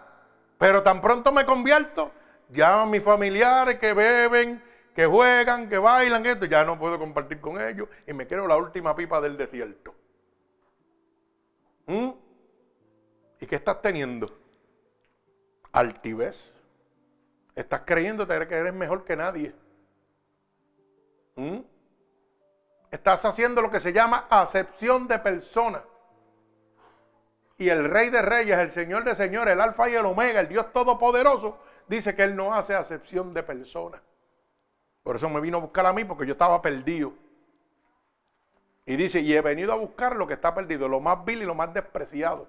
Pero 0.60 0.84
tan 0.84 1.02
pronto 1.02 1.32
me 1.32 1.48
convierto, 1.48 2.12
ya 2.50 2.86
mis 2.86 3.02
familiares 3.02 3.80
que 3.80 3.94
beben, 3.94 4.67
que 4.98 5.06
juegan, 5.06 5.70
que 5.70 5.78
bailan, 5.78 6.26
esto, 6.26 6.48
ya 6.48 6.64
no 6.64 6.80
puedo 6.80 6.98
compartir 6.98 7.40
con 7.40 7.62
ellos 7.62 7.88
y 8.08 8.14
me 8.14 8.26
quiero 8.26 8.48
la 8.48 8.58
última 8.58 8.96
pipa 8.96 9.22
del 9.22 9.38
desierto. 9.38 9.94
¿Mm? 11.86 12.10
¿Y 13.40 13.46
qué 13.46 13.56
estás 13.58 13.80
teniendo? 13.80 14.36
Altivez. 15.72 16.52
Estás 17.54 17.84
creyendo 17.86 18.28
que 18.28 18.34
eres 18.34 18.74
mejor 18.74 19.06
que 19.06 19.16
nadie. 19.16 19.54
¿Mm? 21.36 21.60
Estás 22.90 23.24
haciendo 23.24 23.62
lo 23.62 23.70
que 23.70 23.80
se 23.80 23.94
llama 23.94 24.26
acepción 24.32 25.08
de 25.08 25.20
persona. 25.20 25.84
Y 27.60 27.70
el 27.70 27.88
rey 27.88 28.10
de 28.10 28.24
reyes, 28.24 28.58
el 28.58 28.72
señor 28.72 29.04
de 29.04 29.14
señores, 29.14 29.54
el 29.54 29.62
alfa 29.62 29.88
y 29.90 29.94
el 29.94 30.08
omega, 30.08 30.40
el 30.40 30.48
Dios 30.48 30.74
todopoderoso, 30.74 31.60
dice 31.88 32.16
que 32.16 32.24
él 32.24 32.36
no 32.36 32.56
hace 32.56 32.74
acepción 32.74 33.32
de 33.36 33.44
persona. 33.44 34.02
Por 35.08 35.16
eso 35.16 35.30
me 35.30 35.40
vino 35.40 35.56
a 35.56 35.62
buscar 35.62 35.86
a 35.86 35.94
mí 35.94 36.04
porque 36.04 36.26
yo 36.26 36.34
estaba 36.34 36.62
perdido. 36.62 37.14
Y 38.86 38.98
dice, 38.98 39.22
y 39.22 39.34
he 39.34 39.40
venido 39.40 39.72
a 39.72 39.78
buscar 39.78 40.18
lo 40.18 40.28
que 40.28 40.34
está 40.34 40.54
perdido, 40.54 40.90
lo 40.90 41.00
más 41.00 41.24
vil 41.24 41.44
y 41.44 41.46
lo 41.46 41.56
más 41.56 41.74
despreciado. 41.74 42.46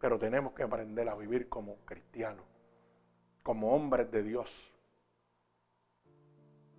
Pero 0.00 0.18
tenemos 0.18 0.54
que 0.54 0.64
aprender 0.64 1.08
a 1.08 1.14
vivir 1.14 1.48
como 1.48 1.76
cristianos, 1.84 2.44
como 3.44 3.72
hombres 3.72 4.10
de 4.10 4.24
Dios. 4.24 4.74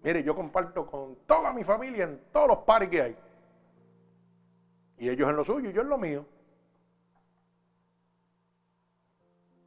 Mire, 0.01 0.21
yo 0.21 0.35
comparto 0.35 0.85
con 0.85 1.15
toda 1.25 1.53
mi 1.53 1.63
familia 1.63 2.03
en 2.03 2.19
todos 2.33 2.49
los 2.49 2.57
pares 2.57 2.89
que 2.89 3.01
hay. 3.01 3.17
Y 4.97 5.07
ellos 5.07 5.29
en 5.29 5.37
lo 5.37 5.45
suyo 5.45 5.69
y 5.69 5.73
yo 5.73 5.81
en 5.81 5.87
lo 5.87 5.97
mío. 5.97 6.25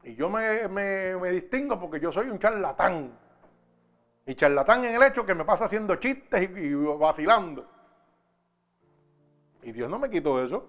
Y 0.03 0.15
yo 0.15 0.29
me, 0.29 1.31
distingo 1.31 1.81
porque 1.81 1.99
yo 1.99 2.13
soy 2.13 2.29
un 2.29 2.39
charlatán. 2.39 3.25
Y 4.27 4.35
charlatán 4.35 4.85
en 4.85 4.97
el 4.97 5.03
hecho 5.05 5.25
que 5.25 5.37
me 5.37 5.45
pasa 5.45 5.67
haciendo 5.67 5.95
chistes 5.97 6.51
y, 6.51 6.75
vacilando. 6.75 7.65
Y 9.63 9.71
Dios 9.71 9.89
no 9.89 10.01
me 10.01 10.11
quitó 10.11 10.43
eso. 10.43 10.69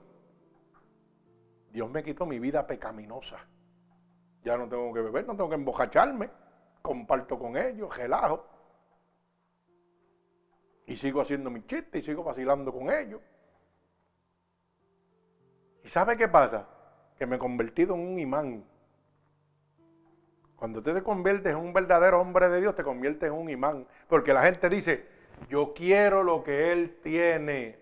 Dios 1.72 1.90
me 1.90 2.04
quitó 2.04 2.28
mi 2.28 2.38
vida 2.38 2.68
pecaminosa. 2.68 3.40
Ya 4.44 4.58
no 4.58 4.70
tengo 4.70 4.94
que 4.94 5.02
beber, 5.02 5.26
no 5.26 5.36
tengo 5.36 5.50
que 5.50 5.56
embojacharme. 5.56 6.30
Comparto 6.84 7.40
con 7.40 7.58
ellos, 7.58 7.96
relajo. 7.98 8.46
Y 10.86 10.96
sigo 10.96 11.22
haciendo 11.22 11.50
mis 11.50 11.66
chistes 11.66 12.02
y 12.02 12.06
sigo 12.06 12.24
vacilando 12.24 12.72
con 12.72 12.92
ellos. 12.92 13.22
¿Y 15.84 15.90
sabe 15.90 16.16
qué 16.16 16.28
pasa? 16.28 16.68
Que 17.18 17.26
me 17.26 17.38
he 17.38 17.40
convertido 17.40 17.96
en 17.96 18.02
un 18.02 18.20
imán 18.20 18.64
cuando 20.58 20.80
usted 20.80 20.96
te 20.96 21.04
conviertes 21.04 21.54
en 21.54 21.60
un 21.60 21.72
verdadero 21.72 22.20
hombre 22.20 22.50
de 22.50 22.60
Dios, 22.60 22.74
te 22.74 22.84
conviertes 22.84 23.28
en 23.28 23.36
un 23.36 23.48
imán. 23.50 23.88
Porque 24.08 24.34
la 24.34 24.42
gente 24.42 24.68
dice, 24.70 25.08
yo 25.50 25.72
quiero 25.74 26.24
lo 26.24 26.44
que 26.44 26.72
Él 26.72 26.98
tiene. 27.04 27.80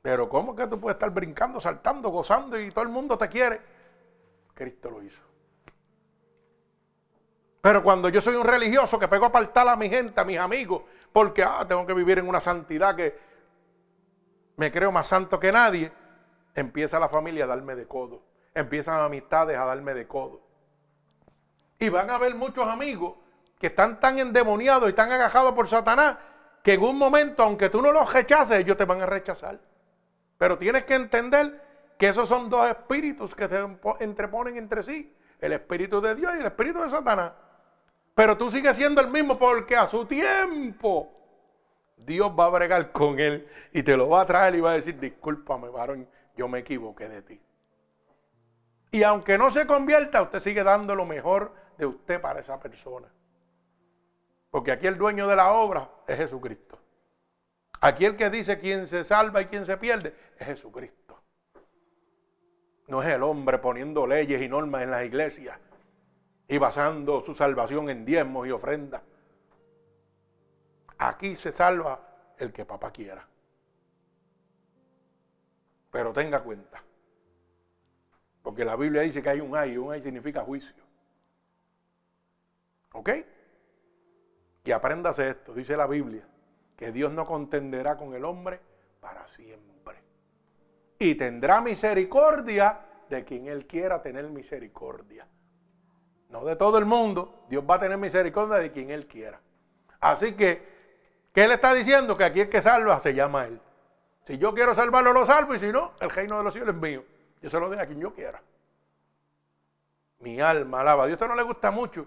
Pero 0.00 0.30
¿cómo 0.30 0.56
que 0.56 0.66
tú 0.66 0.80
puedes 0.80 0.96
estar 0.96 1.10
brincando, 1.10 1.60
saltando, 1.60 2.08
gozando 2.08 2.58
y 2.58 2.70
todo 2.70 2.84
el 2.84 2.90
mundo 2.90 3.18
te 3.18 3.28
quiere? 3.28 3.60
Cristo 4.54 4.90
lo 4.90 5.02
hizo. 5.02 5.20
Pero 7.60 7.82
cuando 7.82 8.08
yo 8.08 8.22
soy 8.22 8.34
un 8.34 8.44
religioso 8.44 8.98
que 8.98 9.08
pego 9.08 9.26
a 9.26 9.28
apartar 9.28 9.68
a 9.68 9.76
mi 9.76 9.90
gente, 9.90 10.18
a 10.18 10.24
mis 10.24 10.38
amigos, 10.38 10.84
porque 11.12 11.42
ah, 11.42 11.64
tengo 11.68 11.86
que 11.86 11.94
vivir 11.94 12.18
en 12.18 12.26
una 12.26 12.40
santidad 12.40 12.96
que 12.96 13.16
me 14.56 14.72
creo 14.72 14.90
más 14.90 15.06
santo 15.06 15.38
que 15.38 15.52
nadie, 15.52 15.92
empieza 16.54 16.98
la 16.98 17.08
familia 17.08 17.44
a 17.44 17.48
darme 17.48 17.76
de 17.76 17.86
codo 17.86 18.31
empiezan 18.54 19.00
amistades 19.00 19.56
a 19.56 19.64
darme 19.64 19.94
de 19.94 20.06
codo. 20.06 20.40
Y 21.78 21.88
van 21.88 22.10
a 22.10 22.16
haber 22.16 22.34
muchos 22.34 22.66
amigos 22.66 23.14
que 23.58 23.68
están 23.68 24.00
tan 24.00 24.18
endemoniados 24.18 24.90
y 24.90 24.92
tan 24.92 25.10
agajados 25.12 25.52
por 25.52 25.68
Satanás 25.68 26.16
que 26.62 26.74
en 26.74 26.82
un 26.82 26.96
momento, 26.96 27.42
aunque 27.42 27.68
tú 27.68 27.82
no 27.82 27.90
los 27.90 28.12
rechaces, 28.12 28.58
ellos 28.58 28.76
te 28.76 28.84
van 28.84 29.02
a 29.02 29.06
rechazar. 29.06 29.58
Pero 30.38 30.58
tienes 30.58 30.84
que 30.84 30.94
entender 30.94 31.60
que 31.98 32.08
esos 32.08 32.28
son 32.28 32.48
dos 32.48 32.68
espíritus 32.68 33.34
que 33.34 33.48
se 33.48 33.64
entreponen 34.00 34.56
entre 34.56 34.82
sí. 34.82 35.14
El 35.40 35.52
espíritu 35.52 36.00
de 36.00 36.14
Dios 36.14 36.32
y 36.36 36.40
el 36.40 36.46
espíritu 36.46 36.82
de 36.82 36.90
Satanás. 36.90 37.32
Pero 38.14 38.36
tú 38.36 38.50
sigues 38.50 38.76
siendo 38.76 39.00
el 39.00 39.08
mismo 39.08 39.38
porque 39.38 39.76
a 39.76 39.86
su 39.86 40.04
tiempo 40.04 41.12
Dios 41.96 42.32
va 42.38 42.46
a 42.46 42.50
bregar 42.50 42.92
con 42.92 43.18
él 43.18 43.48
y 43.72 43.82
te 43.82 43.96
lo 43.96 44.08
va 44.08 44.22
a 44.22 44.26
traer 44.26 44.54
y 44.54 44.60
va 44.60 44.72
a 44.72 44.74
decir, 44.74 44.98
discúlpame, 44.98 45.68
varón, 45.68 46.08
yo 46.36 46.48
me 46.48 46.60
equivoqué 46.60 47.08
de 47.08 47.22
ti. 47.22 47.40
Y 48.92 49.02
aunque 49.04 49.38
no 49.38 49.50
se 49.50 49.66
convierta, 49.66 50.20
usted 50.22 50.38
sigue 50.38 50.62
dando 50.62 50.94
lo 50.94 51.06
mejor 51.06 51.54
de 51.78 51.86
usted 51.86 52.20
para 52.20 52.40
esa 52.40 52.60
persona. 52.60 53.10
Porque 54.50 54.70
aquí 54.70 54.86
el 54.86 54.98
dueño 54.98 55.26
de 55.26 55.34
la 55.34 55.52
obra 55.52 55.90
es 56.06 56.18
Jesucristo. 56.18 56.78
Aquí 57.80 58.04
el 58.04 58.16
que 58.16 58.28
dice 58.28 58.58
quién 58.58 58.86
se 58.86 59.02
salva 59.02 59.40
y 59.40 59.46
quién 59.46 59.64
se 59.64 59.78
pierde 59.78 60.14
es 60.38 60.46
Jesucristo. 60.46 61.18
No 62.86 63.02
es 63.02 63.08
el 63.08 63.22
hombre 63.22 63.58
poniendo 63.58 64.06
leyes 64.06 64.42
y 64.42 64.48
normas 64.48 64.82
en 64.82 64.90
las 64.90 65.06
iglesias 65.06 65.58
y 66.46 66.58
basando 66.58 67.22
su 67.22 67.32
salvación 67.32 67.88
en 67.88 68.04
diezmos 68.04 68.46
y 68.46 68.50
ofrendas. 68.50 69.00
Aquí 70.98 71.34
se 71.34 71.50
salva 71.50 72.34
el 72.36 72.52
que 72.52 72.66
papá 72.66 72.92
quiera. 72.92 73.26
Pero 75.90 76.12
tenga 76.12 76.42
cuenta. 76.42 76.82
Porque 78.42 78.64
la 78.64 78.76
Biblia 78.76 79.02
dice 79.02 79.22
que 79.22 79.30
hay 79.30 79.40
un 79.40 79.56
ay, 79.56 79.72
y 79.72 79.76
un 79.76 79.92
ay 79.92 80.02
significa 80.02 80.42
juicio. 80.42 80.82
¿Ok? 82.92 83.10
Y 84.64 84.70
apréndase 84.72 85.28
esto, 85.28 85.54
dice 85.54 85.76
la 85.76 85.86
Biblia, 85.86 86.26
que 86.76 86.92
Dios 86.92 87.12
no 87.12 87.26
contenderá 87.26 87.96
con 87.96 88.14
el 88.14 88.24
hombre 88.24 88.60
para 89.00 89.26
siempre. 89.28 89.96
Y 90.98 91.14
tendrá 91.14 91.60
misericordia 91.60 92.80
de 93.08 93.24
quien 93.24 93.46
Él 93.46 93.66
quiera 93.66 94.02
tener 94.02 94.28
misericordia. 94.28 95.26
No 96.28 96.44
de 96.44 96.56
todo 96.56 96.78
el 96.78 96.84
mundo, 96.84 97.44
Dios 97.48 97.64
va 97.68 97.76
a 97.76 97.80
tener 97.80 97.98
misericordia 97.98 98.56
de 98.56 98.70
quien 98.70 98.90
Él 98.90 99.06
quiera. 99.06 99.40
Así 100.00 100.32
que 100.32 100.72
¿Qué 101.32 101.48
le 101.48 101.54
está 101.54 101.72
diciendo? 101.72 102.16
Que 102.16 102.24
aquí 102.24 102.40
el 102.40 102.48
que 102.48 102.60
salva 102.60 103.00
se 103.00 103.14
llama 103.14 103.46
Él. 103.46 103.60
Si 104.24 104.38
yo 104.38 104.54
quiero 104.54 104.74
salvarlo, 104.74 105.12
lo 105.12 105.26
salvo, 105.26 105.54
y 105.54 105.58
si 105.58 105.72
no, 105.72 105.92
el 106.00 106.10
reino 106.10 106.38
de 106.38 106.44
los 106.44 106.52
cielos 106.52 106.74
es 106.74 106.80
mío. 106.80 107.04
Yo 107.42 107.50
se 107.50 107.58
lo 107.58 107.68
doy 107.68 107.78
a 107.78 107.86
quien 107.86 108.00
yo 108.00 108.14
quiera. 108.14 108.40
Mi 110.20 110.40
alma 110.40 110.80
alaba 110.80 111.04
a 111.04 111.06
Dios. 111.08 111.20
No 111.20 111.34
le 111.34 111.42
gusta 111.42 111.70
mucho, 111.72 112.06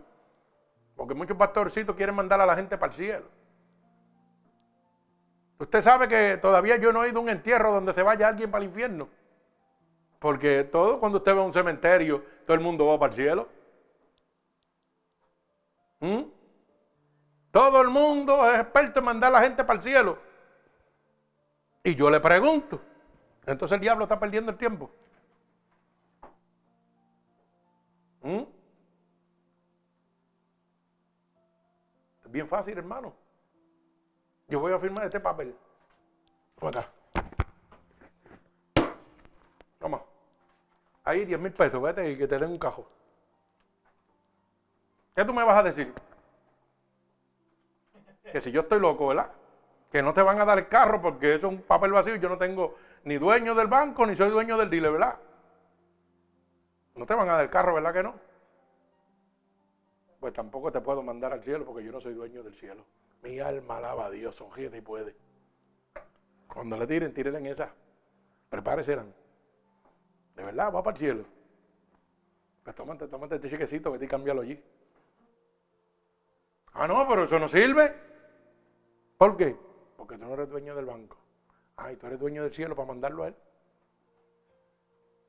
porque 0.96 1.14
muchos 1.14 1.36
pastorcitos 1.36 1.96
quieren 1.96 2.16
mandar 2.16 2.40
a 2.40 2.46
la 2.46 2.56
gente 2.56 2.78
para 2.78 2.92
el 2.92 2.98
cielo. 2.98 3.26
Usted 5.60 5.82
sabe 5.82 6.08
que 6.08 6.38
todavía 6.38 6.78
yo 6.78 6.92
no 6.92 7.04
he 7.04 7.10
ido 7.10 7.20
a 7.20 7.24
un 7.24 7.30
entierro 7.30 7.72
donde 7.72 7.94
se 7.94 8.02
vaya 8.02 8.30
alguien 8.30 8.50
para 8.50 8.64
el 8.64 8.70
infierno. 8.70 9.10
Porque 10.20 10.64
todo 10.64 11.00
cuando 11.00 11.18
usted 11.18 11.34
a 11.34 11.42
un 11.42 11.54
cementerio, 11.54 12.24
todo 12.46 12.56
el 12.56 12.64
mundo 12.64 12.88
va 12.88 12.98
para 12.98 13.12
el 13.12 13.16
cielo. 13.16 13.50
¿Mm? 16.00 16.24
Todo 17.52 17.82
el 17.82 17.90
mundo 17.90 18.50
es 18.52 18.60
experto 18.60 19.00
en 19.00 19.06
mandar 19.06 19.30
a 19.30 19.40
la 19.40 19.42
gente 19.42 19.64
para 19.64 19.78
el 19.78 19.84
cielo. 19.84 20.18
Y 21.84 21.96
yo 21.96 22.10
le 22.10 22.20
pregunto, 22.20 22.82
entonces 23.46 23.76
el 23.76 23.82
diablo 23.82 24.04
está 24.06 24.20
perdiendo 24.20 24.52
el 24.52 24.58
tiempo. 24.58 24.90
¿Mm? 28.26 28.42
Es 32.26 32.32
bien 32.32 32.48
fácil, 32.48 32.76
hermano. 32.76 33.14
Yo 34.48 34.60
voy 34.60 34.74
a 34.74 34.80
firmar 34.80 35.06
este 35.06 35.20
papel. 35.20 35.56
Toma 36.60 36.70
acá. 36.72 36.90
Toma. 39.80 40.02
Ahí 41.04 41.24
10 41.24 41.40
mil 41.40 41.54
pesos, 41.54 41.80
vete 41.80 42.10
y 42.10 42.18
que 42.18 42.28
te 42.28 42.40
den 42.40 42.50
un 42.50 42.58
cajo. 42.58 42.88
¿Qué 45.16 45.24
tú 45.24 45.32
me 45.32 45.44
vas 45.44 45.60
a 45.60 45.64
decir? 45.64 45.94
que 48.32 48.42
si 48.42 48.52
yo 48.52 48.62
estoy 48.62 48.80
loco, 48.80 49.08
¿verdad? 49.08 49.32
Que 49.92 50.02
no 50.02 50.14
te 50.14 50.22
van 50.24 50.42
a 50.42 50.46
dar 50.46 50.58
el 50.58 50.68
carro 50.68 51.00
porque 51.02 51.36
eso 51.36 51.48
es 51.48 51.54
un 51.54 51.62
papel 51.62 51.92
vacío 51.92 52.16
yo 52.18 52.28
no 52.28 52.38
tengo 52.38 52.76
ni 53.04 53.18
dueño 53.18 53.56
del 53.56 53.68
banco 53.68 54.06
ni 54.06 54.16
soy 54.16 54.30
dueño 54.30 54.58
del 54.58 54.70
dealer, 54.70 54.92
¿verdad? 54.92 55.20
No 56.96 57.06
te 57.06 57.14
van 57.14 57.30
a 57.30 57.34
dar 57.34 57.50
carro, 57.50 57.74
¿verdad 57.74 57.94
que 57.94 58.04
no? 58.04 58.16
Pues 60.20 60.34
tampoco 60.34 60.72
te 60.72 60.82
puedo 60.82 61.04
mandar 61.04 61.34
al 61.34 61.44
cielo 61.44 61.66
porque 61.66 61.84
yo 61.84 61.92
no 61.92 62.00
soy 62.00 62.14
dueño 62.14 62.42
del 62.42 62.56
cielo. 62.56 62.86
Mi 63.22 63.40
alma 63.40 63.78
alaba 63.78 64.06
a 64.06 64.10
Dios, 64.10 64.36
sonríe 64.36 64.76
y 64.76 64.82
puede. 64.82 65.16
Cuando 66.48 66.78
le 66.78 66.88
tiren, 66.88 67.14
tírenle 67.14 67.40
en 67.40 67.46
esa. 67.48 67.74
Prepárese. 68.50 68.96
De 68.96 70.44
verdad, 70.44 70.74
va 70.74 70.82
para 70.82 70.96
el 70.96 71.00
cielo. 71.00 71.26
Pues 72.64 72.76
tómate, 72.76 73.08
tómate 73.08 73.36
este 73.36 73.50
chiquecito, 73.50 73.92
vete 73.92 74.06
y 74.06 74.08
cámbialo 74.08 74.42
allí. 74.42 74.64
Ah, 76.74 76.88
no, 76.88 77.08
pero 77.08 77.26
eso 77.26 77.38
no 77.40 77.48
sirve. 77.48 77.94
¿Por 79.18 79.38
qué? 79.38 79.56
Porque 79.98 80.18
tú 80.18 80.26
no 80.26 80.34
eres 80.34 80.50
dueño 80.50 80.76
del 80.76 80.86
banco. 80.86 81.18
Ay, 81.76 81.96
tú 81.98 82.08
eres 82.08 82.20
dueño 82.20 82.44
del 82.44 82.54
cielo 82.54 82.76
para 82.76 82.88
mandarlo 82.88 83.24
a 83.24 83.28
él. 83.28 83.36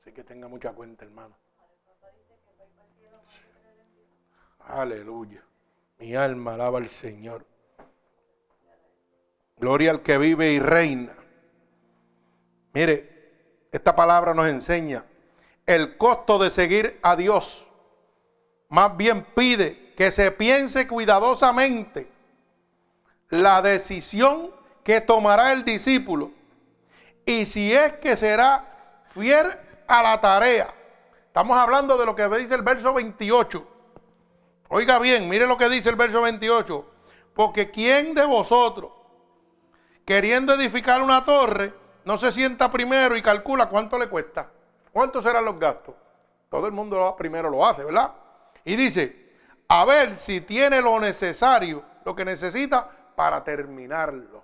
Así 0.01 0.11
que 0.11 0.23
tenga 0.23 0.47
mucha 0.47 0.73
cuenta, 0.73 1.05
hermano. 1.05 1.35
Aleluya. 4.67 5.41
Mi 5.99 6.15
alma 6.15 6.55
alaba 6.55 6.79
al 6.79 6.89
Señor. 6.89 7.45
Gloria 9.57 9.91
al 9.91 10.01
que 10.01 10.17
vive 10.17 10.51
y 10.51 10.59
reina. 10.59 11.13
Mire, 12.73 13.67
esta 13.71 13.95
palabra 13.95 14.33
nos 14.33 14.47
enseña 14.47 15.05
el 15.65 15.97
costo 15.97 16.37
de 16.37 16.49
seguir 16.49 16.99
a 17.01 17.15
Dios. 17.15 17.65
Más 18.69 18.95
bien 18.97 19.25
pide 19.35 19.93
que 19.95 20.11
se 20.11 20.31
piense 20.31 20.87
cuidadosamente 20.87 22.11
la 23.29 23.61
decisión 23.61 24.51
que 24.83 25.01
tomará 25.01 25.53
el 25.53 25.63
discípulo 25.65 26.31
y 27.25 27.45
si 27.45 27.73
es 27.73 27.93
que 27.93 28.15
será 28.15 29.03
fiel 29.09 29.47
a 29.87 30.03
la 30.03 30.21
tarea. 30.21 30.73
Estamos 31.25 31.57
hablando 31.57 31.97
de 31.97 32.05
lo 32.05 32.15
que 32.15 32.27
dice 32.29 32.55
el 32.55 32.61
verso 32.61 32.93
28. 32.93 33.76
Oiga 34.69 34.99
bien, 34.99 35.29
mire 35.29 35.47
lo 35.47 35.57
que 35.57 35.69
dice 35.69 35.89
el 35.89 35.95
verso 35.95 36.21
28. 36.21 36.85
Porque 37.33 37.69
¿quién 37.71 38.13
de 38.15 38.25
vosotros, 38.25 38.91
queriendo 40.05 40.53
edificar 40.53 41.01
una 41.01 41.23
torre, 41.23 41.73
no 42.03 42.17
se 42.17 42.31
sienta 42.31 42.71
primero 42.71 43.15
y 43.15 43.21
calcula 43.21 43.69
cuánto 43.69 43.97
le 43.97 44.09
cuesta? 44.09 44.49
¿Cuántos 44.91 45.23
serán 45.23 45.45
los 45.45 45.59
gastos? 45.59 45.95
Todo 46.49 46.65
el 46.65 46.71
mundo 46.71 47.15
primero 47.17 47.49
lo 47.49 47.65
hace, 47.65 47.83
¿verdad? 47.83 48.13
Y 48.65 48.75
dice, 48.75 49.27
a 49.67 49.85
ver 49.85 50.15
si 50.15 50.41
tiene 50.41 50.81
lo 50.81 50.99
necesario, 50.99 51.83
lo 52.05 52.15
que 52.15 52.25
necesita 52.25 52.89
para 53.15 53.43
terminarlo. 53.43 54.43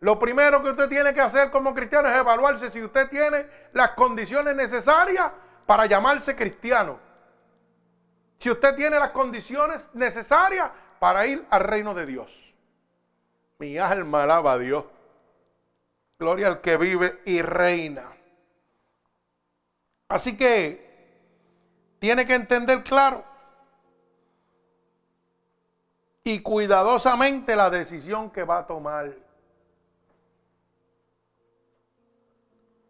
Lo 0.00 0.18
primero 0.18 0.62
que 0.62 0.70
usted 0.70 0.88
tiene 0.88 1.14
que 1.14 1.20
hacer 1.20 1.50
como 1.50 1.74
cristiano 1.74 2.08
es 2.08 2.14
evaluarse 2.14 2.70
si 2.70 2.82
usted 2.82 3.08
tiene 3.08 3.46
las 3.72 3.92
condiciones 3.92 4.54
necesarias 4.54 5.30
para 5.66 5.86
llamarse 5.86 6.36
cristiano. 6.36 6.98
Si 8.44 8.50
usted 8.50 8.76
tiene 8.76 8.98
las 8.98 9.12
condiciones 9.12 9.88
necesarias 9.94 10.70
para 10.98 11.26
ir 11.26 11.46
al 11.48 11.64
reino 11.64 11.94
de 11.94 12.04
Dios. 12.04 12.54
Mi 13.58 13.78
alma 13.78 14.24
alaba 14.24 14.52
a 14.52 14.58
Dios. 14.58 14.84
Gloria 16.18 16.48
al 16.48 16.60
que 16.60 16.76
vive 16.76 17.22
y 17.24 17.40
reina. 17.40 18.14
Así 20.08 20.36
que 20.36 21.96
tiene 21.98 22.26
que 22.26 22.34
entender 22.34 22.84
claro 22.84 23.24
y 26.22 26.40
cuidadosamente 26.40 27.56
la 27.56 27.70
decisión 27.70 28.30
que 28.30 28.44
va 28.44 28.58
a 28.58 28.66
tomar. 28.66 29.10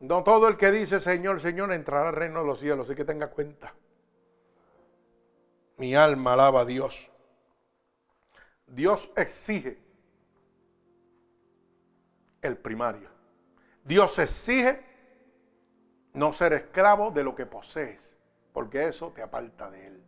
No 0.01 0.25
todo 0.25 0.49
el 0.49 0.57
que 0.57 0.73
dice 0.73 0.99
Señor, 0.99 1.41
Señor 1.41 1.73
entrará 1.73 2.09
al 2.09 2.17
reino 2.17 2.41
de 2.41 2.47
los 2.49 2.59
cielos, 2.59 2.89
así 2.89 2.97
que 2.97 3.05
tenga 3.05 3.29
cuenta. 3.29 3.73
Mi 5.77 5.95
alma 5.95 6.35
alaba 6.35 6.61
a 6.61 6.64
Dios. 6.64 7.11
Dios 8.66 9.11
exige 9.16 9.79
el 12.43 12.57
primario. 12.57 13.09
Dios 13.85 14.18
exige 14.18 14.85
no 16.12 16.33
ser 16.33 16.53
esclavo 16.53 17.11
de 17.11 17.25
lo 17.25 17.35
que 17.35 17.47
posees, 17.47 18.14
porque 18.53 18.87
eso 18.87 19.12
te 19.12 19.22
aparta 19.22 19.70
de 19.70 19.87
Él. 19.89 20.05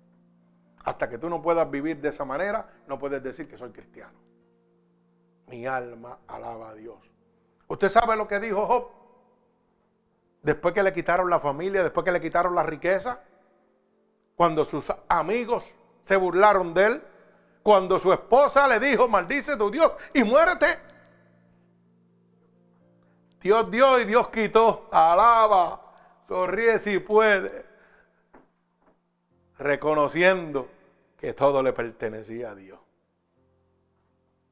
Hasta 0.84 1.08
que 1.08 1.18
tú 1.18 1.28
no 1.28 1.42
puedas 1.42 1.68
vivir 1.68 2.00
de 2.00 2.10
esa 2.10 2.24
manera, 2.24 2.70
no 2.86 2.98
puedes 2.98 3.22
decir 3.22 3.48
que 3.48 3.58
soy 3.58 3.72
cristiano. 3.72 4.18
Mi 5.48 5.66
alma 5.66 6.20
alaba 6.28 6.70
a 6.70 6.74
Dios. 6.74 6.98
¿Usted 7.66 7.88
sabe 7.88 8.16
lo 8.16 8.28
que 8.28 8.38
dijo 8.38 8.64
Job? 8.66 8.90
Después 10.42 10.72
que 10.74 10.82
le 10.82 10.92
quitaron 10.92 11.28
la 11.28 11.40
familia, 11.40 11.82
después 11.82 12.04
que 12.04 12.12
le 12.12 12.20
quitaron 12.20 12.54
la 12.54 12.62
riqueza, 12.62 13.20
cuando 14.36 14.64
sus 14.64 14.92
amigos 15.08 15.74
se 16.04 16.16
burlaron 16.16 16.72
de 16.72 16.84
él, 16.84 17.02
cuando 17.62 17.98
su 17.98 18.12
esposa 18.12 18.68
le 18.68 18.78
dijo, 18.78 19.08
maldice 19.08 19.56
tu 19.56 19.70
Dios 19.70 19.90
y 20.14 20.22
muérete. 20.22 20.78
Dios 23.40 23.70
dio 23.70 23.98
y 23.98 24.04
Dios 24.04 24.28
quitó. 24.28 24.88
Alaba, 24.92 25.80
sonríe 26.28 26.78
si 26.78 27.00
puede. 27.00 27.66
Reconociendo 29.58 30.68
que 31.18 31.32
todo 31.32 31.62
le 31.62 31.72
pertenecía 31.72 32.50
a 32.50 32.54
Dios. 32.54 32.78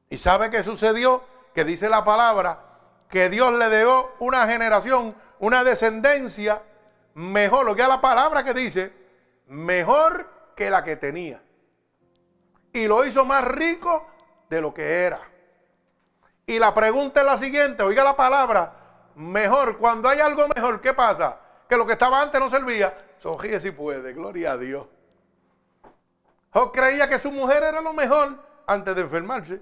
¿Y 0.09 0.17
sabe 0.17 0.49
qué 0.49 0.63
sucedió? 0.63 1.23
que 1.55 1.63
dice 1.63 1.89
la 1.89 2.03
palabra 2.03 2.59
que 3.09 3.29
Dios 3.29 3.53
le 3.53 3.69
dio 3.69 4.11
una 4.19 4.45
generación, 4.45 5.15
una 5.39 5.63
descendencia 5.63 6.61
mejor, 7.13 7.65
lo 7.65 7.75
que 7.75 7.81
es 7.81 7.87
la 7.87 8.01
palabra 8.01 8.43
que 8.43 8.53
dice, 8.53 8.91
mejor 9.47 10.29
que 10.55 10.69
la 10.69 10.83
que 10.83 10.95
tenía. 10.95 11.41
Y 12.73 12.87
lo 12.87 13.05
hizo 13.05 13.25
más 13.25 13.45
rico 13.45 14.05
de 14.49 14.61
lo 14.61 14.73
que 14.73 15.03
era. 15.03 15.21
Y 16.45 16.59
la 16.59 16.73
pregunta 16.73 17.21
es 17.21 17.25
la 17.25 17.37
siguiente, 17.37 17.83
oiga 17.83 18.03
la 18.03 18.15
palabra, 18.15 18.73
mejor, 19.15 19.77
cuando 19.77 20.09
hay 20.09 20.19
algo 20.19 20.47
mejor, 20.55 20.81
¿qué 20.81 20.93
pasa? 20.93 21.39
Que 21.67 21.77
lo 21.77 21.87
que 21.87 21.93
estaba 21.93 22.21
antes 22.21 22.39
no 22.39 22.49
servía. 22.49 22.95
Sonríe 23.19 23.59
si 23.59 23.71
puede, 23.71 24.13
gloria 24.13 24.51
a 24.51 24.57
Dios. 24.57 24.87
Job 26.51 26.71
creía 26.71 27.09
que 27.09 27.17
su 27.17 27.31
mujer 27.31 27.63
era 27.63 27.81
lo 27.81 27.93
mejor 27.93 28.37
antes 28.67 28.95
de 28.95 29.01
enfermarse. 29.01 29.61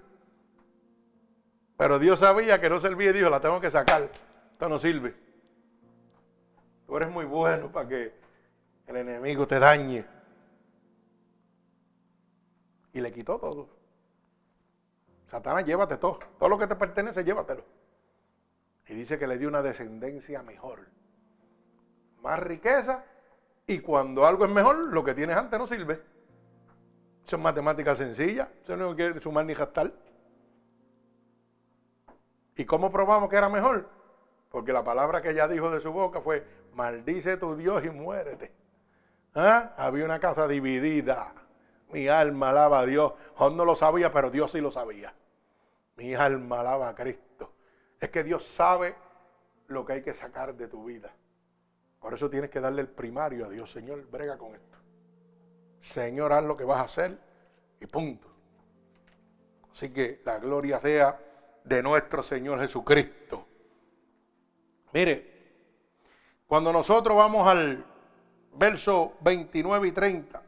Pero 1.77 1.97
Dios 1.97 2.19
sabía 2.19 2.59
que 2.59 2.69
no 2.69 2.79
servía 2.79 3.09
y 3.09 3.13
dijo, 3.13 3.29
la 3.29 3.39
tengo 3.39 3.59
que 3.59 3.71
sacar. 3.71 4.09
Esto 4.51 4.69
no 4.69 4.77
sirve. 4.79 5.15
Tú 6.85 6.97
eres 6.97 7.09
muy 7.09 7.25
bueno 7.25 7.71
para 7.71 7.87
que 7.87 8.22
el 8.87 8.97
enemigo 8.97 9.47
te 9.47 9.59
dañe. 9.59 10.05
Y 12.93 13.01
le 13.01 13.11
quitó 13.11 13.39
todo. 13.39 13.69
Satanás, 15.27 15.65
llévate 15.65 15.97
todo. 15.97 16.19
Todo 16.37 16.49
lo 16.49 16.59
que 16.59 16.67
te 16.67 16.75
pertenece, 16.75 17.23
llévatelo. 17.23 17.63
Y 18.87 18.93
dice 18.93 19.17
que 19.17 19.25
le 19.25 19.37
dio 19.37 19.47
una 19.47 19.61
descendencia 19.61 20.43
mejor. 20.43 20.87
Más 22.21 22.39
riqueza. 22.39 23.03
Y 23.65 23.79
cuando 23.79 24.25
algo 24.25 24.45
es 24.45 24.51
mejor, 24.51 24.75
lo 24.93 25.03
que 25.03 25.13
tienes 25.13 25.35
antes 25.35 25.57
no 25.57 25.65
sirve. 25.65 26.01
Son 27.25 27.41
matemáticas 27.41 27.97
sencillas. 27.97 28.49
Eso 28.63 28.77
no 28.77 28.95
quiere 28.95 29.19
sumar 29.19 29.45
ni 29.45 29.53
gastar. 29.53 29.91
¿Y 32.55 32.65
cómo 32.65 32.91
probamos 32.91 33.29
que 33.29 33.37
era 33.37 33.49
mejor? 33.49 33.89
Porque 34.49 34.71
la 34.71 34.83
palabra 34.83 35.21
que 35.21 35.31
ella 35.31 35.47
dijo 35.47 35.71
de 35.71 35.81
su 35.81 35.91
boca 35.91 36.21
fue, 36.21 36.45
maldice 36.73 37.37
tu 37.37 37.55
Dios 37.55 37.83
y 37.83 37.89
muérete. 37.89 38.62
¿Ah? 39.35 39.73
Había 39.77 40.05
una 40.05 40.19
casa 40.19 40.47
dividida. 40.47 41.33
Mi 41.89 42.07
alma 42.07 42.49
alaba 42.49 42.79
a 42.79 42.85
Dios. 42.85 43.13
Yo 43.39 43.49
no 43.51 43.65
lo 43.65 43.75
sabía, 43.75 44.11
pero 44.11 44.29
Dios 44.29 44.51
sí 44.51 44.61
lo 44.61 44.71
sabía. 44.71 45.13
Mi 45.95 46.15
alma 46.15 46.61
alaba 46.61 46.89
a 46.89 46.95
Cristo. 46.95 47.53
Es 47.99 48.09
que 48.09 48.23
Dios 48.23 48.45
sabe 48.45 48.95
lo 49.67 49.85
que 49.85 49.93
hay 49.93 50.01
que 50.01 50.13
sacar 50.13 50.55
de 50.55 50.67
tu 50.67 50.85
vida. 50.85 51.11
Por 51.99 52.13
eso 52.13 52.29
tienes 52.29 52.49
que 52.49 52.59
darle 52.59 52.81
el 52.81 52.89
primario 52.89 53.45
a 53.45 53.49
Dios. 53.49 53.71
Señor, 53.71 54.05
brega 54.09 54.37
con 54.37 54.55
esto. 54.55 54.77
Señor, 55.79 56.33
haz 56.33 56.43
lo 56.43 56.57
que 56.57 56.63
vas 56.63 56.79
a 56.79 56.83
hacer 56.83 57.17
y 57.79 57.85
punto. 57.85 58.27
Así 59.71 59.91
que 59.91 60.21
la 60.25 60.39
gloria 60.39 60.79
sea 60.79 61.19
de 61.63 61.81
nuestro 61.81 62.23
Señor 62.23 62.59
Jesucristo. 62.59 63.47
Mire, 64.93 65.33
cuando 66.47 66.71
nosotros 66.71 67.17
vamos 67.17 67.47
al 67.47 67.83
verso 68.55 69.13
29 69.21 69.87
y 69.87 69.91
30, 69.91 70.41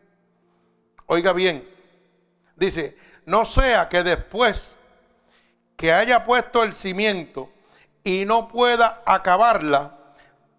oiga 1.07 1.33
bien, 1.33 1.67
dice, 2.55 2.97
no 3.25 3.45
sea 3.45 3.89
que 3.89 4.03
después 4.03 4.75
que 5.75 5.91
haya 5.91 6.25
puesto 6.25 6.63
el 6.63 6.73
cimiento 6.73 7.49
y 8.03 8.25
no 8.25 8.47
pueda 8.47 9.01
acabarla, 9.05 9.97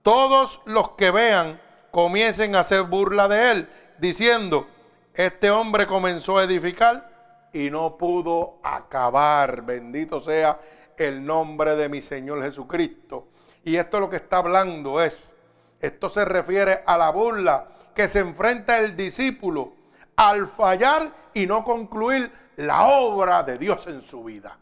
todos 0.03 0.61
los 0.66 0.90
que 0.90 1.11
vean 1.11 1.61
comiencen 1.90 2.55
a 2.55 2.61
hacer 2.61 2.82
burla 2.82 3.28
de 3.28 3.51
él, 3.51 3.68
diciendo, 3.99 4.66
este 5.14 5.51
hombre 5.51 5.86
comenzó 5.86 6.38
a 6.38 6.44
edificar 6.44 7.49
y 7.53 7.70
no 7.70 7.97
pudo 7.97 8.59
acabar. 8.62 9.62
Bendito 9.62 10.20
sea 10.20 10.61
el 10.99 11.24
nombre 11.24 11.74
de 11.74 11.88
mi 11.88 12.03
Señor 12.03 12.42
Jesucristo. 12.42 13.28
Y 13.64 13.76
esto 13.76 13.99
lo 13.99 14.11
que 14.11 14.16
está 14.16 14.38
hablando 14.38 15.01
es, 15.01 15.34
esto 15.81 16.09
se 16.09 16.24
refiere 16.24 16.83
a 16.87 16.97
la 16.97 17.11
burla 17.11 17.68
que 17.95 18.09
se 18.09 18.20
enfrenta 18.20 18.79
el 18.79 18.97
discípulo 18.97 19.74
al 20.16 20.49
fallar 20.49 21.12
y 21.35 21.47
no 21.47 21.64
concluir 21.64 22.31
la 22.57 22.87
obra 22.87 23.43
de 23.43 23.59
Dios 23.59 23.87
en 23.87 24.01
su 24.03 24.24
vida. 24.24 24.59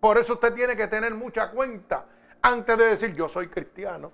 Por 0.00 0.18
eso 0.18 0.34
usted 0.34 0.54
tiene 0.54 0.76
que 0.76 0.86
tener 0.86 1.14
mucha 1.14 1.50
cuenta 1.50 2.06
antes 2.42 2.78
de 2.78 2.84
decir 2.84 3.14
yo 3.14 3.28
soy 3.28 3.48
cristiano. 3.48 4.12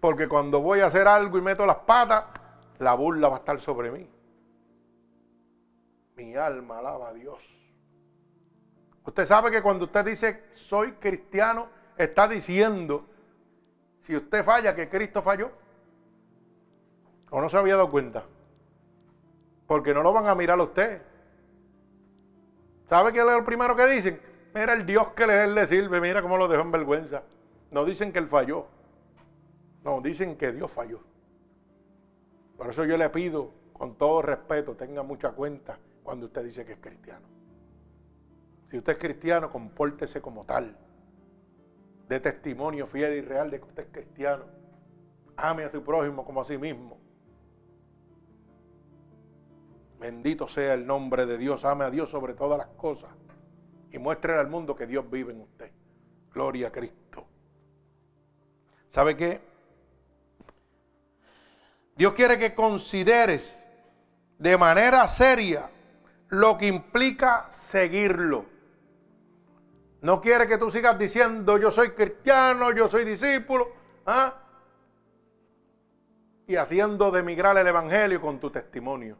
Porque 0.00 0.28
cuando 0.28 0.60
voy 0.60 0.80
a 0.80 0.86
hacer 0.86 1.08
algo 1.08 1.38
y 1.38 1.42
meto 1.42 1.64
las 1.66 1.76
patas, 1.76 2.24
la 2.78 2.94
burla 2.94 3.28
va 3.28 3.36
a 3.36 3.38
estar 3.38 3.60
sobre 3.60 3.90
mí. 3.90 4.08
Mi 6.16 6.34
alma 6.34 6.78
alaba 6.78 7.08
a 7.08 7.12
Dios. 7.12 7.42
Usted 9.04 9.24
sabe 9.24 9.50
que 9.50 9.62
cuando 9.62 9.84
usted 9.84 10.04
dice 10.04 10.44
soy 10.52 10.92
cristiano, 10.92 11.68
está 11.96 12.26
diciendo, 12.28 13.06
si 14.06 14.14
usted 14.14 14.44
falla, 14.44 14.72
que 14.72 14.88
Cristo 14.88 15.20
falló. 15.20 15.50
¿O 17.28 17.40
no 17.40 17.50
se 17.50 17.56
había 17.56 17.74
dado 17.74 17.90
cuenta? 17.90 18.22
Porque 19.66 19.92
no 19.92 20.04
lo 20.04 20.12
van 20.12 20.28
a 20.28 20.36
mirar 20.36 20.60
a 20.60 20.62
usted. 20.62 21.02
¿Sabe 22.88 23.12
qué 23.12 23.18
es 23.18 23.24
lo 23.24 23.44
primero 23.44 23.74
que 23.74 23.84
dicen? 23.88 24.20
Mira 24.54 24.74
el 24.74 24.86
Dios 24.86 25.08
que 25.08 25.26
le, 25.26 25.48
le 25.48 25.66
sirve, 25.66 26.00
mira 26.00 26.22
cómo 26.22 26.38
lo 26.38 26.46
dejó 26.46 26.62
en 26.62 26.70
vergüenza. 26.70 27.24
No 27.72 27.84
dicen 27.84 28.12
que 28.12 28.20
él 28.20 28.28
falló. 28.28 28.66
No, 29.82 30.00
dicen 30.00 30.36
que 30.36 30.52
Dios 30.52 30.70
falló. 30.70 31.00
Por 32.56 32.70
eso 32.70 32.84
yo 32.84 32.96
le 32.96 33.10
pido, 33.10 33.50
con 33.72 33.96
todo 33.96 34.22
respeto, 34.22 34.76
tenga 34.76 35.02
mucha 35.02 35.32
cuenta 35.32 35.80
cuando 36.04 36.26
usted 36.26 36.44
dice 36.44 36.64
que 36.64 36.74
es 36.74 36.78
cristiano. 36.78 37.26
Si 38.70 38.78
usted 38.78 38.92
es 38.92 38.98
cristiano, 39.00 39.50
compórtese 39.50 40.20
como 40.20 40.44
tal. 40.44 40.76
De 42.08 42.20
testimonio 42.20 42.86
fiel 42.86 43.14
y 43.14 43.20
real 43.20 43.50
de 43.50 43.58
que 43.58 43.64
usted 43.64 43.82
es 43.84 43.92
cristiano. 43.92 44.44
Ame 45.36 45.64
a 45.64 45.70
su 45.70 45.82
prójimo 45.82 46.24
como 46.24 46.40
a 46.40 46.44
sí 46.44 46.56
mismo. 46.56 46.98
Bendito 49.98 50.46
sea 50.46 50.74
el 50.74 50.86
nombre 50.86 51.26
de 51.26 51.38
Dios. 51.38 51.64
Ame 51.64 51.84
a 51.84 51.90
Dios 51.90 52.10
sobre 52.10 52.34
todas 52.34 52.58
las 52.58 52.68
cosas. 52.68 53.10
Y 53.90 53.98
muestre 53.98 54.34
al 54.34 54.48
mundo 54.48 54.76
que 54.76 54.86
Dios 54.86 55.10
vive 55.10 55.32
en 55.32 55.40
usted. 55.40 55.70
Gloria 56.32 56.68
a 56.68 56.72
Cristo. 56.72 57.26
¿Sabe 58.90 59.16
qué? 59.16 59.40
Dios 61.96 62.12
quiere 62.12 62.38
que 62.38 62.54
consideres 62.54 63.58
de 64.38 64.56
manera 64.58 65.08
seria 65.08 65.70
lo 66.28 66.58
que 66.58 66.66
implica 66.66 67.46
seguirlo. 67.50 68.44
No 70.02 70.20
quiere 70.20 70.46
que 70.46 70.58
tú 70.58 70.70
sigas 70.70 70.98
diciendo 70.98 71.58
yo 71.58 71.70
soy 71.70 71.90
cristiano, 71.90 72.72
yo 72.72 72.88
soy 72.88 73.04
discípulo, 73.04 73.68
¿ah? 74.06 74.34
y 76.46 76.56
haciendo 76.56 77.10
demigrar 77.10 77.56
el 77.56 77.66
Evangelio 77.66 78.20
con 78.20 78.38
tu 78.38 78.50
testimonio. 78.50 79.16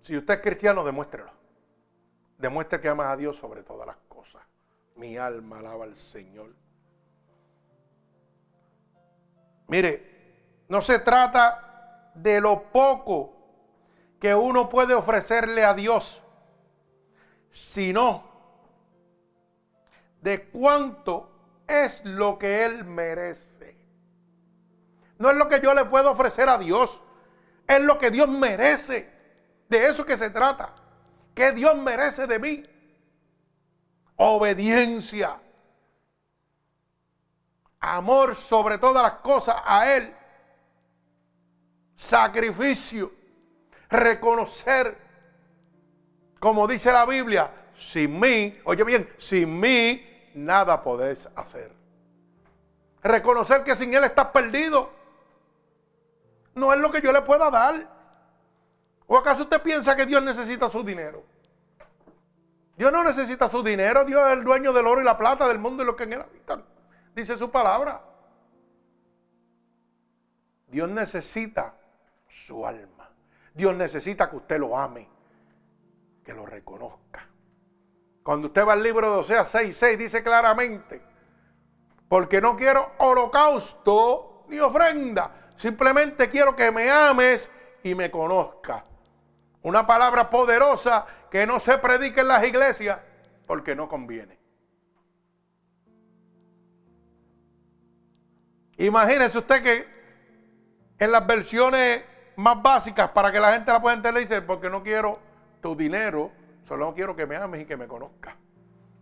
Si 0.00 0.16
usted 0.16 0.34
es 0.34 0.40
cristiano, 0.40 0.84
demuéstrelo. 0.84 1.30
Demuestre 2.38 2.80
que 2.80 2.88
amas 2.88 3.08
a 3.08 3.16
Dios 3.16 3.36
sobre 3.36 3.62
todas 3.62 3.86
las 3.86 3.96
cosas. 4.08 4.42
Mi 4.96 5.16
alma 5.16 5.58
alaba 5.58 5.84
al 5.84 5.96
Señor. 5.96 6.54
Mire, 9.68 10.64
no 10.68 10.80
se 10.80 10.98
trata 10.98 12.12
de 12.14 12.40
lo 12.40 12.70
poco 12.70 13.32
que 14.20 14.34
uno 14.34 14.68
puede 14.68 14.94
ofrecerle 14.94 15.64
a 15.64 15.74
Dios, 15.74 16.22
sino 17.56 18.22
de 20.20 20.46
cuánto 20.50 21.62
es 21.66 22.04
lo 22.04 22.38
que 22.38 22.66
Él 22.66 22.84
merece. 22.84 23.74
No 25.16 25.30
es 25.30 25.38
lo 25.38 25.48
que 25.48 25.60
yo 25.60 25.72
le 25.72 25.86
puedo 25.86 26.10
ofrecer 26.10 26.50
a 26.50 26.58
Dios, 26.58 27.00
es 27.66 27.80
lo 27.80 27.96
que 27.96 28.10
Dios 28.10 28.28
merece. 28.28 29.10
De 29.70 29.86
eso 29.86 30.04
que 30.04 30.18
se 30.18 30.28
trata. 30.28 30.74
¿Qué 31.34 31.52
Dios 31.52 31.74
merece 31.78 32.26
de 32.26 32.38
mí? 32.38 32.62
Obediencia. 34.16 35.40
Amor 37.80 38.34
sobre 38.34 38.76
todas 38.76 39.02
las 39.02 39.20
cosas 39.22 39.56
a 39.64 39.96
Él. 39.96 40.14
Sacrificio 41.94 43.12
reconocer, 43.88 45.05
como 46.38 46.66
dice 46.66 46.92
la 46.92 47.06
Biblia, 47.06 47.50
sin 47.76 48.18
mí, 48.18 48.58
oye 48.64 48.84
bien, 48.84 49.08
sin 49.18 49.58
mí 49.58 50.02
nada 50.34 50.82
podés 50.82 51.28
hacer. 51.34 51.72
Reconocer 53.02 53.62
que 53.62 53.76
sin 53.76 53.94
Él 53.94 54.04
estás 54.04 54.26
perdido. 54.26 54.90
No 56.54 56.72
es 56.72 56.80
lo 56.80 56.90
que 56.90 57.00
yo 57.00 57.12
le 57.12 57.22
pueda 57.22 57.50
dar. 57.50 57.88
¿O 59.06 59.16
acaso 59.16 59.44
usted 59.44 59.62
piensa 59.62 59.94
que 59.94 60.06
Dios 60.06 60.22
necesita 60.22 60.68
su 60.68 60.82
dinero? 60.82 61.24
Dios 62.76 62.92
no 62.92 63.02
necesita 63.04 63.48
su 63.48 63.62
dinero, 63.62 64.04
Dios 64.04 64.26
es 64.26 64.32
el 64.34 64.44
dueño 64.44 64.72
del 64.72 64.86
oro 64.86 65.00
y 65.00 65.04
la 65.04 65.16
plata 65.16 65.48
del 65.48 65.58
mundo 65.58 65.82
y 65.82 65.86
lo 65.86 65.96
que 65.96 66.04
en 66.04 66.14
él 66.14 66.20
habitan. 66.20 66.64
Dice 67.14 67.38
su 67.38 67.50
palabra. 67.50 68.02
Dios 70.66 70.88
necesita 70.90 71.74
su 72.28 72.66
alma. 72.66 73.10
Dios 73.54 73.74
necesita 73.74 74.28
que 74.28 74.36
usted 74.36 74.58
lo 74.58 74.76
ame, 74.76 75.08
que 76.26 76.34
lo 76.34 76.44
reconozca. 76.44 77.24
Cuando 78.24 78.48
usted 78.48 78.66
va 78.66 78.72
al 78.72 78.82
libro 78.82 79.08
de 79.12 79.18
Osea 79.20 79.44
6.6 79.44 79.96
dice 79.96 80.22
claramente, 80.24 81.00
porque 82.08 82.40
no 82.40 82.56
quiero 82.56 82.94
holocausto 82.98 84.44
ni 84.48 84.58
ofrenda, 84.58 85.52
simplemente 85.56 86.28
quiero 86.28 86.56
que 86.56 86.72
me 86.72 86.90
ames 86.90 87.48
y 87.84 87.94
me 87.94 88.10
conozca. 88.10 88.84
Una 89.62 89.86
palabra 89.86 90.28
poderosa 90.28 91.06
que 91.30 91.46
no 91.46 91.60
se 91.60 91.78
predique 91.78 92.20
en 92.20 92.28
las 92.28 92.44
iglesias 92.44 92.98
porque 93.46 93.76
no 93.76 93.88
conviene. 93.88 94.36
Imagínese 98.78 99.38
usted 99.38 99.62
que 99.62 99.86
en 100.98 101.12
las 101.12 101.24
versiones 101.24 102.04
más 102.34 102.60
básicas 102.60 103.10
para 103.10 103.30
que 103.30 103.38
la 103.38 103.52
gente 103.52 103.72
la 103.72 103.80
pueda 103.80 103.94
entender 103.94 104.22
dice, 104.22 104.42
porque 104.42 104.68
no 104.68 104.82
quiero 104.82 105.25
tu 105.66 105.74
dinero, 105.74 106.30
Solo 106.64 106.94
quiero 106.94 107.14
que 107.14 107.26
me 107.26 107.36
ames 107.36 107.62
y 107.62 107.64
que 107.64 107.76
me 107.76 107.86
conozcas. 107.86 108.34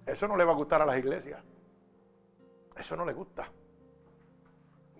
Eso 0.06 0.28
no 0.28 0.36
le 0.36 0.44
va 0.44 0.52
a 0.52 0.54
gustar 0.54 0.82
a 0.82 0.86
las 0.86 0.98
iglesias. 0.98 1.42
Eso 2.76 2.96
no 2.96 3.06
le 3.06 3.14
gusta. 3.14 3.50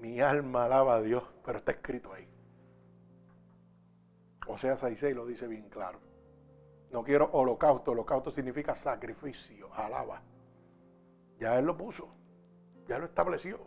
Mi 0.00 0.20
alma 0.20 0.64
alaba 0.64 0.96
a 0.96 1.02
Dios, 1.02 1.22
pero 1.44 1.58
está 1.58 1.72
escrito 1.72 2.12
ahí. 2.12 2.26
O 4.46 4.56
sea, 4.56 4.76
6.6 4.76 5.14
lo 5.14 5.26
dice 5.26 5.46
bien 5.46 5.68
claro. 5.68 6.00
No 6.90 7.02
quiero 7.02 7.30
holocausto. 7.32 7.90
Holocausto 7.90 8.30
significa 8.30 8.74
sacrificio, 8.74 9.72
alaba. 9.74 10.22
Ya 11.38 11.58
Él 11.58 11.66
lo 11.66 11.76
puso. 11.76 12.08
Ya 12.88 12.98
lo 12.98 13.04
estableció. 13.04 13.58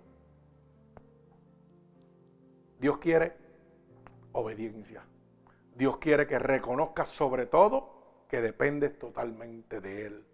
Dios 2.80 2.98
quiere 2.98 3.36
obediencia. 4.32 5.04
Dios 5.78 5.98
quiere 5.98 6.26
que 6.26 6.40
reconozcas 6.40 7.08
sobre 7.10 7.46
todo 7.46 8.26
que 8.28 8.42
dependes 8.42 8.98
totalmente 8.98 9.80
de 9.80 10.08
Él. 10.08 10.26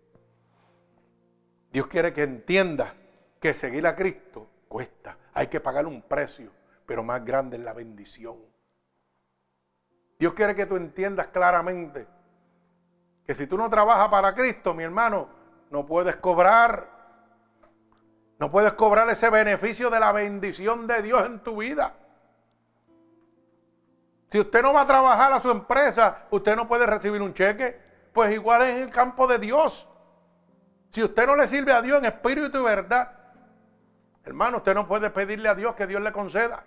Dios 1.71 1.87
quiere 1.87 2.13
que 2.13 2.23
entiendas 2.23 2.93
que 3.41 3.53
seguir 3.53 3.85
a 3.85 3.95
Cristo 3.95 4.47
cuesta. 4.69 5.17
Hay 5.33 5.47
que 5.47 5.59
pagar 5.59 5.85
un 5.85 6.01
precio, 6.01 6.49
pero 6.85 7.03
más 7.03 7.25
grande 7.25 7.57
es 7.57 7.63
la 7.63 7.73
bendición. 7.73 8.37
Dios 10.17 10.33
quiere 10.33 10.55
que 10.55 10.65
tú 10.65 10.77
entiendas 10.77 11.27
claramente 11.27 12.07
que 13.25 13.33
si 13.33 13.45
tú 13.45 13.57
no 13.57 13.69
trabajas 13.69 14.07
para 14.07 14.33
Cristo, 14.33 14.73
mi 14.73 14.83
hermano, 14.83 15.27
no 15.71 15.85
puedes 15.85 16.15
cobrar. 16.17 16.89
No 18.39 18.49
puedes 18.49 18.73
cobrar 18.73 19.09
ese 19.09 19.29
beneficio 19.29 19.89
de 19.89 19.99
la 19.99 20.11
bendición 20.13 20.87
de 20.87 21.01
Dios 21.01 21.25
en 21.25 21.39
tu 21.39 21.57
vida. 21.57 21.95
Si 24.33 24.39
usted 24.39 24.63
no 24.63 24.73
va 24.73 24.81
a 24.81 24.87
trabajar 24.87 25.31
a 25.31 25.39
su 25.39 25.51
empresa, 25.51 26.25
usted 26.31 26.55
no 26.55 26.67
puede 26.67 26.87
recibir 26.87 27.21
un 27.21 27.35
cheque. 27.35 27.79
Pues 28.11 28.33
igual 28.33 28.63
en 28.63 28.77
el 28.81 28.89
campo 28.89 29.27
de 29.27 29.37
Dios. 29.37 29.87
Si 30.89 31.03
usted 31.03 31.27
no 31.27 31.35
le 31.35 31.47
sirve 31.47 31.71
a 31.71 31.83
Dios 31.83 31.99
en 31.99 32.05
espíritu 32.05 32.57
y 32.57 32.63
verdad, 32.63 33.11
hermano, 34.25 34.57
usted 34.57 34.73
no 34.73 34.87
puede 34.87 35.11
pedirle 35.11 35.49
a 35.49 35.53
Dios 35.53 35.75
que 35.75 35.85
Dios 35.85 36.01
le 36.01 36.11
conceda. 36.11 36.65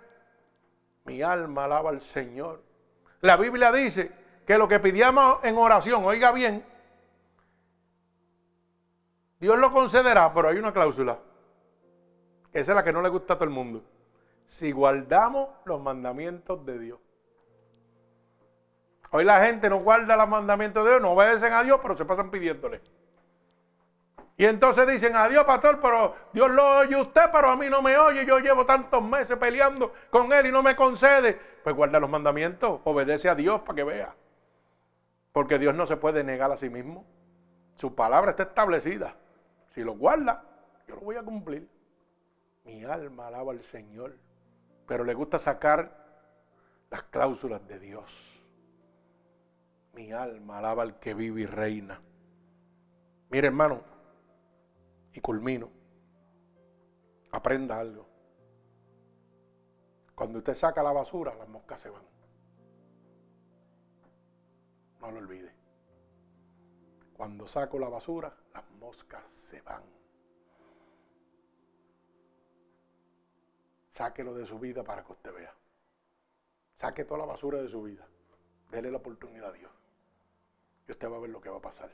Mi 1.03 1.21
alma 1.21 1.65
alaba 1.65 1.89
al 1.89 1.99
Señor. 1.99 2.63
La 3.19 3.35
Biblia 3.35 3.73
dice 3.73 4.13
que 4.45 4.57
lo 4.57 4.69
que 4.69 4.79
pidíamos 4.79 5.39
en 5.43 5.57
oración, 5.57 6.05
oiga 6.05 6.31
bien, 6.31 6.65
Dios 9.41 9.59
lo 9.59 9.73
concederá, 9.73 10.33
pero 10.33 10.47
hay 10.47 10.57
una 10.57 10.71
cláusula. 10.71 11.19
Esa 12.53 12.71
es 12.71 12.75
la 12.77 12.83
que 12.85 12.93
no 12.93 13.01
le 13.01 13.09
gusta 13.09 13.33
a 13.33 13.35
todo 13.35 13.43
el 13.43 13.53
mundo. 13.53 13.83
Si 14.45 14.71
guardamos 14.71 15.49
los 15.65 15.81
mandamientos 15.81 16.65
de 16.65 16.79
Dios. 16.79 16.99
Hoy 19.11 19.23
la 19.23 19.45
gente 19.45 19.69
no 19.69 19.77
guarda 19.77 20.17
los 20.17 20.27
mandamientos 20.27 20.83
de 20.83 20.91
Dios, 20.91 21.01
no 21.01 21.11
obedecen 21.11 21.53
a 21.53 21.63
Dios, 21.63 21.79
pero 21.81 21.95
se 21.95 22.05
pasan 22.05 22.29
pidiéndole. 22.29 22.81
Y 24.39 24.45
entonces 24.45 24.87
dicen, 24.87 25.15
adiós 25.15 25.45
pastor, 25.45 25.79
pero 25.81 26.15
Dios 26.31 26.51
lo 26.51 26.77
oye 26.77 26.95
usted, 26.95 27.23
pero 27.31 27.49
a 27.49 27.55
mí 27.55 27.69
no 27.69 27.81
me 27.81 27.97
oye. 27.97 28.23
Yo 28.23 28.37
llevo 28.37 28.67
tantos 28.67 29.01
meses 29.01 29.35
peleando 29.37 29.93
con 30.11 30.31
Él 30.31 30.45
y 30.45 30.51
no 30.51 30.61
me 30.61 30.75
concede. 30.75 31.39
Pues 31.63 31.75
guarda 31.75 31.99
los 31.99 32.09
mandamientos, 32.09 32.79
obedece 32.83 33.29
a 33.29 33.35
Dios 33.35 33.61
para 33.61 33.75
que 33.75 33.83
vea. 33.83 34.15
Porque 35.31 35.57
Dios 35.57 35.73
no 35.73 35.87
se 35.87 35.97
puede 35.97 36.23
negar 36.23 36.51
a 36.51 36.57
sí 36.57 36.69
mismo. 36.69 37.03
Su 37.75 37.95
palabra 37.95 38.31
está 38.31 38.43
establecida. 38.43 39.15
Si 39.73 39.83
lo 39.83 39.93
guarda, 39.93 40.43
yo 40.87 40.95
lo 40.95 41.01
voy 41.01 41.15
a 41.15 41.23
cumplir. 41.23 41.67
Mi 42.63 42.83
alma 42.83 43.27
alaba 43.27 43.53
al 43.53 43.63
Señor. 43.63 44.17
Pero 44.85 45.03
le 45.03 45.15
gusta 45.15 45.39
sacar 45.39 46.05
las 46.91 47.03
cláusulas 47.03 47.67
de 47.67 47.79
Dios. 47.79 48.36
Mi 49.97 50.11
alma 50.11 50.59
alaba 50.59 50.83
al 50.83 50.99
que 50.99 51.15
vive 51.15 51.41
y 51.41 51.45
reina. 51.47 51.99
Mire, 53.31 53.47
hermano, 53.47 53.81
y 55.11 55.19
culmino. 55.19 55.71
Aprenda 57.31 57.79
algo. 57.79 58.07
Cuando 60.13 60.37
usted 60.37 60.53
saca 60.53 60.83
la 60.83 60.91
basura, 60.91 61.33
las 61.33 61.49
moscas 61.49 61.81
se 61.81 61.89
van. 61.89 62.03
No 65.01 65.09
lo 65.09 65.17
olvide. 65.17 65.51
Cuando 67.13 67.47
saco 67.47 67.79
la 67.79 67.89
basura, 67.89 68.37
las 68.53 68.69
moscas 68.79 69.27
se 69.27 69.61
van. 69.61 69.81
Sáquelo 73.89 74.35
de 74.35 74.45
su 74.45 74.59
vida 74.59 74.83
para 74.83 75.03
que 75.03 75.13
usted 75.13 75.33
vea. 75.33 75.55
Saque 76.75 77.03
toda 77.03 77.21
la 77.21 77.25
basura 77.25 77.59
de 77.59 77.67
su 77.67 77.81
vida. 77.81 78.07
Dele 78.69 78.91
la 78.91 78.97
oportunidad 78.97 79.49
a 79.49 79.53
Dios 79.53 79.76
y 80.87 80.91
usted 80.91 81.11
va 81.11 81.17
a 81.17 81.19
ver 81.19 81.29
lo 81.29 81.41
que 81.41 81.49
va 81.49 81.57
a 81.57 81.61
pasar. 81.61 81.89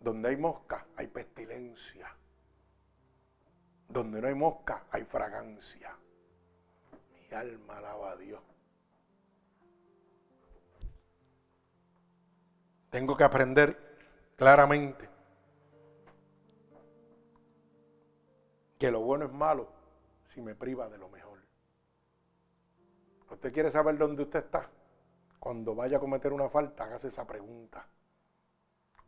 Donde 0.00 0.28
hay 0.28 0.36
mosca, 0.36 0.86
hay 0.96 1.06
pestilencia. 1.06 2.14
Donde 3.88 4.20
no 4.20 4.28
hay 4.28 4.34
mosca, 4.34 4.84
hay 4.90 5.04
fragancia. 5.04 5.96
Mi 7.12 7.34
alma 7.36 7.78
alaba 7.78 8.12
a 8.12 8.16
Dios. 8.16 8.42
Tengo 12.90 13.16
que 13.16 13.24
aprender 13.24 13.76
claramente 14.36 15.08
que 18.78 18.90
lo 18.90 19.00
bueno 19.00 19.26
es 19.26 19.32
malo 19.32 19.68
si 20.24 20.40
me 20.40 20.54
priva 20.54 20.88
de 20.88 20.98
lo 20.98 21.08
mejor. 21.08 21.38
¿Usted 23.30 23.52
quiere 23.52 23.70
saber 23.70 23.98
dónde 23.98 24.22
usted 24.22 24.38
está? 24.38 24.70
Cuando 25.38 25.74
vaya 25.74 25.96
a 25.96 26.00
cometer 26.00 26.32
una 26.32 26.48
falta, 26.48 26.84
hágase 26.84 27.08
esa 27.08 27.26
pregunta. 27.26 27.86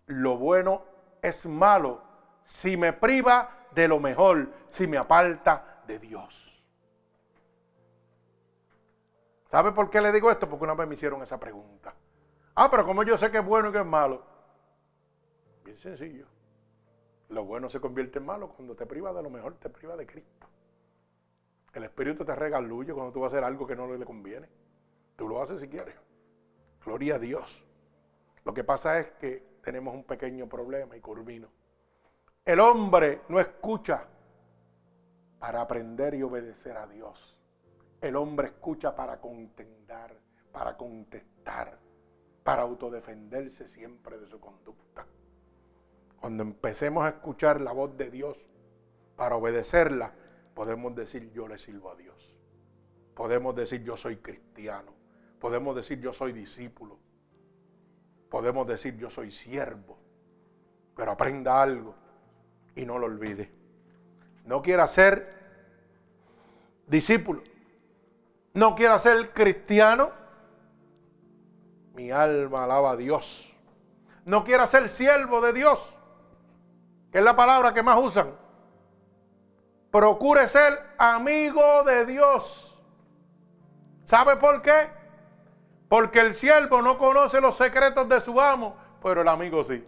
Lo 0.07 0.37
bueno 0.39 0.85
es 1.23 1.47
malo 1.47 2.03
si 2.45 2.77
me 2.77 2.93
priva 2.93 3.67
de 3.73 3.87
lo 3.89 4.01
mejor, 4.01 4.53
si 4.71 4.87
me 4.87 4.97
aparta 4.97 5.83
de 5.87 5.99
Dios. 5.99 6.63
¿Sabe 9.47 9.73
por 9.73 9.91
qué 9.91 10.01
le 10.01 10.13
digo 10.13 10.31
esto? 10.31 10.49
Porque 10.49 10.65
una 10.65 10.75
vez 10.75 10.87
me 10.87 10.95
hicieron 10.95 11.23
esa 11.23 11.39
pregunta. 11.39 11.95
Ah, 12.55 12.69
pero 12.71 12.85
como 12.85 13.03
yo 13.03 13.19
sé 13.19 13.31
que 13.31 13.39
es 13.39 13.45
bueno 13.45 13.69
y 13.69 13.73
que 13.73 13.79
es 13.79 13.87
malo. 13.87 14.25
Bien 15.65 15.79
sencillo. 15.79 16.27
Lo 17.29 17.45
bueno 17.45 17.69
se 17.69 17.81
convierte 17.81 18.19
en 18.19 18.27
malo 18.27 18.49
cuando 18.51 18.75
te 18.75 18.87
priva 18.87 19.13
de 19.13 19.23
lo 19.23 19.31
mejor, 19.31 19.55
te 19.55 19.69
priva 19.69 19.97
de 19.97 20.07
Cristo. 20.07 20.49
El 21.73 21.85
Espíritu 21.85 22.25
te 22.25 22.35
regaluye 22.35 22.93
cuando 22.93 23.13
tú 23.13 23.21
vas 23.21 23.33
a 23.33 23.37
hacer 23.37 23.45
algo 23.45 23.67
que 23.67 23.77
no 23.77 23.87
le 23.87 24.05
conviene. 24.05 24.49
Tú 25.17 25.29
lo 25.29 25.41
haces 25.41 25.61
si 25.61 25.69
quieres. 25.69 25.95
Gloria 26.85 27.17
a 27.17 27.19
Dios. 27.19 27.65
Lo 28.45 28.55
que 28.55 28.65
pasa 28.65 28.99
es 28.99 29.11
que 29.13 29.59
tenemos 29.63 29.95
un 29.95 30.05
pequeño 30.05 30.49
problema 30.49 30.97
y 30.97 31.01
curvino. 31.01 31.49
El 32.45 32.61
hombre 32.61 33.23
no 33.29 33.39
escucha 33.39 34.07
para 35.39 35.61
aprender 35.61 36.15
y 36.15 36.23
obedecer 36.23 36.77
a 36.77 36.87
Dios. 36.87 37.37
El 38.01 38.17
hombre 38.17 38.49
escucha 38.49 38.95
para 38.95 39.21
contendar, 39.21 40.17
para 40.53 40.77
contestar, 40.77 41.79
para 42.43 42.63
autodefenderse 42.63 43.69
siempre 43.69 44.19
de 44.19 44.27
su 44.27 44.41
conducta. 44.41 45.07
Cuando 46.19 46.43
empecemos 46.43 47.05
a 47.05 47.11
escuchar 47.11 47.61
la 47.61 47.73
voz 47.73 47.97
de 47.97 48.11
Dios 48.11 48.47
para 49.17 49.37
obedecerla, 49.37 50.15
podemos 50.55 50.95
decir 50.95 51.31
yo 51.33 51.47
le 51.47 51.59
sirvo 51.59 51.91
a 51.91 51.97
Dios. 51.97 52.37
Podemos 53.15 53.55
decir 53.55 53.83
yo 53.83 53.97
soy 53.97 54.17
cristiano. 54.17 55.00
Podemos 55.41 55.75
decir 55.75 56.01
yo 56.01 56.13
soy 56.13 56.33
discípulo. 56.33 56.99
Podemos 58.29 58.67
decir 58.67 58.97
yo 58.97 59.11
soy 59.11 59.33
siervo. 59.33 59.99
Pero 60.95 61.13
aprenda 61.13 61.61
algo 61.63 61.95
y 62.77 62.85
no 62.85 62.99
lo 62.99 63.07
olvide. 63.07 63.51
No 64.45 64.61
quiera 64.61 64.87
ser 64.87 65.35
discípulo. 66.87 67.43
No 68.53 68.75
quiera 68.75 68.99
ser 68.99 69.33
cristiano. 69.33 70.13
Mi 71.95 72.11
alma 72.11 72.65
alaba 72.65 72.93
a 72.93 72.97
Dios. 72.97 73.53
No 74.27 74.45
quiera 74.45 74.67
ser 74.67 74.89
siervo 74.89 75.41
de 75.41 75.55
Dios, 75.55 75.97
que 77.11 77.19
es 77.19 77.25
la 77.25 77.35
palabra 77.35 77.73
que 77.73 77.83
más 77.83 77.99
usan. 77.99 78.33
Procure 79.91 80.47
ser 80.47 80.95
amigo 80.99 81.83
de 81.85 82.05
Dios. 82.05 82.79
¿Sabe 84.05 84.37
por 84.37 84.61
qué? 84.61 85.00
Porque 85.91 86.21
el 86.21 86.35
siervo 86.35 86.83
no 86.83 86.97
conoce 86.97 87.41
los 87.41 87.57
secretos 87.57 88.09
de 88.09 88.21
su 88.21 88.41
amo, 88.41 88.77
pero 89.03 89.23
el 89.23 89.29
amigo 89.29 89.65
sí. 89.65 89.85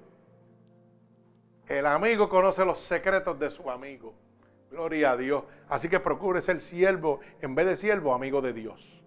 El 1.69 1.87
amigo 1.87 2.29
conoce 2.29 2.65
los 2.65 2.81
secretos 2.81 3.39
de 3.39 3.53
su 3.53 3.71
amigo. 3.71 4.13
Gloria 4.69 5.13
a 5.13 5.17
Dios. 5.17 5.45
Así 5.69 5.89
que 5.89 6.01
procure 6.01 6.43
ser 6.43 6.61
siervo, 6.61 7.21
en 7.41 7.55
vez 7.55 7.67
de 7.67 7.77
siervo, 7.77 8.13
amigo 8.13 8.43
de 8.43 8.53
Dios. 8.53 9.01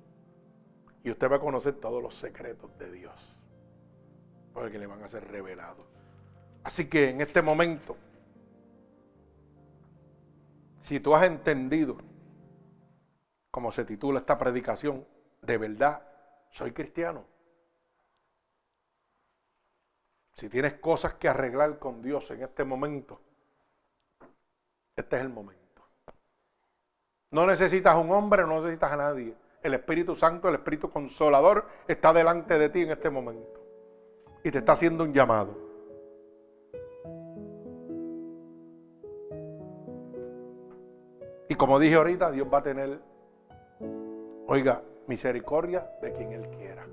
Y 1.03 1.11
usted 1.11 1.29
va 1.29 1.35
a 1.35 1.39
conocer 1.39 1.73
todos 1.73 2.01
los 2.01 2.15
secretos 2.15 2.71
de 2.77 2.89
Dios. 2.89 3.41
Porque 4.53 4.79
le 4.79 4.87
van 4.87 5.03
a 5.03 5.09
ser 5.09 5.29
revelados. 5.29 5.85
Así 6.63 6.87
que 6.87 7.09
en 7.09 7.19
este 7.19 7.41
momento, 7.41 7.97
si 10.79 11.01
tú 11.01 11.13
has 11.13 11.25
entendido, 11.25 11.97
como 13.51 13.73
se 13.73 13.83
titula 13.83 14.19
esta 14.19 14.37
predicación, 14.37 15.05
de 15.41 15.57
verdad, 15.57 16.14
soy 16.55 16.71
cristiano. 16.71 17.25
Si 20.31 20.47
tienes 20.47 20.75
cosas 20.75 21.15
que 21.15 21.27
arreglar 21.27 21.77
con 21.79 22.01
Dios 22.01 22.31
en 22.31 22.43
este 22.43 22.63
momento, 22.63 23.19
este 24.95 25.17
es 25.17 25.21
el 25.21 25.27
momento. 25.27 25.61
No 27.31 27.45
necesitas 27.45 27.97
un 27.97 28.09
hombre, 28.11 28.43
no 28.43 28.61
necesitas 28.61 28.93
a 28.93 28.95
nadie. 28.95 29.35
El 29.61 29.73
Espíritu 29.73 30.15
Santo, 30.15 30.47
el 30.47 30.55
Espíritu 30.55 30.89
Consolador 30.89 31.67
está 31.89 32.13
delante 32.13 32.57
de 32.57 32.69
ti 32.69 32.83
en 32.83 32.91
este 32.91 33.09
momento. 33.09 33.59
Y 34.41 34.49
te 34.49 34.59
está 34.59 34.71
haciendo 34.71 35.03
un 35.03 35.13
llamado. 35.13 35.57
Y 41.49 41.55
como 41.55 41.79
dije 41.79 41.95
ahorita, 41.95 42.31
Dios 42.31 42.47
va 42.51 42.59
a 42.59 42.63
tener, 42.63 43.01
oiga, 44.47 44.81
misericordia 45.07 45.89
de 46.01 46.11
quien 46.13 46.31
Él 46.31 46.49
quiera. 46.49 46.85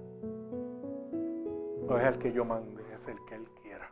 No 1.89 1.97
es 1.99 2.05
el 2.05 2.19
que 2.19 2.33
yo 2.33 2.45
mande, 2.45 2.83
es 2.95 3.07
el 3.09 3.17
que 3.25 3.35
Él 3.35 3.47
quiera. 3.63 3.91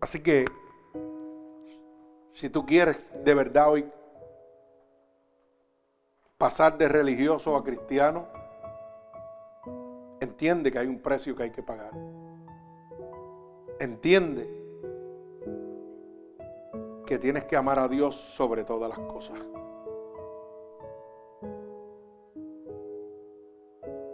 Así 0.00 0.22
que, 0.22 0.46
si 2.32 2.48
tú 2.50 2.64
quieres 2.64 2.98
de 3.24 3.34
verdad 3.34 3.70
hoy 3.70 3.90
pasar 6.38 6.78
de 6.78 6.88
religioso 6.88 7.56
a 7.56 7.64
cristiano, 7.64 8.26
entiende 10.20 10.70
que 10.70 10.78
hay 10.78 10.86
un 10.86 11.00
precio 11.00 11.34
que 11.34 11.44
hay 11.44 11.50
que 11.50 11.62
pagar. 11.62 11.92
Entiende 13.80 14.58
que 17.06 17.18
tienes 17.18 17.44
que 17.44 17.56
amar 17.56 17.78
a 17.78 17.88
Dios 17.88 18.14
sobre 18.14 18.64
todas 18.64 18.88
las 18.88 18.98
cosas. 18.98 19.38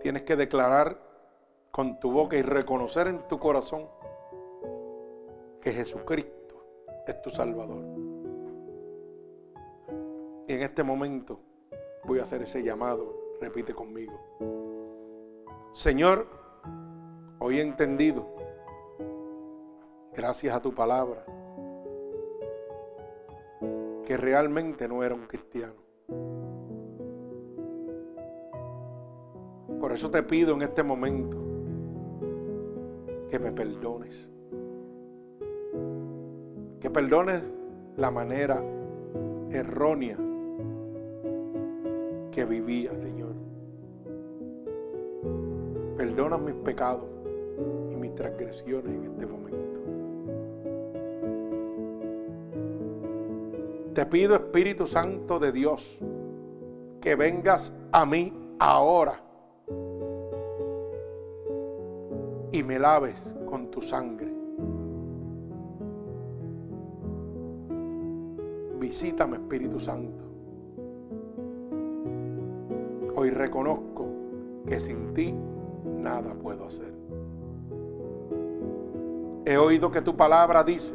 Tienes 0.05 0.25
que 0.25 0.37
declarar 0.37 0.99
con 1.71 1.99
tu 1.99 2.13
boca 2.13 2.37
y 2.37 2.43
reconocer 2.43 3.07
en 3.07 3.27
tu 3.27 3.39
corazón 3.39 3.89
que 5.63 5.73
Jesucristo 5.73 6.63
es 7.07 7.23
tu 7.23 7.31
Salvador. 7.31 7.83
Y 10.47 10.53
en 10.53 10.61
este 10.63 10.83
momento 10.83 11.41
voy 12.05 12.19
a 12.19 12.25
hacer 12.25 12.43
ese 12.43 12.63
llamado. 12.63 13.17
Repite 13.41 13.73
conmigo. 13.73 14.13
Señor, 15.73 16.29
hoy 17.39 17.61
he 17.61 17.63
entendido, 17.63 18.27
gracias 20.13 20.55
a 20.55 20.61
tu 20.61 20.75
palabra, 20.75 21.25
que 24.05 24.19
realmente 24.19 24.87
no 24.87 25.03
era 25.03 25.15
un 25.15 25.27
cristiano. 25.27 25.84
Eso 29.95 30.11
te 30.11 30.23
pido 30.25 30.55
en 30.55 30.63
este 30.63 30.83
momento 30.83 31.37
que 33.31 33.39
me 33.39 33.53
perdones. 33.53 34.29
Que 36.81 36.91
perdones 36.91 37.43
la 37.97 38.11
manera 38.11 38.61
errónea 39.51 40.17
que 42.33 42.45
vivía, 42.45 42.91
Señor. 43.01 43.35
Perdona 45.97 46.39
mis 46.39 46.57
pecados 46.57 47.09
y 47.93 47.95
mis 47.95 48.15
transgresiones 48.17 48.93
en 48.93 49.05
este 49.05 49.27
momento. 49.27 49.81
Te 53.95 54.07
pido, 54.07 54.35
Espíritu 54.35 54.89
Santo 54.89 55.39
de 55.39 55.53
Dios, 55.53 55.99
que 57.01 57.15
vengas 57.15 57.73
a 57.93 58.05
mí 58.05 58.33
ahora 58.59 59.24
y 62.55 62.63
me 62.63 62.79
laves 62.79 63.35
con 63.47 63.69
tu 63.69 63.83
sangre. 63.83 64.33
Visítame, 68.79 69.39
Espíritu 69.39 69.81
Santo. 69.81 70.23
Hoy 73.17 73.31
reconozco 73.31 74.07
que 74.69 74.79
sin 74.79 75.13
ti 75.15 75.35
nada 76.01 76.33
puedo 76.35 76.69
hacer. 76.69 76.95
He 79.47 79.57
oído 79.57 79.91
que 79.91 80.01
tu 80.01 80.17
palabra 80.17 80.63
dice 80.63 80.95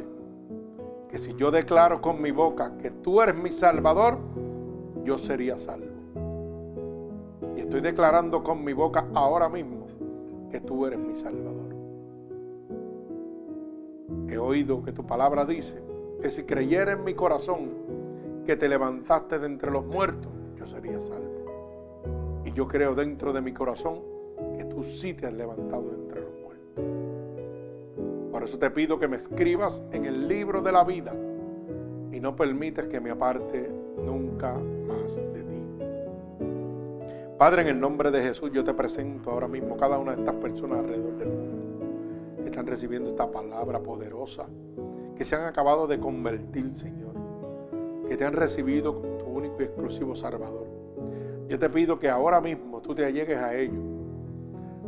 que 1.10 1.18
si 1.18 1.34
yo 1.34 1.50
declaro 1.50 2.00
con 2.00 2.22
mi 2.22 2.30
boca 2.30 2.78
que 2.78 2.90
tú 2.90 3.20
eres 3.20 3.34
mi 3.36 3.52
salvador, 3.52 4.16
yo 5.04 5.18
sería 5.18 5.58
salvo. 5.58 5.90
Y 7.54 7.60
estoy 7.60 7.82
declarando 7.82 8.42
con 8.42 8.64
mi 8.64 8.72
boca 8.72 9.06
ahora 9.12 9.50
mismo 9.50 9.79
que 10.50 10.60
tú 10.60 10.86
eres 10.86 10.98
mi 10.98 11.14
salvador. 11.14 11.74
He 14.28 14.38
oído 14.38 14.82
que 14.82 14.92
tu 14.92 15.06
palabra 15.06 15.44
dice 15.44 15.80
que 16.20 16.30
si 16.30 16.44
creyera 16.44 16.92
en 16.92 17.04
mi 17.04 17.14
corazón 17.14 17.70
que 18.46 18.56
te 18.56 18.68
levantaste 18.68 19.38
de 19.38 19.46
entre 19.46 19.70
los 19.70 19.84
muertos, 19.84 20.32
yo 20.56 20.66
sería 20.66 21.00
salvo. 21.00 22.42
Y 22.44 22.52
yo 22.52 22.66
creo 22.68 22.94
dentro 22.94 23.32
de 23.32 23.40
mi 23.40 23.52
corazón 23.52 24.00
que 24.56 24.64
tú 24.64 24.82
sí 24.82 25.14
te 25.14 25.26
has 25.26 25.32
levantado 25.32 25.90
de 25.90 25.96
entre 25.96 26.20
los 26.20 26.32
muertos. 26.42 28.30
Por 28.30 28.42
eso 28.44 28.58
te 28.58 28.70
pido 28.70 28.98
que 28.98 29.08
me 29.08 29.16
escribas 29.16 29.82
en 29.92 30.04
el 30.04 30.28
libro 30.28 30.62
de 30.62 30.72
la 30.72 30.84
vida 30.84 31.14
y 32.12 32.20
no 32.20 32.34
permitas 32.36 32.86
que 32.86 33.00
me 33.00 33.10
aparte 33.10 33.70
nunca 34.04 34.58
más 34.86 35.16
de 35.16 35.42
ti. 35.42 35.49
Padre, 37.40 37.62
en 37.62 37.68
el 37.68 37.80
nombre 37.80 38.10
de 38.10 38.22
Jesús 38.22 38.50
yo 38.52 38.62
te 38.62 38.74
presento 38.74 39.30
ahora 39.30 39.48
mismo 39.48 39.74
cada 39.78 39.98
una 39.98 40.12
de 40.14 40.20
estas 40.20 40.34
personas 40.34 40.80
alrededor 40.80 41.16
del 41.16 41.28
mundo 41.30 41.86
que 42.36 42.50
están 42.50 42.66
recibiendo 42.66 43.08
esta 43.08 43.32
palabra 43.32 43.80
poderosa, 43.80 44.46
que 45.16 45.24
se 45.24 45.36
han 45.36 45.46
acabado 45.46 45.86
de 45.86 45.98
convertir, 45.98 46.74
Señor, 46.74 47.14
que 48.06 48.18
te 48.18 48.26
han 48.26 48.34
recibido 48.34 48.94
como 49.00 49.16
tu 49.16 49.24
único 49.24 49.56
y 49.58 49.64
exclusivo 49.64 50.14
Salvador. 50.14 50.66
Yo 51.48 51.58
te 51.58 51.70
pido 51.70 51.98
que 51.98 52.10
ahora 52.10 52.42
mismo 52.42 52.82
tú 52.82 52.94
te 52.94 53.06
allegues 53.06 53.38
a 53.38 53.54
ellos. 53.54 53.84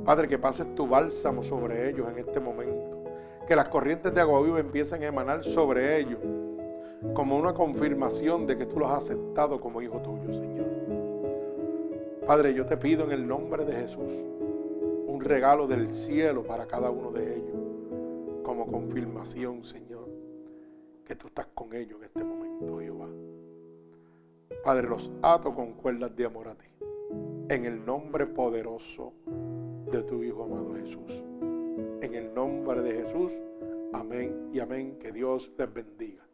Padre, 0.05 0.28
que 0.28 0.38
pases 0.38 0.74
tu 0.74 0.86
bálsamo 0.86 1.42
sobre 1.42 1.88
ellos 1.88 2.07
en 2.07 2.18
este 2.18 2.38
momento 2.38 3.03
que 3.48 3.57
las 3.57 3.70
corrientes 3.70 4.14
de 4.14 4.20
agua 4.20 4.42
viva 4.42 4.61
empiecen 4.61 5.03
a 5.03 5.07
emanar 5.07 5.42
sobre 5.42 6.00
ellos 6.00 6.18
como 7.14 7.38
una 7.38 7.55
confirmación 7.55 8.46
de 8.46 8.59
que 8.59 8.66
tú 8.66 8.78
los 8.78 8.90
has 8.90 9.05
aceptado 9.05 9.59
como 9.59 9.80
hijo 9.80 10.03
tuyo, 10.03 10.34
Señor. 10.34 10.51
Padre, 12.32 12.54
yo 12.54 12.64
te 12.64 12.78
pido 12.78 13.04
en 13.04 13.12
el 13.12 13.28
nombre 13.28 13.66
de 13.66 13.74
Jesús 13.74 14.14
un 15.06 15.20
regalo 15.20 15.66
del 15.66 15.92
cielo 15.92 16.42
para 16.42 16.66
cada 16.66 16.90
uno 16.90 17.12
de 17.12 17.36
ellos, 17.36 18.42
como 18.42 18.66
confirmación, 18.72 19.62
Señor, 19.64 20.08
que 21.04 21.14
tú 21.14 21.26
estás 21.26 21.48
con 21.48 21.74
ellos 21.74 21.98
en 21.98 22.04
este 22.04 22.24
momento, 22.24 22.80
Jehová. 22.80 23.08
Padre, 24.64 24.88
los 24.88 25.12
ato 25.20 25.54
con 25.54 25.74
cuerdas 25.74 26.16
de 26.16 26.24
amor 26.24 26.48
a 26.48 26.54
ti, 26.54 26.68
en 27.50 27.66
el 27.66 27.84
nombre 27.84 28.24
poderoso 28.24 29.12
de 29.92 30.02
tu 30.02 30.22
Hijo 30.24 30.44
amado 30.44 30.74
Jesús. 30.76 31.22
En 32.00 32.14
el 32.14 32.32
nombre 32.32 32.80
de 32.80 33.02
Jesús. 33.02 33.32
Amén 33.92 34.48
y 34.54 34.60
amén. 34.60 34.96
Que 34.98 35.12
Dios 35.12 35.52
les 35.58 35.70
bendiga. 35.70 36.24